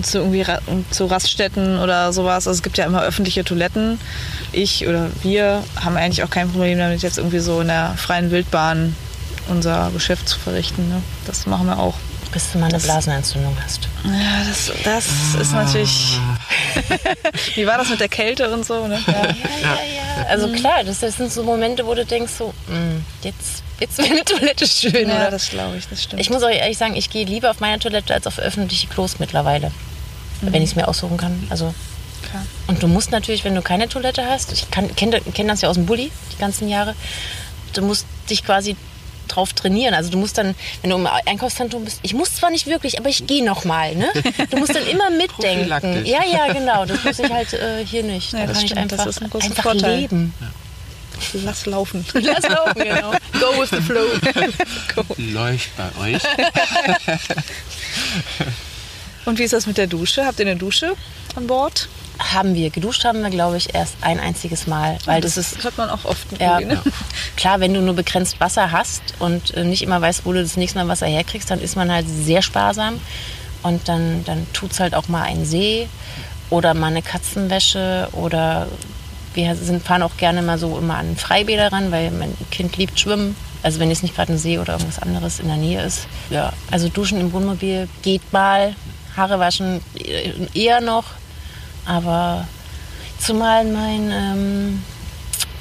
zu 0.00 0.18
irgendwie 0.18 0.44
zu 0.90 1.06
Raststätten 1.06 1.78
oder 1.78 2.12
sowas. 2.12 2.46
Also 2.46 2.56
es 2.56 2.62
gibt 2.62 2.78
ja 2.78 2.86
immer 2.86 3.02
öffentliche 3.02 3.44
Toiletten. 3.44 4.00
Ich 4.52 4.86
oder 4.88 5.10
wir 5.22 5.62
haben 5.76 5.96
eigentlich 5.96 6.22
auch 6.24 6.30
kein 6.30 6.50
Problem 6.50 6.78
damit, 6.78 7.02
jetzt 7.02 7.18
irgendwie 7.18 7.40
so 7.40 7.60
in 7.60 7.68
der 7.68 7.94
freien 7.96 8.30
Wildbahn 8.30 8.96
unser 9.48 9.90
Geschäft 9.92 10.28
zu 10.28 10.38
verrichten. 10.38 10.88
Ne? 10.88 11.02
Das 11.26 11.46
machen 11.46 11.66
wir 11.66 11.78
auch. 11.78 11.94
bis 12.32 12.52
du 12.52 12.58
mal 12.58 12.68
eine 12.68 12.78
Blasenentzündung 12.78 13.56
hast. 13.64 13.88
Ja, 14.04 14.44
das, 14.48 14.72
das 14.84 15.06
ist 15.40 15.52
natürlich. 15.52 16.18
Wie 17.54 17.66
war 17.66 17.78
das 17.78 17.88
mit 17.88 18.00
der 18.00 18.08
Kälte 18.08 18.50
und 18.52 18.64
so? 18.64 18.86
Ne? 18.86 18.98
Ja. 19.06 19.12
Ja, 19.12 19.22
ja, 19.22 19.74
ja. 20.22 20.26
Also 20.28 20.48
klar, 20.52 20.84
das, 20.84 21.00
das 21.00 21.16
sind 21.16 21.32
so 21.32 21.42
Momente, 21.42 21.86
wo 21.86 21.94
du 21.94 22.04
denkst 22.04 22.32
so, 22.38 22.54
"Mm, 22.68 23.04
jetzt, 23.22 23.62
jetzt 23.80 23.98
wäre 23.98 24.10
eine 24.10 24.24
Toilette 24.24 24.66
schön. 24.66 25.08
Ja, 25.08 25.16
oder? 25.16 25.30
das 25.30 25.50
glaube 25.50 25.76
ich, 25.76 25.88
das 25.88 26.02
stimmt. 26.02 26.20
Ich 26.20 26.30
muss 26.30 26.42
auch 26.42 26.48
ehrlich 26.50 26.78
sagen, 26.78 26.94
ich 26.96 27.10
gehe 27.10 27.24
lieber 27.24 27.50
auf 27.50 27.60
meine 27.60 27.78
Toilette 27.78 28.14
als 28.14 28.26
auf 28.26 28.38
öffentliche 28.38 28.86
Klos 28.88 29.18
mittlerweile. 29.18 29.70
Wenn 30.40 30.62
ich 30.62 30.70
es 30.70 30.76
mir 30.76 30.88
aussuchen 30.88 31.16
kann. 31.18 31.46
Also 31.50 31.72
Klar. 32.28 32.44
Und 32.66 32.82
du 32.82 32.88
musst 32.88 33.10
natürlich, 33.10 33.44
wenn 33.44 33.54
du 33.54 33.62
keine 33.62 33.88
Toilette 33.88 34.24
hast, 34.28 34.52
ich 34.52 34.70
kenne 34.70 34.90
kenn 34.94 35.48
das 35.48 35.60
ja 35.60 35.68
aus 35.68 35.76
dem 35.76 35.86
Bulli 35.86 36.10
die 36.32 36.38
ganzen 36.38 36.68
Jahre, 36.68 36.94
du 37.74 37.82
musst 37.82 38.06
dich 38.30 38.44
quasi 38.44 38.76
drauf 39.34 39.52
trainieren. 39.52 39.94
Also 39.94 40.10
du 40.10 40.18
musst 40.18 40.38
dann, 40.38 40.54
wenn 40.80 40.90
du 40.90 40.96
im 40.96 41.08
Einkaufszentrum 41.26 41.84
bist, 41.84 42.00
ich 42.02 42.14
muss 42.14 42.34
zwar 42.34 42.50
nicht 42.50 42.66
wirklich, 42.66 42.98
aber 42.98 43.08
ich 43.08 43.26
gehe 43.26 43.44
noch 43.44 43.64
mal. 43.64 43.94
Ne? 43.94 44.08
Du 44.50 44.58
musst 44.58 44.74
dann 44.74 44.86
immer 44.86 45.10
mitdenken. 45.16 46.04
Ja, 46.04 46.20
ja, 46.24 46.52
genau. 46.52 46.84
Das 46.84 47.02
muss 47.04 47.18
ich 47.18 47.30
halt 47.30 47.52
äh, 47.52 47.84
hier 47.84 48.02
nicht. 48.02 48.32
Ja, 48.32 48.40
da 48.40 48.46
das 48.46 48.56
kann 48.56 48.64
ich 48.64 48.70
stimmt. 48.70 48.92
Einfach, 48.92 49.06
ist 49.06 49.22
ein 49.22 49.30
großer 49.30 49.46
einfach 49.46 49.62
Vorteil. 49.62 50.00
leben. 50.00 50.34
Lass 51.44 51.66
laufen. 51.66 52.04
Lass 52.14 52.48
laufen, 52.48 52.82
genau. 52.82 53.12
Go 53.38 53.60
with 53.60 53.70
the 53.70 53.80
flow. 53.80 54.06
Läuft 55.18 55.70
bei 55.76 56.14
euch. 56.14 56.22
Und 59.24 59.38
wie 59.38 59.44
ist 59.44 59.52
das 59.52 59.66
mit 59.66 59.78
der 59.78 59.86
Dusche? 59.86 60.26
Habt 60.26 60.40
ihr 60.40 60.46
eine 60.46 60.56
Dusche 60.56 60.94
an 61.36 61.46
Bord? 61.46 61.88
Haben 62.18 62.54
wir. 62.54 62.70
Geduscht 62.70 63.04
haben 63.04 63.22
wir, 63.22 63.30
glaube 63.30 63.56
ich, 63.56 63.74
erst 63.74 63.96
ein 64.00 64.20
einziges 64.20 64.66
Mal. 64.66 64.98
Weil 65.04 65.20
das 65.20 65.36
ist 65.36 65.62
hört 65.64 65.76
man 65.78 65.90
auch 65.90 66.04
oft. 66.04 66.26
Ja, 66.38 66.58
irgendwie, 66.60 66.76
ne? 66.76 66.82
klar, 67.36 67.60
wenn 67.60 67.74
du 67.74 67.80
nur 67.80 67.94
begrenzt 67.94 68.40
Wasser 68.40 68.72
hast 68.72 69.02
und 69.18 69.54
äh, 69.54 69.64
nicht 69.64 69.82
immer 69.82 70.00
weißt, 70.00 70.24
wo 70.24 70.32
du 70.32 70.42
das 70.42 70.56
nächste 70.56 70.78
Mal 70.78 70.88
Wasser 70.88 71.06
herkriegst, 71.06 71.50
dann 71.50 71.60
ist 71.60 71.76
man 71.76 71.90
halt 71.90 72.06
sehr 72.08 72.42
sparsam. 72.42 73.00
Und 73.62 73.88
dann, 73.88 74.24
dann 74.24 74.46
tut 74.52 74.72
es 74.72 74.80
halt 74.80 74.94
auch 74.94 75.08
mal 75.08 75.22
ein 75.22 75.44
See 75.44 75.88
oder 76.50 76.74
mal 76.74 76.88
eine 76.88 77.02
Katzenwäsche 77.02 78.08
oder 78.12 78.66
wir 79.34 79.54
sind, 79.56 79.82
fahren 79.82 80.02
auch 80.02 80.16
gerne 80.16 80.42
mal 80.42 80.58
so 80.58 80.76
immer 80.76 80.96
an 80.96 81.16
Freibäder 81.16 81.72
ran, 81.72 81.90
weil 81.90 82.10
mein 82.10 82.36
Kind 82.50 82.76
liebt 82.76 82.98
Schwimmen. 82.98 83.36
Also 83.62 83.78
wenn 83.78 83.90
jetzt 83.90 84.02
nicht 84.02 84.16
gerade 84.16 84.32
ein 84.32 84.38
See 84.38 84.58
oder 84.58 84.74
irgendwas 84.74 84.98
anderes 84.98 85.40
in 85.40 85.46
der 85.46 85.56
Nähe 85.56 85.82
ist. 85.82 86.06
Ja, 86.30 86.52
also 86.70 86.88
Duschen 86.88 87.20
im 87.20 87.32
Wohnmobil 87.32 87.88
geht 88.02 88.32
mal, 88.32 88.74
Haare 89.16 89.38
waschen 89.38 89.80
äh, 89.98 90.32
eher 90.54 90.80
noch. 90.80 91.04
Aber 91.84 92.46
zumal 93.18 93.64
mein, 93.64 94.10
ähm, 94.10 94.82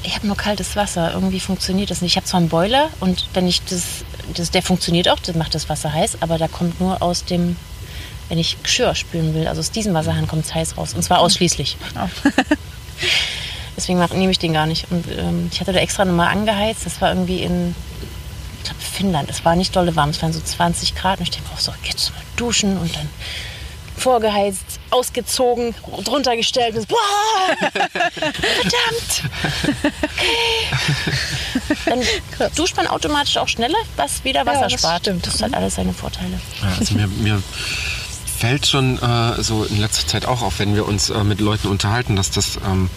ich 0.03 0.15
habe 0.15 0.27
nur 0.27 0.37
kaltes 0.37 0.75
Wasser. 0.75 1.13
Irgendwie 1.13 1.39
funktioniert 1.39 1.89
das 1.89 2.01
nicht. 2.01 2.11
Ich 2.11 2.17
habe 2.17 2.25
zwar 2.25 2.39
einen 2.39 2.49
Boiler 2.49 2.89
und 2.99 3.27
wenn 3.33 3.47
ich 3.47 3.63
das, 3.63 4.03
das, 4.35 4.51
der 4.51 4.63
funktioniert 4.63 5.09
auch, 5.09 5.19
das 5.19 5.35
macht 5.35 5.55
das 5.55 5.69
Wasser 5.69 5.93
heiß, 5.93 6.17
aber 6.21 6.37
da 6.37 6.47
kommt 6.47 6.79
nur 6.79 7.01
aus 7.01 7.25
dem, 7.25 7.55
wenn 8.29 8.37
ich 8.37 8.61
Geschirr 8.63 8.95
spülen 8.95 9.33
will, 9.33 9.47
also 9.47 9.59
aus 9.59 9.71
diesem 9.71 9.93
Wasserhahn 9.93 10.27
kommt 10.27 10.45
es 10.45 10.53
heiß 10.53 10.77
raus. 10.77 10.93
Und 10.93 11.03
zwar 11.03 11.19
ausschließlich. 11.19 11.77
Deswegen 13.77 13.99
mach, 13.99 14.11
nehme 14.11 14.31
ich 14.31 14.39
den 14.39 14.53
gar 14.53 14.65
nicht. 14.65 14.91
Und 14.91 15.05
ähm, 15.17 15.49
ich 15.51 15.59
hatte 15.59 15.73
da 15.73 15.79
extra 15.79 16.05
nochmal 16.05 16.27
angeheizt. 16.27 16.85
Das 16.85 17.01
war 17.01 17.09
irgendwie 17.09 17.41
in, 17.41 17.73
ich 18.59 18.63
glaube, 18.65 18.81
Finnland. 18.81 19.29
Es 19.29 19.43
war 19.45 19.55
nicht 19.55 19.75
dolle 19.75 19.95
warm, 19.95 20.09
es 20.09 20.21
waren 20.21 20.33
so 20.33 20.39
20 20.39 20.95
Grad. 20.95 21.19
Und 21.19 21.23
ich 21.23 21.31
denke, 21.31 21.49
oh, 21.53 21.59
so, 21.59 21.73
jetzt 21.83 22.11
mal 22.11 22.21
duschen 22.35 22.77
und 22.77 22.95
dann 22.95 23.09
vorgeheizt, 24.01 24.79
ausgezogen, 24.89 25.73
drunter 26.03 26.35
gestellt. 26.35 26.75
Und 26.75 26.81
so, 26.81 26.87
boah, 26.87 27.69
verdammt. 27.81 29.23
Okay. 30.13 31.75
Dann 31.85 32.01
duscht 32.55 32.75
man 32.75 32.87
automatisch 32.87 33.37
auch 33.37 33.47
schneller, 33.47 33.77
was 33.95 34.23
wieder 34.23 34.45
Wasser 34.45 34.67
das 34.67 34.73
spart. 34.73 35.01
stimmt. 35.01 35.27
Das 35.27 35.41
hat 35.41 35.53
alles 35.53 35.75
seine 35.75 35.93
Vorteile. 35.93 36.39
Ja, 36.61 36.69
also 36.79 36.95
mir, 36.95 37.07
mir 37.07 37.41
fällt 38.37 38.65
schon 38.65 38.97
äh, 38.97 39.41
so 39.43 39.63
in 39.65 39.79
letzter 39.79 40.07
Zeit 40.07 40.25
auch 40.25 40.41
auf, 40.41 40.59
wenn 40.59 40.75
wir 40.75 40.87
uns 40.87 41.09
äh, 41.11 41.23
mit 41.23 41.39
Leuten 41.39 41.67
unterhalten, 41.67 42.15
dass 42.15 42.31
das, 42.31 42.57
ähm, 42.65 42.89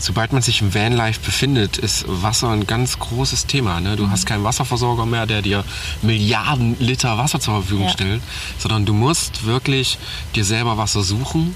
sobald 0.00 0.32
man 0.32 0.42
sich 0.42 0.60
im 0.62 0.74
Vanlife 0.74 1.20
befindet, 1.24 1.76
ist 1.78 2.04
Wasser 2.08 2.48
ein 2.50 2.66
ganz 2.66 2.98
großes 2.98 3.46
Thema. 3.46 3.80
Ne? 3.80 3.96
Du 3.96 4.10
hast 4.10 4.26
keinen 4.26 4.44
Wasserversorger 4.44 5.06
mehr, 5.06 5.26
der 5.26 5.42
dir 5.42 5.64
Milliarden 6.02 6.76
Liter 6.78 7.18
Wasser 7.18 7.40
zur 7.40 7.54
Verfügung 7.54 7.84
Ja. 7.86 7.92
stellt, 7.92 8.22
sondern 8.58 8.86
du 8.86 8.94
musst 8.94 9.44
wirklich 9.44 9.98
dir 10.34 10.44
selber 10.44 10.78
Wasser 10.78 11.02
suchen. 11.02 11.54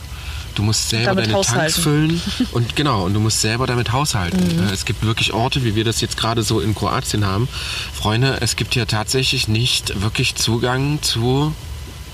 Du 0.55 0.62
musst 0.62 0.88
selber 0.88 1.16
deine 1.16 1.40
Tanks 1.40 1.78
füllen 1.78 2.20
und 2.53 2.76
genau, 2.76 3.03
und 3.07 3.14
du 3.14 3.18
musst 3.18 3.40
selber 3.40 3.66
damit 3.66 3.90
haushalten. 3.90 4.38
Mhm. 4.57 4.68
Äh, 4.68 4.72
Es 4.72 4.84
gibt 4.84 5.03
wirklich 5.05 5.32
Orte, 5.32 5.64
wie 5.64 5.74
wir 5.74 5.82
das 5.82 6.01
jetzt 6.01 6.16
gerade 6.16 6.45
so 6.45 6.61
in 6.61 6.76
Kroatien 6.76 7.26
haben. 7.26 7.49
Freunde, 7.92 8.38
es 8.40 8.55
gibt 8.55 8.74
hier 8.74 8.86
tatsächlich 8.86 9.49
nicht 9.49 10.01
wirklich 10.01 10.36
Zugang 10.36 11.03
zu 11.03 11.53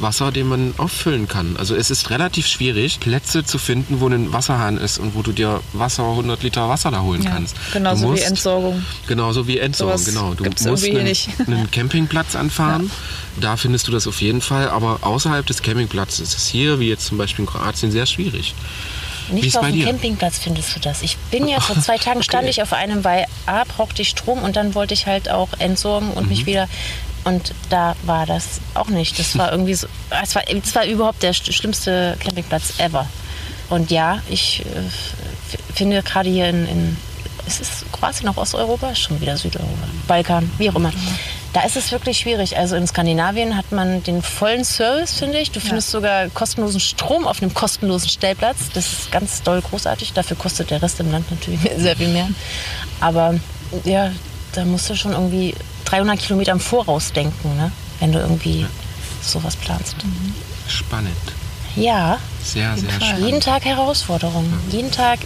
Wasser, 0.01 0.33
den 0.33 0.47
man 0.49 0.75
auffüllen 0.79 1.29
kann. 1.29 1.57
Also 1.59 1.75
es 1.75 1.91
ist 1.91 2.11
relativ 2.11 2.47
schwierig, 2.47 3.01
Plätze 3.01 3.45
zu 3.45 3.59
finden, 3.59 4.01
wo 4.01 4.09
ein 4.09 4.33
Wasserhahn 4.33 4.77
ist 4.79 4.99
und 4.99 5.15
wo 5.15 5.23
du 5.23 5.33
dir 5.33 5.61
Wasser, 5.73 6.05
100 6.11 6.43
Liter 6.43 6.69
Wasser 6.69 6.91
da 6.91 7.03
holen 7.03 7.23
Ja, 7.23 7.31
kannst. 7.31 7.57
genauso 7.73 8.09
du 8.09 8.15
wie 8.17 8.21
Entsorgung. 8.21 8.85
Genauso 9.07 9.47
wie 9.47 9.59
Entsorgung, 9.59 9.99
Sowas 9.99 10.07
genau. 10.15 10.35
Du 10.35 10.45
musst 10.45 10.85
einen, 10.85 11.17
einen 11.47 11.71
Campingplatz 11.71 12.37
anfahren. 12.37 12.91
Da 13.41 13.57
findest 13.57 13.89
du 13.89 13.93
das 13.93 14.07
auf 14.07 14.21
jeden 14.21 14.41
Fall. 14.41 14.69
Aber 14.71 14.99
außerhalb 15.03 15.47
des 15.47 15.63
Campingplatzes 15.63 16.21
ist 16.21 16.37
es 16.39 16.49
hier, 16.49 16.81
wie 16.81 16.89
jetzt 16.89 17.07
zum 17.07 17.19
Beispiel 17.19 17.45
in 17.45 17.51
Kroatien, 17.51 17.91
sehr 17.91 18.07
schwierig. 18.07 18.55
Wie 19.29 19.35
Nicht 19.43 19.57
auf 19.57 19.63
bei 19.63 19.71
dem 19.71 19.79
dir? 19.81 19.87
Campingplatz 19.87 20.39
findest 20.39 20.75
du 20.75 20.81
das. 20.81 21.03
Ich 21.03 21.17
bin 21.31 21.47
ja 21.47 21.61
vor 21.61 21.79
zwei 21.81 21.99
Tagen 21.99 22.23
stand 22.23 22.49
ich 22.49 22.63
auf 22.63 22.73
einem, 22.73 23.05
weil 23.05 23.27
A 23.47 23.63
brauchte 23.65 24.03
ich 24.03 24.09
Strom 24.09 24.43
und 24.43 24.57
dann 24.57 24.75
wollte 24.75 24.93
ich 24.95 25.07
halt 25.07 25.31
auch 25.31 25.51
entsorgen 25.59 26.11
und 26.11 26.25
Mhm. 26.25 26.29
mich 26.31 26.47
wieder. 26.47 26.69
Und 27.25 27.53
da 27.69 27.95
war 28.05 28.25
das 28.27 28.61
auch 28.75 28.89
nicht. 28.89 29.19
Das 29.19 29.37
war 29.37 29.53
irgendwie 29.53 29.75
so. 29.75 29.87
Es 30.23 30.35
war, 30.35 30.43
es 30.49 30.75
war 30.75 30.87
überhaupt 30.87 31.23
der 31.23 31.35
sch- 31.35 31.53
schlimmste 31.53 32.17
Campingplatz 32.21 32.79
ever. 32.79 33.07
Und 33.69 33.91
ja, 33.91 34.21
ich 34.29 34.61
äh, 34.65 35.55
finde 35.75 36.03
gerade 36.03 36.31
hier 36.31 36.49
in, 36.49 36.67
in. 36.67 36.97
Ist 37.47 37.61
es 37.61 37.69
Kroatien 37.93 38.27
noch 38.27 38.37
Osteuropa? 38.37 38.91
Ist 38.91 39.01
Schon 39.01 39.21
wieder 39.21 39.37
Südeuropa. 39.37 39.73
Balkan, 40.07 40.51
wie 40.59 40.71
auch 40.71 40.75
immer. 40.77 40.93
Da 41.53 41.63
ist 41.63 41.77
es 41.77 41.91
wirklich 41.91 42.19
schwierig. 42.19 42.57
Also 42.57 42.77
in 42.77 42.87
Skandinavien 42.87 43.57
hat 43.57 43.73
man 43.73 44.03
den 44.05 44.23
vollen 44.23 44.65
Service, 44.65 45.15
finde 45.15 45.39
ich. 45.41 45.51
Du 45.51 45.59
findest 45.59 45.91
sogar 45.91 46.29
kostenlosen 46.29 46.79
Strom 46.81 47.27
auf 47.27 47.43
einem 47.43 47.53
kostenlosen 47.53 48.09
Stellplatz. 48.09 48.59
Das 48.75 48.87
ist 48.93 49.11
ganz 49.13 49.43
doll 49.43 49.61
großartig. 49.63 50.13
Dafür 50.13 50.37
kostet 50.37 50.71
der 50.71 50.81
Rest 50.81 51.01
im 51.01 51.11
Land 51.11 51.29
natürlich 51.31 51.61
sehr 51.77 51.97
viel 51.97 52.09
mehr. 52.09 52.29
Aber 53.01 53.35
ja, 53.85 54.13
da 54.53 54.65
musst 54.65 54.89
du 54.91 54.95
schon 54.95 55.13
irgendwie 55.13 55.55
300 55.91 56.19
Kilometer 56.19 56.53
im 56.53 56.61
Voraus 56.61 57.13
denken, 57.13 57.57
ne? 57.57 57.71
wenn 57.99 58.13
du 58.13 58.19
irgendwie 58.19 58.67
sowas 59.23 59.57
planst. 59.57 59.97
Spannend. 60.69 61.13
Ja, 61.77 62.19
Sehr, 62.43 62.77
sehr 62.77 62.91
spannend. 62.91 63.25
jeden 63.27 63.41
Tag 63.41 63.65
Herausforderungen. 63.65 64.53
Jeden 64.71 64.91
Tag 64.91 65.21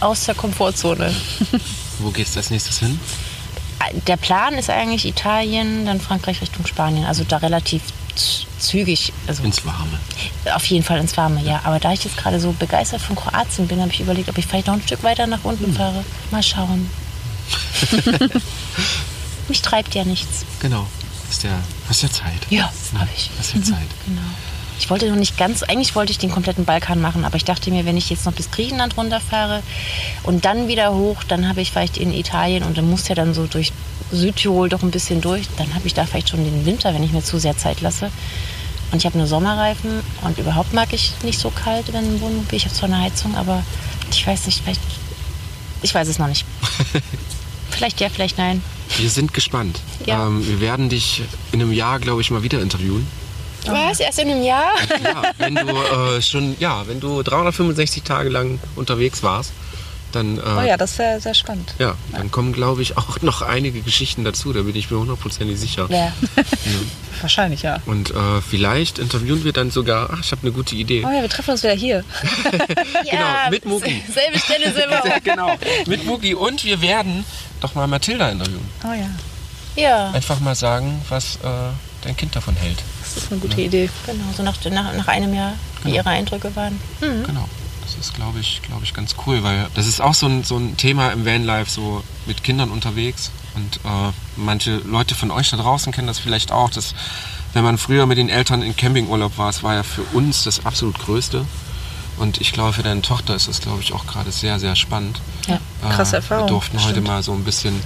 aus 0.00 0.24
der 0.24 0.34
Komfortzone. 0.34 1.14
Wo 1.98 2.10
geht's 2.10 2.36
als 2.36 2.50
nächstes 2.50 2.78
hin? 2.78 2.98
Der 4.06 4.16
Plan 4.16 4.54
ist 4.54 4.70
eigentlich 4.70 5.04
Italien, 5.06 5.84
dann 5.86 6.00
Frankreich 6.00 6.40
Richtung 6.40 6.66
Spanien. 6.66 7.04
Also 7.04 7.24
da 7.24 7.36
relativ 7.38 7.82
zügig. 8.58 9.12
Also 9.26 9.42
Ins 9.42 9.64
Warme. 9.66 9.98
auf 10.54 10.64
jeden 10.66 10.84
Fall 10.84 10.98
ins 11.00 11.16
Warme, 11.16 11.42
ja. 11.42 11.60
Aber 11.64 11.78
da 11.80 11.92
ich 11.92 12.04
jetzt 12.04 12.16
gerade 12.16 12.40
so 12.40 12.52
begeistert 12.52 13.00
von 13.02 13.16
Kroatien 13.16 13.66
bin, 13.68 13.80
habe 13.80 13.90
ich 13.92 14.00
überlegt, 14.00 14.28
ob 14.28 14.38
ich 14.38 14.46
vielleicht 14.46 14.68
noch 14.68 14.74
ein 14.74 14.82
Stück 14.82 15.02
weiter 15.02 15.26
nach 15.26 15.44
unten 15.44 15.66
Hm. 15.66 15.74
fahre. 15.76 16.04
Mal 16.30 16.42
schauen. 16.42 16.88
Mich 19.48 19.62
treibt 19.62 19.94
ja 19.94 20.04
nichts. 20.04 20.44
Genau. 20.60 20.86
Hast 21.28 21.42
ja, 21.42 21.58
hast 21.88 22.02
ja 22.02 22.10
Zeit. 22.10 22.46
Ja, 22.50 22.72
habe 22.98 23.08
ich. 23.16 23.30
Hast 23.38 23.54
ja 23.54 23.62
Zeit. 23.62 23.88
Genau. 24.06 24.20
Ich 24.78 24.90
wollte 24.90 25.08
noch 25.08 25.16
nicht 25.16 25.38
ganz, 25.38 25.62
eigentlich 25.62 25.94
wollte 25.94 26.10
ich 26.10 26.18
den 26.18 26.32
kompletten 26.32 26.64
Balkan 26.64 27.00
machen, 27.00 27.24
aber 27.24 27.36
ich 27.36 27.44
dachte 27.44 27.70
mir, 27.70 27.84
wenn 27.84 27.96
ich 27.96 28.10
jetzt 28.10 28.26
noch 28.26 28.32
bis 28.32 28.50
Griechenland 28.50 28.96
runterfahre 28.96 29.62
und 30.24 30.44
dann 30.44 30.66
wieder 30.66 30.92
hoch, 30.92 31.22
dann 31.22 31.48
habe 31.48 31.60
ich 31.60 31.70
vielleicht 31.70 31.96
in 31.96 32.12
Italien 32.12 32.64
und 32.64 32.76
dann 32.76 32.90
muss 32.90 33.06
ja 33.06 33.14
dann 33.14 33.34
so 33.34 33.46
durch 33.46 33.72
Südtirol 34.10 34.68
doch 34.68 34.82
ein 34.82 34.90
bisschen 34.90 35.20
durch, 35.20 35.46
dann 35.56 35.72
habe 35.74 35.86
ich 35.86 35.94
da 35.94 36.04
vielleicht 36.06 36.30
schon 36.30 36.44
den 36.44 36.66
Winter, 36.66 36.92
wenn 36.92 37.04
ich 37.04 37.12
mir 37.12 37.22
zu 37.22 37.38
sehr 37.38 37.56
Zeit 37.56 37.80
lasse. 37.82 38.10
Und 38.90 38.98
ich 38.98 39.06
habe 39.06 39.16
nur 39.16 39.26
Sommerreifen 39.26 40.02
und 40.22 40.38
überhaupt 40.38 40.72
mag 40.72 40.92
ich 40.92 41.12
nicht 41.22 41.38
so 41.38 41.50
kalt, 41.50 41.92
wenn 41.92 42.04
im 42.04 42.20
Wohnmobil. 42.20 42.56
Ich 42.56 42.64
habe 42.64 42.74
zwar 42.74 42.88
eine 42.88 43.00
Heizung, 43.00 43.34
aber 43.36 43.62
ich 44.10 44.26
weiß 44.26 44.46
nicht, 44.46 44.62
vielleicht, 44.62 44.80
ich 45.82 45.94
weiß 45.94 46.08
es 46.08 46.18
noch 46.18 46.28
nicht. 46.28 46.44
vielleicht 47.70 48.00
ja, 48.00 48.08
vielleicht 48.08 48.38
nein. 48.38 48.62
Wir 48.98 49.10
sind 49.10 49.34
gespannt. 49.34 49.80
Ja. 50.06 50.26
Ähm, 50.26 50.46
wir 50.46 50.60
werden 50.60 50.88
dich 50.88 51.22
in 51.52 51.60
einem 51.60 51.72
Jahr, 51.72 51.98
glaube 51.98 52.20
ich, 52.20 52.30
mal 52.30 52.42
wieder 52.42 52.60
interviewen. 52.60 53.06
Was? 53.66 53.98
Erst 54.00 54.18
in 54.18 54.30
einem 54.30 54.42
Jahr? 54.42 54.72
Ja, 55.02 55.22
wenn 55.38 55.54
du 55.54 55.66
äh, 55.66 56.20
schon, 56.22 56.54
ja, 56.60 56.86
wenn 56.86 57.00
du 57.00 57.22
365 57.22 58.02
Tage 58.02 58.28
lang 58.28 58.58
unterwegs 58.76 59.22
warst, 59.22 59.52
dann, 60.12 60.38
äh, 60.38 60.42
Oh 60.42 60.62
ja, 60.62 60.76
das 60.76 60.90
ist 60.90 60.96
sehr, 60.98 61.20
sehr 61.20 61.34
spannend. 61.34 61.74
ja, 61.78 61.96
dann 62.12 62.30
kommen, 62.30 62.52
glaube 62.52 62.82
ich, 62.82 62.96
auch 62.96 63.20
noch 63.22 63.42
einige 63.42 63.80
Geschichten 63.80 64.22
dazu. 64.22 64.52
Da 64.52 64.62
bin 64.62 64.76
ich 64.76 64.90
mir 64.90 64.98
hundertprozentig 64.98 65.58
sicher. 65.58 65.88
Ja. 65.90 66.12
Wahrscheinlich, 67.20 67.62
ja. 67.62 67.78
Und 67.86 68.10
äh, 68.10 68.40
vielleicht 68.48 68.98
interviewen 68.98 69.42
wir 69.44 69.52
dann 69.52 69.70
sogar, 69.72 70.10
ach, 70.12 70.20
ich 70.22 70.30
habe 70.30 70.42
eine 70.42 70.52
gute 70.52 70.76
Idee. 70.76 71.04
Oh 71.04 71.10
ja, 71.10 71.22
wir 71.22 71.28
treffen 71.28 71.50
uns 71.52 71.62
wieder 71.62 71.74
hier. 71.74 72.04
Genau, 73.10 73.50
mit 73.50 73.64
Mugi. 73.64 74.02
Selbe 74.12 74.38
Stelle, 74.38 74.72
selber 74.72 75.02
Ja, 75.06 75.18
genau, 75.18 75.56
mit 75.86 76.04
Mugi. 76.04 76.34
Und 76.34 76.64
wir 76.64 76.80
werden 76.80 77.24
doch 77.60 77.74
mal 77.74 77.86
Mathilda 77.86 78.28
interviewen. 78.30 78.68
Oh 78.84 78.92
ja. 78.92 79.08
Ja. 79.76 80.10
Einfach 80.12 80.38
mal 80.40 80.54
sagen, 80.54 81.02
was 81.08 81.36
äh, 81.36 81.48
dein 82.02 82.16
Kind 82.16 82.36
davon 82.36 82.54
hält. 82.54 82.82
Das 83.02 83.16
ist 83.16 83.32
eine 83.32 83.40
gute 83.40 83.60
Idee. 83.60 83.90
Genau, 84.06 84.24
so 84.36 84.42
nach, 84.42 84.54
nach, 84.70 84.92
nach 84.94 85.08
einem 85.08 85.34
Jahr, 85.34 85.54
wie 85.82 85.88
Genau. 85.90 85.96
Ihre 85.96 86.10
Eindrücke 86.10 86.54
waren. 86.54 86.80
Genau. 87.00 87.48
Das 87.82 87.94
ist, 87.96 88.14
glaube 88.14 88.38
ich, 88.40 88.62
glaube 88.62 88.82
ich, 88.84 88.94
ganz 88.94 89.14
cool, 89.26 89.42
weil 89.42 89.66
das 89.74 89.86
ist 89.86 90.00
auch 90.00 90.14
so 90.14 90.26
ein, 90.26 90.42
so 90.42 90.56
ein 90.56 90.76
Thema 90.76 91.10
im 91.12 91.26
Vanlife, 91.26 91.70
so 91.70 92.02
mit 92.26 92.42
Kindern 92.42 92.70
unterwegs. 92.70 93.30
Und 93.54 93.76
äh, 93.84 94.12
manche 94.36 94.76
Leute 94.78 95.14
von 95.14 95.30
euch 95.30 95.50
da 95.50 95.56
draußen 95.58 95.92
kennen 95.92 96.06
das 96.06 96.18
vielleicht 96.18 96.50
auch, 96.50 96.70
dass 96.70 96.94
wenn 97.52 97.62
man 97.62 97.76
früher 97.78 98.06
mit 98.06 98.16
den 98.18 98.28
Eltern 98.30 98.62
in 98.62 98.74
Campingurlaub 98.76 99.36
war, 99.38 99.50
es 99.50 99.62
war 99.62 99.74
ja 99.74 99.82
für 99.82 100.02
uns 100.12 100.44
das 100.44 100.64
absolut 100.64 100.98
Größte. 100.98 101.44
Und 102.18 102.40
ich 102.40 102.52
glaube, 102.52 102.72
für 102.72 102.82
deine 102.82 103.02
Tochter 103.02 103.34
ist 103.34 103.48
das, 103.48 103.60
glaube 103.60 103.80
ich, 103.82 103.92
auch 103.92 104.06
gerade 104.06 104.30
sehr, 104.30 104.58
sehr 104.60 104.76
spannend. 104.76 105.20
Ja. 105.48 105.58
Krasse 105.90 106.16
Erfahrung, 106.16 106.44
Wir 106.46 106.50
durften 106.50 106.78
heute 106.80 106.90
stimmt. 106.92 107.06
mal 107.08 107.22
so 107.22 107.32
ein 107.32 107.44
bisschen 107.44 107.80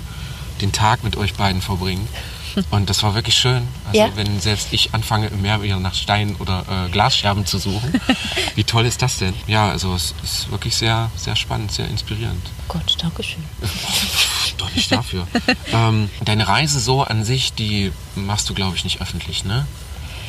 den 0.60 0.72
Tag 0.72 1.02
mit 1.04 1.16
euch 1.16 1.34
beiden 1.34 1.62
verbringen. 1.62 2.06
Und 2.70 2.90
das 2.90 3.02
war 3.02 3.14
wirklich 3.14 3.36
schön. 3.36 3.66
Also 3.86 3.98
Ja. 4.00 4.08
wenn 4.16 4.40
selbst 4.40 4.68
ich 4.72 4.92
anfange, 4.94 5.28
im 5.28 5.42
Meer 5.42 5.62
wieder 5.62 5.78
nach 5.78 5.94
Steinen 5.94 6.34
oder 6.36 6.64
äh, 6.86 6.90
Glasscherben 6.90 7.46
zu 7.46 7.58
suchen, 7.58 8.00
wie 8.56 8.64
toll 8.64 8.84
ist 8.86 9.00
das 9.02 9.18
denn? 9.18 9.34
Ja, 9.46 9.68
also 9.70 9.94
es 9.94 10.14
ist 10.24 10.50
wirklich 10.50 10.74
sehr, 10.74 11.10
sehr 11.16 11.36
spannend, 11.36 11.70
sehr 11.72 11.86
inspirierend. 11.88 12.44
Gott, 12.66 12.96
danke 13.00 13.22
schön. 13.22 13.44
Doch 14.58 14.72
nicht 14.74 14.90
dafür. 14.90 15.26
ähm, 15.72 16.10
deine 16.24 16.48
Reise 16.48 16.80
so 16.80 17.02
an 17.02 17.24
sich, 17.24 17.52
die 17.52 17.92
machst 18.16 18.48
du, 18.50 18.54
glaube 18.54 18.76
ich, 18.76 18.82
nicht 18.84 19.00
öffentlich, 19.00 19.44
ne? 19.44 19.66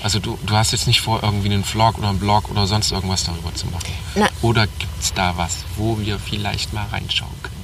Also 0.03 0.19
du, 0.19 0.37
du 0.45 0.55
hast 0.55 0.71
jetzt 0.71 0.87
nicht 0.87 1.01
vor, 1.01 1.21
irgendwie 1.23 1.51
einen 1.51 1.63
Vlog 1.63 1.97
oder 1.97 2.09
einen 2.09 2.19
Blog 2.19 2.49
oder 2.49 2.67
sonst 2.67 2.91
irgendwas 2.91 3.23
darüber 3.23 3.53
zu 3.53 3.67
machen. 3.67 3.93
Na. 4.15 4.27
Oder 4.41 4.67
gibt 4.67 5.01
es 5.01 5.13
da 5.13 5.33
was, 5.37 5.57
wo 5.75 5.99
wir 5.99 6.19
vielleicht 6.19 6.73
mal 6.73 6.85
reinschauen 6.87 7.31
könnten? 7.41 7.59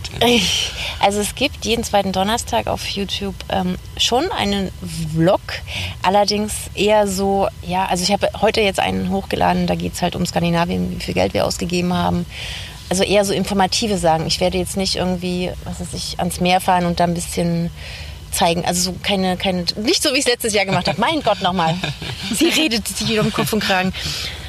Also 1.00 1.20
es 1.20 1.36
gibt 1.36 1.66
jeden 1.66 1.84
zweiten 1.84 2.12
Donnerstag 2.12 2.68
auf 2.68 2.88
YouTube 2.88 3.36
ähm, 3.50 3.78
schon 3.98 4.32
einen 4.32 4.72
Vlog, 5.14 5.42
allerdings 6.02 6.54
eher 6.74 7.08
so, 7.08 7.48
ja, 7.62 7.86
also 7.86 8.04
ich 8.04 8.12
habe 8.12 8.30
heute 8.42 8.62
jetzt 8.62 8.80
einen 8.80 9.10
hochgeladen, 9.10 9.68
da 9.68 9.76
geht 9.76 9.94
es 9.94 10.02
halt 10.02 10.16
um 10.16 10.26
Skandinavien, 10.26 10.92
wie 10.92 11.04
viel 11.04 11.14
Geld 11.14 11.34
wir 11.34 11.46
ausgegeben 11.46 11.94
haben. 11.94 12.26
Also 12.88 13.04
eher 13.04 13.26
so 13.26 13.34
informative 13.34 13.98
Sagen. 13.98 14.28
Ich 14.28 14.40
werde 14.40 14.60
jetzt 14.60 14.78
nicht 14.78 14.96
irgendwie, 14.96 15.52
was 15.64 15.80
weiß 15.80 15.94
ich, 15.94 16.20
ans 16.20 16.40
Meer 16.40 16.62
fahren 16.62 16.86
und 16.86 17.00
da 17.00 17.06
ein 17.06 17.16
bisschen 17.16 17.72
zeigen. 18.36 18.66
Also 18.66 18.92
so 18.92 18.98
keine, 19.02 19.38
keine, 19.38 19.66
nicht 19.78 20.04
so 20.04 20.10
wie 20.14 20.18
ich 20.18 20.26
es 20.26 20.28
letztes 20.28 20.54
Jahr 20.54 20.66
gemacht 20.66 20.88
habe. 20.88 21.00
Mein 21.00 21.22
Gott 21.22 21.42
nochmal. 21.42 21.76
Sie 22.34 22.50
redet 22.62 22.88
sich 22.88 23.08
wieder 23.08 23.22
um 23.22 23.32
Kopf 23.32 23.54
und 23.54 23.62
Kragen. 23.62 23.94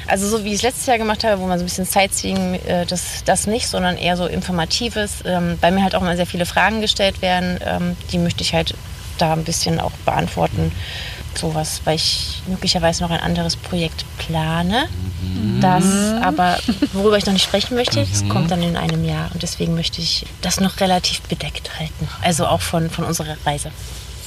Also 0.07 0.27
so 0.27 0.43
wie 0.43 0.49
ich 0.49 0.55
es 0.55 0.61
letztes 0.61 0.85
Jahr 0.85 0.97
gemacht 0.97 1.23
habe, 1.23 1.41
wo 1.41 1.47
man 1.47 1.59
so 1.59 1.63
ein 1.63 1.67
bisschen 1.67 1.85
Sightseeing, 1.85 2.55
äh, 2.65 2.85
das, 2.85 3.23
das 3.25 3.45
nicht, 3.45 3.67
sondern 3.67 3.97
eher 3.97 4.15
so 4.15 4.25
Informatives. 4.25 5.23
Ähm, 5.25 5.57
bei 5.59 5.71
mir 5.71 5.83
halt 5.83 5.95
auch 5.95 6.01
immer 6.01 6.15
sehr 6.15 6.25
viele 6.25 6.45
Fragen 6.45 6.81
gestellt 6.81 7.21
werden. 7.21 7.59
Ähm, 7.65 7.97
die 8.11 8.17
möchte 8.17 8.41
ich 8.41 8.53
halt 8.53 8.73
da 9.17 9.33
ein 9.33 9.43
bisschen 9.43 9.79
auch 9.79 9.91
beantworten. 10.05 10.71
Sowas, 11.37 11.81
weil 11.85 11.95
ich 11.95 12.41
möglicherweise 12.47 13.03
noch 13.03 13.11
ein 13.11 13.19
anderes 13.19 13.55
Projekt 13.55 14.05
plane. 14.17 14.87
Das 15.61 15.83
aber, 16.21 16.57
worüber 16.93 17.17
ich 17.17 17.25
noch 17.25 17.33
nicht 17.33 17.43
sprechen 17.43 17.75
möchte, 17.75 18.05
das 18.05 18.27
kommt 18.29 18.51
dann 18.51 18.61
in 18.61 18.77
einem 18.77 19.03
Jahr. 19.05 19.29
Und 19.33 19.43
deswegen 19.43 19.75
möchte 19.75 20.01
ich 20.01 20.25
das 20.41 20.59
noch 20.59 20.79
relativ 20.79 21.21
bedeckt 21.21 21.79
halten. 21.79 22.07
Also 22.21 22.45
auch 22.45 22.61
von, 22.61 22.89
von 22.89 23.05
unserer 23.05 23.35
Reise. 23.45 23.71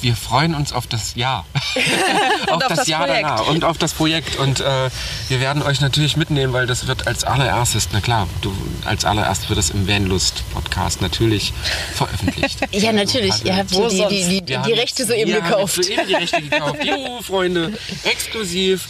Wir 0.01 0.17
freuen 0.17 0.55
uns 0.55 0.73
auf 0.73 0.87
das 0.87 1.15
Jahr. 1.15 1.45
auf, 2.51 2.63
das, 2.67 2.79
das 2.79 2.89
Jahr 2.89 3.05
Projekt. 3.05 3.25
danach 3.25 3.47
und 3.49 3.65
auf 3.65 3.77
das 3.77 3.93
Projekt. 3.93 4.37
Und 4.37 4.61
äh, 4.61 4.91
wir 5.29 5.41
werden 5.41 5.63
euch 5.63 5.81
natürlich 5.81 6.17
mitnehmen, 6.17 6.53
weil 6.53 6.67
das 6.67 6.87
wird 6.87 7.07
als 7.07 7.25
allererstes, 7.25 7.89
na 7.93 8.01
klar, 8.01 8.27
du, 8.41 8.53
als 8.85 9.05
allererst 9.05 9.49
wird 9.49 9.59
es 9.59 9.71
im 9.71 9.87
Vanlust-Podcast 9.87 11.03
natürlich 11.03 11.53
veröffentlicht. 11.95 12.59
Ja, 12.73 12.93
natürlich. 12.93 13.33
Also, 13.33 13.45
Ihr 13.45 13.57
habt 13.57 13.75
Wo 13.75 13.89
die, 13.89 14.07
die, 14.09 14.29
die, 14.29 14.43
die, 14.43 14.57
haben 14.57 14.73
Rechte 14.73 15.05
soeben 15.05 15.33
gekauft. 15.33 15.77
Haben 15.77 15.83
soeben 15.83 16.07
die 16.09 16.15
Rechte 16.15 16.43
gekauft. 16.43 16.79
Juhu, 16.85 17.23
Freunde, 17.23 17.79
exklusiv. 18.05 18.89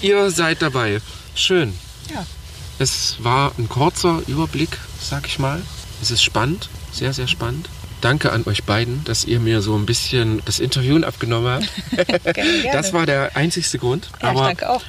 Ihr 0.00 0.30
seid 0.30 0.62
dabei. 0.62 1.00
Schön. 1.34 1.76
Ja. 2.14 2.24
Es 2.78 3.16
war 3.20 3.52
ein 3.58 3.68
kurzer 3.68 4.22
Überblick, 4.26 4.78
sag 5.00 5.26
ich 5.26 5.38
mal. 5.38 5.62
Es 6.02 6.10
ist 6.10 6.22
spannend, 6.22 6.68
sehr, 6.92 7.12
sehr 7.12 7.26
spannend. 7.26 7.68
Danke 8.00 8.32
an 8.32 8.44
euch 8.46 8.64
beiden, 8.64 9.02
dass 9.04 9.24
ihr 9.24 9.40
mir 9.40 9.62
so 9.62 9.74
ein 9.76 9.86
bisschen 9.86 10.42
das 10.44 10.58
Interviewen 10.60 11.02
abgenommen 11.04 11.64
habt. 11.96 12.06
Gerne, 12.34 12.62
gerne. 12.62 12.70
Das 12.72 12.92
war 12.92 13.06
der 13.06 13.36
einzigste 13.36 13.78
Grund. 13.78 14.08
ja, 14.22 14.30
ich 14.32 14.36
aber 14.36 14.46
danke 14.48 14.70
auch. 14.70 14.82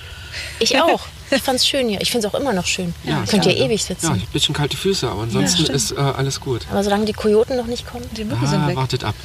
Ich 0.60 0.80
auch. 0.82 1.02
Ich 1.30 1.42
fand's 1.42 1.68
schön 1.68 1.90
hier. 1.90 2.00
Ich 2.00 2.10
finde 2.12 2.26
es 2.28 2.34
auch 2.34 2.40
immer 2.40 2.54
noch 2.54 2.66
schön. 2.66 2.94
Ja, 3.04 3.24
Könnt 3.30 3.46
ihr 3.46 3.52
ja. 3.58 3.66
ewig 3.66 3.82
ja, 3.82 3.88
sitzen. 3.88 4.12
ein 4.14 4.24
bisschen 4.32 4.54
kalte 4.56 4.78
Füße, 4.78 5.10
aber 5.10 5.24
ansonsten 5.24 5.64
stimmt. 5.64 5.76
ist 5.76 5.92
äh, 5.92 5.96
alles 5.98 6.40
gut. 6.40 6.62
Aber 6.72 6.84
solange 6.84 7.04
die 7.06 7.12
Kojoten 7.14 7.58
noch 7.58 7.66
nicht 7.66 7.86
kommen. 7.86 8.06
Die 8.16 8.24
Mücken 8.24 8.48
sind 8.48 8.62
Ah, 8.62 8.68
weg. 8.70 8.76
wartet 8.78 9.04
ab. 9.04 9.16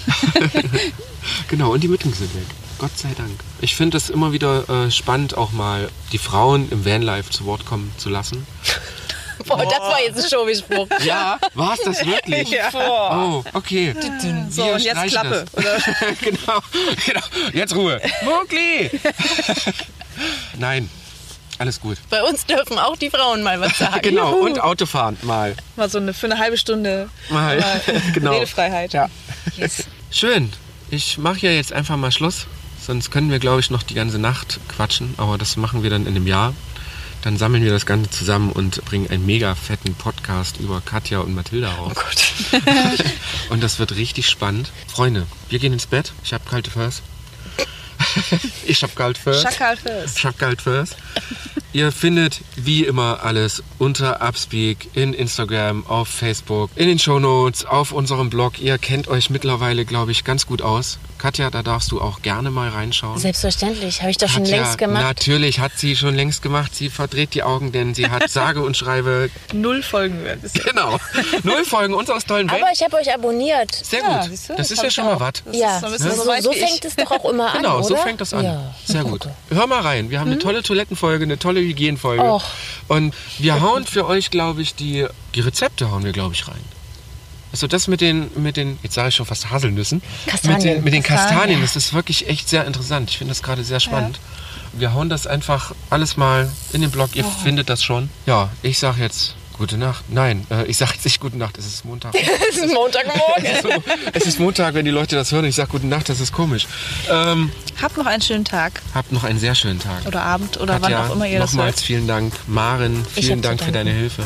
genau, 1.49 1.73
und 1.73 1.81
die 1.83 1.89
Mücken 1.89 2.13
sind 2.13 2.35
weg. 2.35 2.43
Gott 2.79 2.97
sei 2.99 3.11
Dank. 3.17 3.31
Ich 3.61 3.77
finde 3.77 3.97
es 3.99 4.11
immer 4.11 4.33
wieder 4.33 4.69
äh, 4.69 4.91
spannend, 4.91 5.37
auch 5.37 5.53
mal 5.53 5.89
die 6.11 6.19
Frauen 6.19 6.69
im 6.71 6.85
Vanlife 6.85 7.31
zu 7.31 7.45
Wort 7.45 7.67
kommen 7.67 7.93
zu 7.99 8.09
lassen. 8.09 8.45
Boah, 9.47 9.65
das 9.65 9.81
war 9.81 10.01
jetzt 10.01 10.25
ein 10.25 10.31
Showbispruch. 10.31 10.89
Ja, 11.05 11.39
war 11.55 11.75
es 11.75 11.81
das 11.81 12.07
wirklich? 12.07 12.51
Ja. 12.51 12.71
Oh, 12.75 13.45
okay. 13.55 13.95
So, 14.51 14.65
Wir 14.65 14.75
und 14.75 14.81
jetzt 14.83 15.07
Klappe. 15.07 15.45
das. 15.53 15.55
Oder? 15.55 15.77
genau, 16.21 16.61
genau. 17.07 17.21
Jetzt 17.53 17.75
Ruhe. 17.75 18.01
Mowgli! 18.25 18.91
Nein, 20.59 20.89
alles 21.59 21.81
gut. 21.81 21.99
Bei 22.11 22.23
uns 22.23 22.47
dürfen 22.47 22.79
auch 22.79 22.97
die 22.97 23.11
Frauen 23.11 23.43
mal 23.43 23.61
was 23.61 23.79
sagen. 23.79 24.01
Genau, 24.03 24.33
Juhu. 24.33 24.47
und 24.47 24.61
Autofahren 24.61 25.17
mal. 25.23 25.55
Mal 25.77 25.89
so 25.89 25.99
eine, 25.99 26.15
für 26.15 26.27
eine 26.27 26.39
halbe 26.39 26.57
Stunde 26.59 27.09
Mal. 27.31 27.61
mal 27.61 27.81
genau. 28.15 28.33
Redefreiheit. 28.33 28.93
Ja. 28.93 29.09
Yes. 29.57 29.85
Schön. 30.11 30.53
Ich 30.91 31.19
mache 31.19 31.41
ja 31.47 31.53
jetzt 31.53 31.73
einfach 31.73 31.97
mal 31.97 32.13
Schluss. 32.13 32.47
Sonst 32.85 33.11
können 33.11 33.31
wir, 33.31 33.39
glaube 33.39 33.61
ich, 33.61 33.71
noch 33.71 33.83
die 33.83 33.95
ganze 33.95 34.19
Nacht 34.19 34.59
quatschen. 34.69 35.15
Aber 35.17 35.39
das 35.39 35.57
machen 35.57 35.83
wir 35.83 35.91
dann 35.91 36.03
in 36.03 36.17
einem 36.17 36.27
Jahr. 36.27 36.53
Dann 37.23 37.39
sammeln 37.39 37.63
wir 37.63 37.71
das 37.71 37.87
Ganze 37.87 38.11
zusammen 38.11 38.51
und 38.51 38.85
bringen 38.85 39.09
einen 39.09 39.25
mega 39.25 39.55
fetten 39.55 39.95
Podcast 39.95 40.59
über 40.59 40.81
Katja 40.85 41.21
und 41.21 41.35
Mathilda 41.35 41.73
raus. 41.73 41.93
Oh 41.95 42.01
Gott. 42.01 42.63
Und 43.51 43.63
das 43.63 43.79
wird 43.79 43.95
richtig 43.97 44.29
spannend. 44.29 44.71
Freunde, 44.89 45.27
wir 45.49 45.59
gehen 45.59 45.73
ins 45.73 45.87
Bett. 45.87 46.13
Ich 46.25 46.33
habe 46.33 46.45
kalte 46.49 46.71
Fürs. 46.71 47.03
ich 48.67 48.83
habe 48.83 48.93
kalt 48.95 49.19
Fürs. 49.19 49.43
Schakal 49.43 49.77
first. 49.77 50.19
Ich 50.19 50.25
hab 50.25 50.39
kalt 50.39 50.63
Fürs. 50.63 50.97
Ihr 51.73 51.93
findet 51.93 52.41
wie 52.57 52.85
immer 52.85 53.23
alles 53.23 53.63
unter 53.79 54.21
Upspeak 54.21 54.91
in 54.95 55.15
Instagram, 55.15 55.87
auf 55.87 56.09
Facebook, 56.09 56.71
in 56.75 56.89
den 56.89 56.99
Shownotes, 56.99 57.65
auf 57.65 57.93
unserem 57.93 58.29
Blog. 58.29 58.59
Ihr 58.59 58.77
kennt 58.79 59.09
euch 59.09 59.31
mittlerweile, 59.31 59.85
glaube 59.85 60.13
ich, 60.13 60.25
ganz 60.25 60.47
gut 60.47 60.61
aus. 60.61 60.99
Katja, 61.23 61.51
da 61.51 61.63
darfst 61.63 61.93
du 61.93 62.01
auch 62.01 62.21
gerne 62.23 62.51
mal 62.51 62.69
reinschauen. 62.71 63.17
Selbstverständlich. 63.17 64.01
Habe 64.01 64.11
ich 64.11 64.17
doch 64.19 64.29
schon 64.29 64.43
Katja, 64.43 64.57
längst 64.57 64.77
gemacht. 64.79 65.03
Natürlich 65.05 65.61
hat 65.61 65.71
sie 65.77 65.95
schon 65.95 66.17
längst 66.17 66.43
gemacht. 66.43 66.75
Sie 66.75 66.91
verdreht 66.91 67.35
die 67.35 67.45
Augen, 67.45 67.71
denn 67.71 67.95
sie 67.95 68.11
hat 68.11 68.29
sage 68.29 68.61
und 68.61 68.77
schreibe 68.77 69.31
Null 69.53 69.85
Folgen 69.85 70.25
werden 70.25 70.41
bisher. 70.43 70.65
genau 70.65 70.99
null 71.45 71.65
Folgen 71.65 71.95
unseres 71.95 72.25
tollen 72.27 72.51
Aber 72.51 72.59
Welt. 72.59 72.71
ich 72.75 72.83
habe 72.83 72.97
euch 72.97 73.15
abonniert. 73.15 73.73
Sehr 73.73 74.01
Ja, 74.01 74.17
gut. 74.23 74.27
du, 74.27 74.31
das 74.33 74.47
das 74.57 74.71
ist 74.73 74.83
ja 74.83 74.91
schon 74.91 75.05
mal 75.05 75.21
was. 75.21 75.35
Ja, 75.53 75.79
ist 75.79 76.01
so 76.03 76.11
so, 76.11 76.25
so 76.41 76.53
fängt 76.53 76.85
es 76.85 76.97
doch 76.97 77.11
auch 77.13 77.31
immer 77.31 77.51
an, 77.55 77.59
Genau, 77.63 77.77
oder? 77.77 77.85
so 77.85 77.97
fängt 77.97 78.21
das 78.21 78.35
an. 78.35 78.45
Ja. 78.45 78.75
Sehr 78.85 79.05
gut. 79.05 79.29
Hör 79.51 79.67
mal 79.69 79.81
rein. 79.81 80.11
Wir 80.11 80.19
haben 80.19 80.31
eine 80.31 80.41
tolle 80.41 80.65
Toilettenfolge, 80.65 81.23
eine 81.23 81.39
tolle 81.39 81.61
Hygienfolge. 81.61 82.25
Och. 82.25 82.43
Und 82.89 83.15
wir 83.39 83.61
hauen 83.61 83.87
für 83.87 84.07
euch, 84.07 84.31
glaube 84.31 84.61
ich, 84.61 84.75
die, 84.75 85.07
die 85.37 85.41
Rezepte 85.41 85.91
hauen 85.93 86.03
wir, 86.05 86.11
glaube 86.13 86.35
ich, 86.35 86.49
rein. 86.49 86.61
Also 87.53 87.67
das 87.67 87.87
mit 87.87 88.01
den, 88.01 88.31
mit 88.43 88.57
den, 88.57 88.79
jetzt 88.83 88.95
sage 88.95 89.11
ich 89.11 89.15
schon 89.15 89.27
fast 89.27 89.51
Haselnüssen. 89.51 90.03
Kastanien. 90.27 90.57
Mit 90.57 90.65
den, 90.65 90.85
mit 90.85 90.95
den 90.95 91.03
Kastanien. 91.03 91.29
Kastanien, 91.37 91.61
das 91.63 91.77
ist 91.77 91.93
wirklich 91.93 92.29
echt 92.29 92.49
sehr 92.49 92.67
interessant. 92.67 93.11
Ich 93.11 93.19
finde 93.19 93.33
das 93.33 93.43
gerade 93.43 93.63
sehr 93.63 93.79
spannend. 93.81 94.19
Wir 94.73 94.95
hauen 94.95 95.11
das 95.11 95.27
einfach 95.27 95.75
alles 95.91 96.17
mal 96.17 96.51
in 96.73 96.81
den 96.81 96.91
Blog. 96.91 97.11
Ihr 97.15 97.25
findet 97.25 97.69
das 97.69 97.85
schon. 97.85 98.09
Ja, 98.27 98.49
ich 98.63 98.79
sage 98.79 99.03
jetzt 99.03 99.35
gute 99.59 99.77
Nacht. 99.77 100.05
Nein, 100.09 100.47
äh, 100.51 100.65
ich 100.65 100.79
sage 100.79 100.93
jetzt 100.95 101.05
nicht 101.05 101.21
gute 101.21 101.37
Nacht. 101.37 101.59
Es 101.59 101.67
ist 101.67 101.85
Montag. 101.85 102.15
Es 102.51 102.57
ist 102.57 102.73
Montagmorgen. 102.73 103.47
so, 103.63 103.69
es 104.15 104.25
ist 104.27 104.41
Montag, 104.41 104.73
wenn 104.75 104.87
die 104.87 104.91
Leute 104.91 105.15
das 105.15 105.31
hören. 105.31 105.45
Ich 105.45 105.55
sage 105.57 105.69
gute 105.71 105.87
Nacht. 105.87 106.09
Das 106.09 106.21
ist 106.21 106.33
komisch. 106.33 106.67
Ähm, 107.11 107.53
Habt 107.83 107.97
noch 107.99 108.07
einen 108.07 108.23
schönen 108.23 108.45
Tag 108.47 108.81
habt 108.95 109.13
noch 109.13 109.25
einen 109.25 109.39
sehr 109.39 109.55
schönen 109.55 109.79
Tag. 109.79 110.07
oder 110.07 110.23
Abend 110.23 110.59
oder 110.59 110.75
wann 110.81 110.91
Katja, 110.93 111.07
auch 111.07 111.15
immer 111.15 111.27
ihr 111.27 111.39
das 111.39 111.53
nochmals 111.53 111.77
hört. 111.77 111.85
vielen 111.87 112.07
Dank. 112.07 112.33
Maren, 112.47 113.05
vielen 113.15 113.43
Dank 113.43 113.63
für 113.63 113.73
deine 113.73 113.91
Hilfe. 113.91 114.23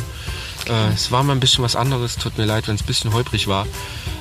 Äh, 0.69 0.93
es 0.95 1.11
war 1.11 1.23
mal 1.23 1.33
ein 1.33 1.41
bisschen 1.41 1.65
was 1.65 1.77
anderes. 1.77 2.17
Tut 2.17 2.39
mir 2.39 2.45
leid, 2.45 2.69
wenn 2.69 2.75
es 2.75 2.83
ein 2.83 2.87
bisschen 2.87 3.13
holprig 3.13 3.49
war. 3.49 3.67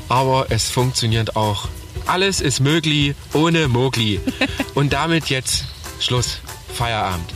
Aber 0.10 0.48
es 0.50 0.70
funktioniert 0.70 1.36
auch. 1.36 1.68
Alles 2.06 2.41
ist 2.41 2.60
möglich 2.60 3.16
ohne 3.34 3.68
Mogli. 3.68 4.20
Und 4.76 4.93
damit 4.93 5.30
jetzt 5.30 5.66
Schluss. 6.00 6.39
Feierabend. 6.74 7.32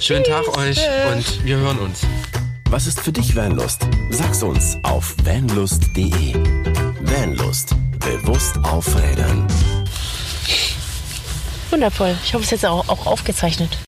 Schönen 0.00 0.24
Tag 0.24 0.58
euch 0.58 0.80
und 1.12 1.44
wir 1.44 1.58
hören 1.58 1.78
uns. 1.78 2.00
Was 2.70 2.88
ist 2.88 2.98
für 2.98 3.12
dich 3.12 3.36
Vanlust? 3.36 3.86
Sag's 4.10 4.42
uns 4.42 4.76
auf 4.82 5.14
vanlust.de. 5.22 6.34
Vanlust. 7.02 7.76
Bewusst 8.00 8.58
aufrädern. 8.64 9.46
Wundervoll. 11.70 12.16
Ich 12.24 12.34
hoffe, 12.34 12.42
es 12.42 12.46
ist 12.46 12.50
jetzt 12.50 12.66
auch, 12.66 12.88
auch 12.88 13.06
aufgezeichnet. 13.06 13.78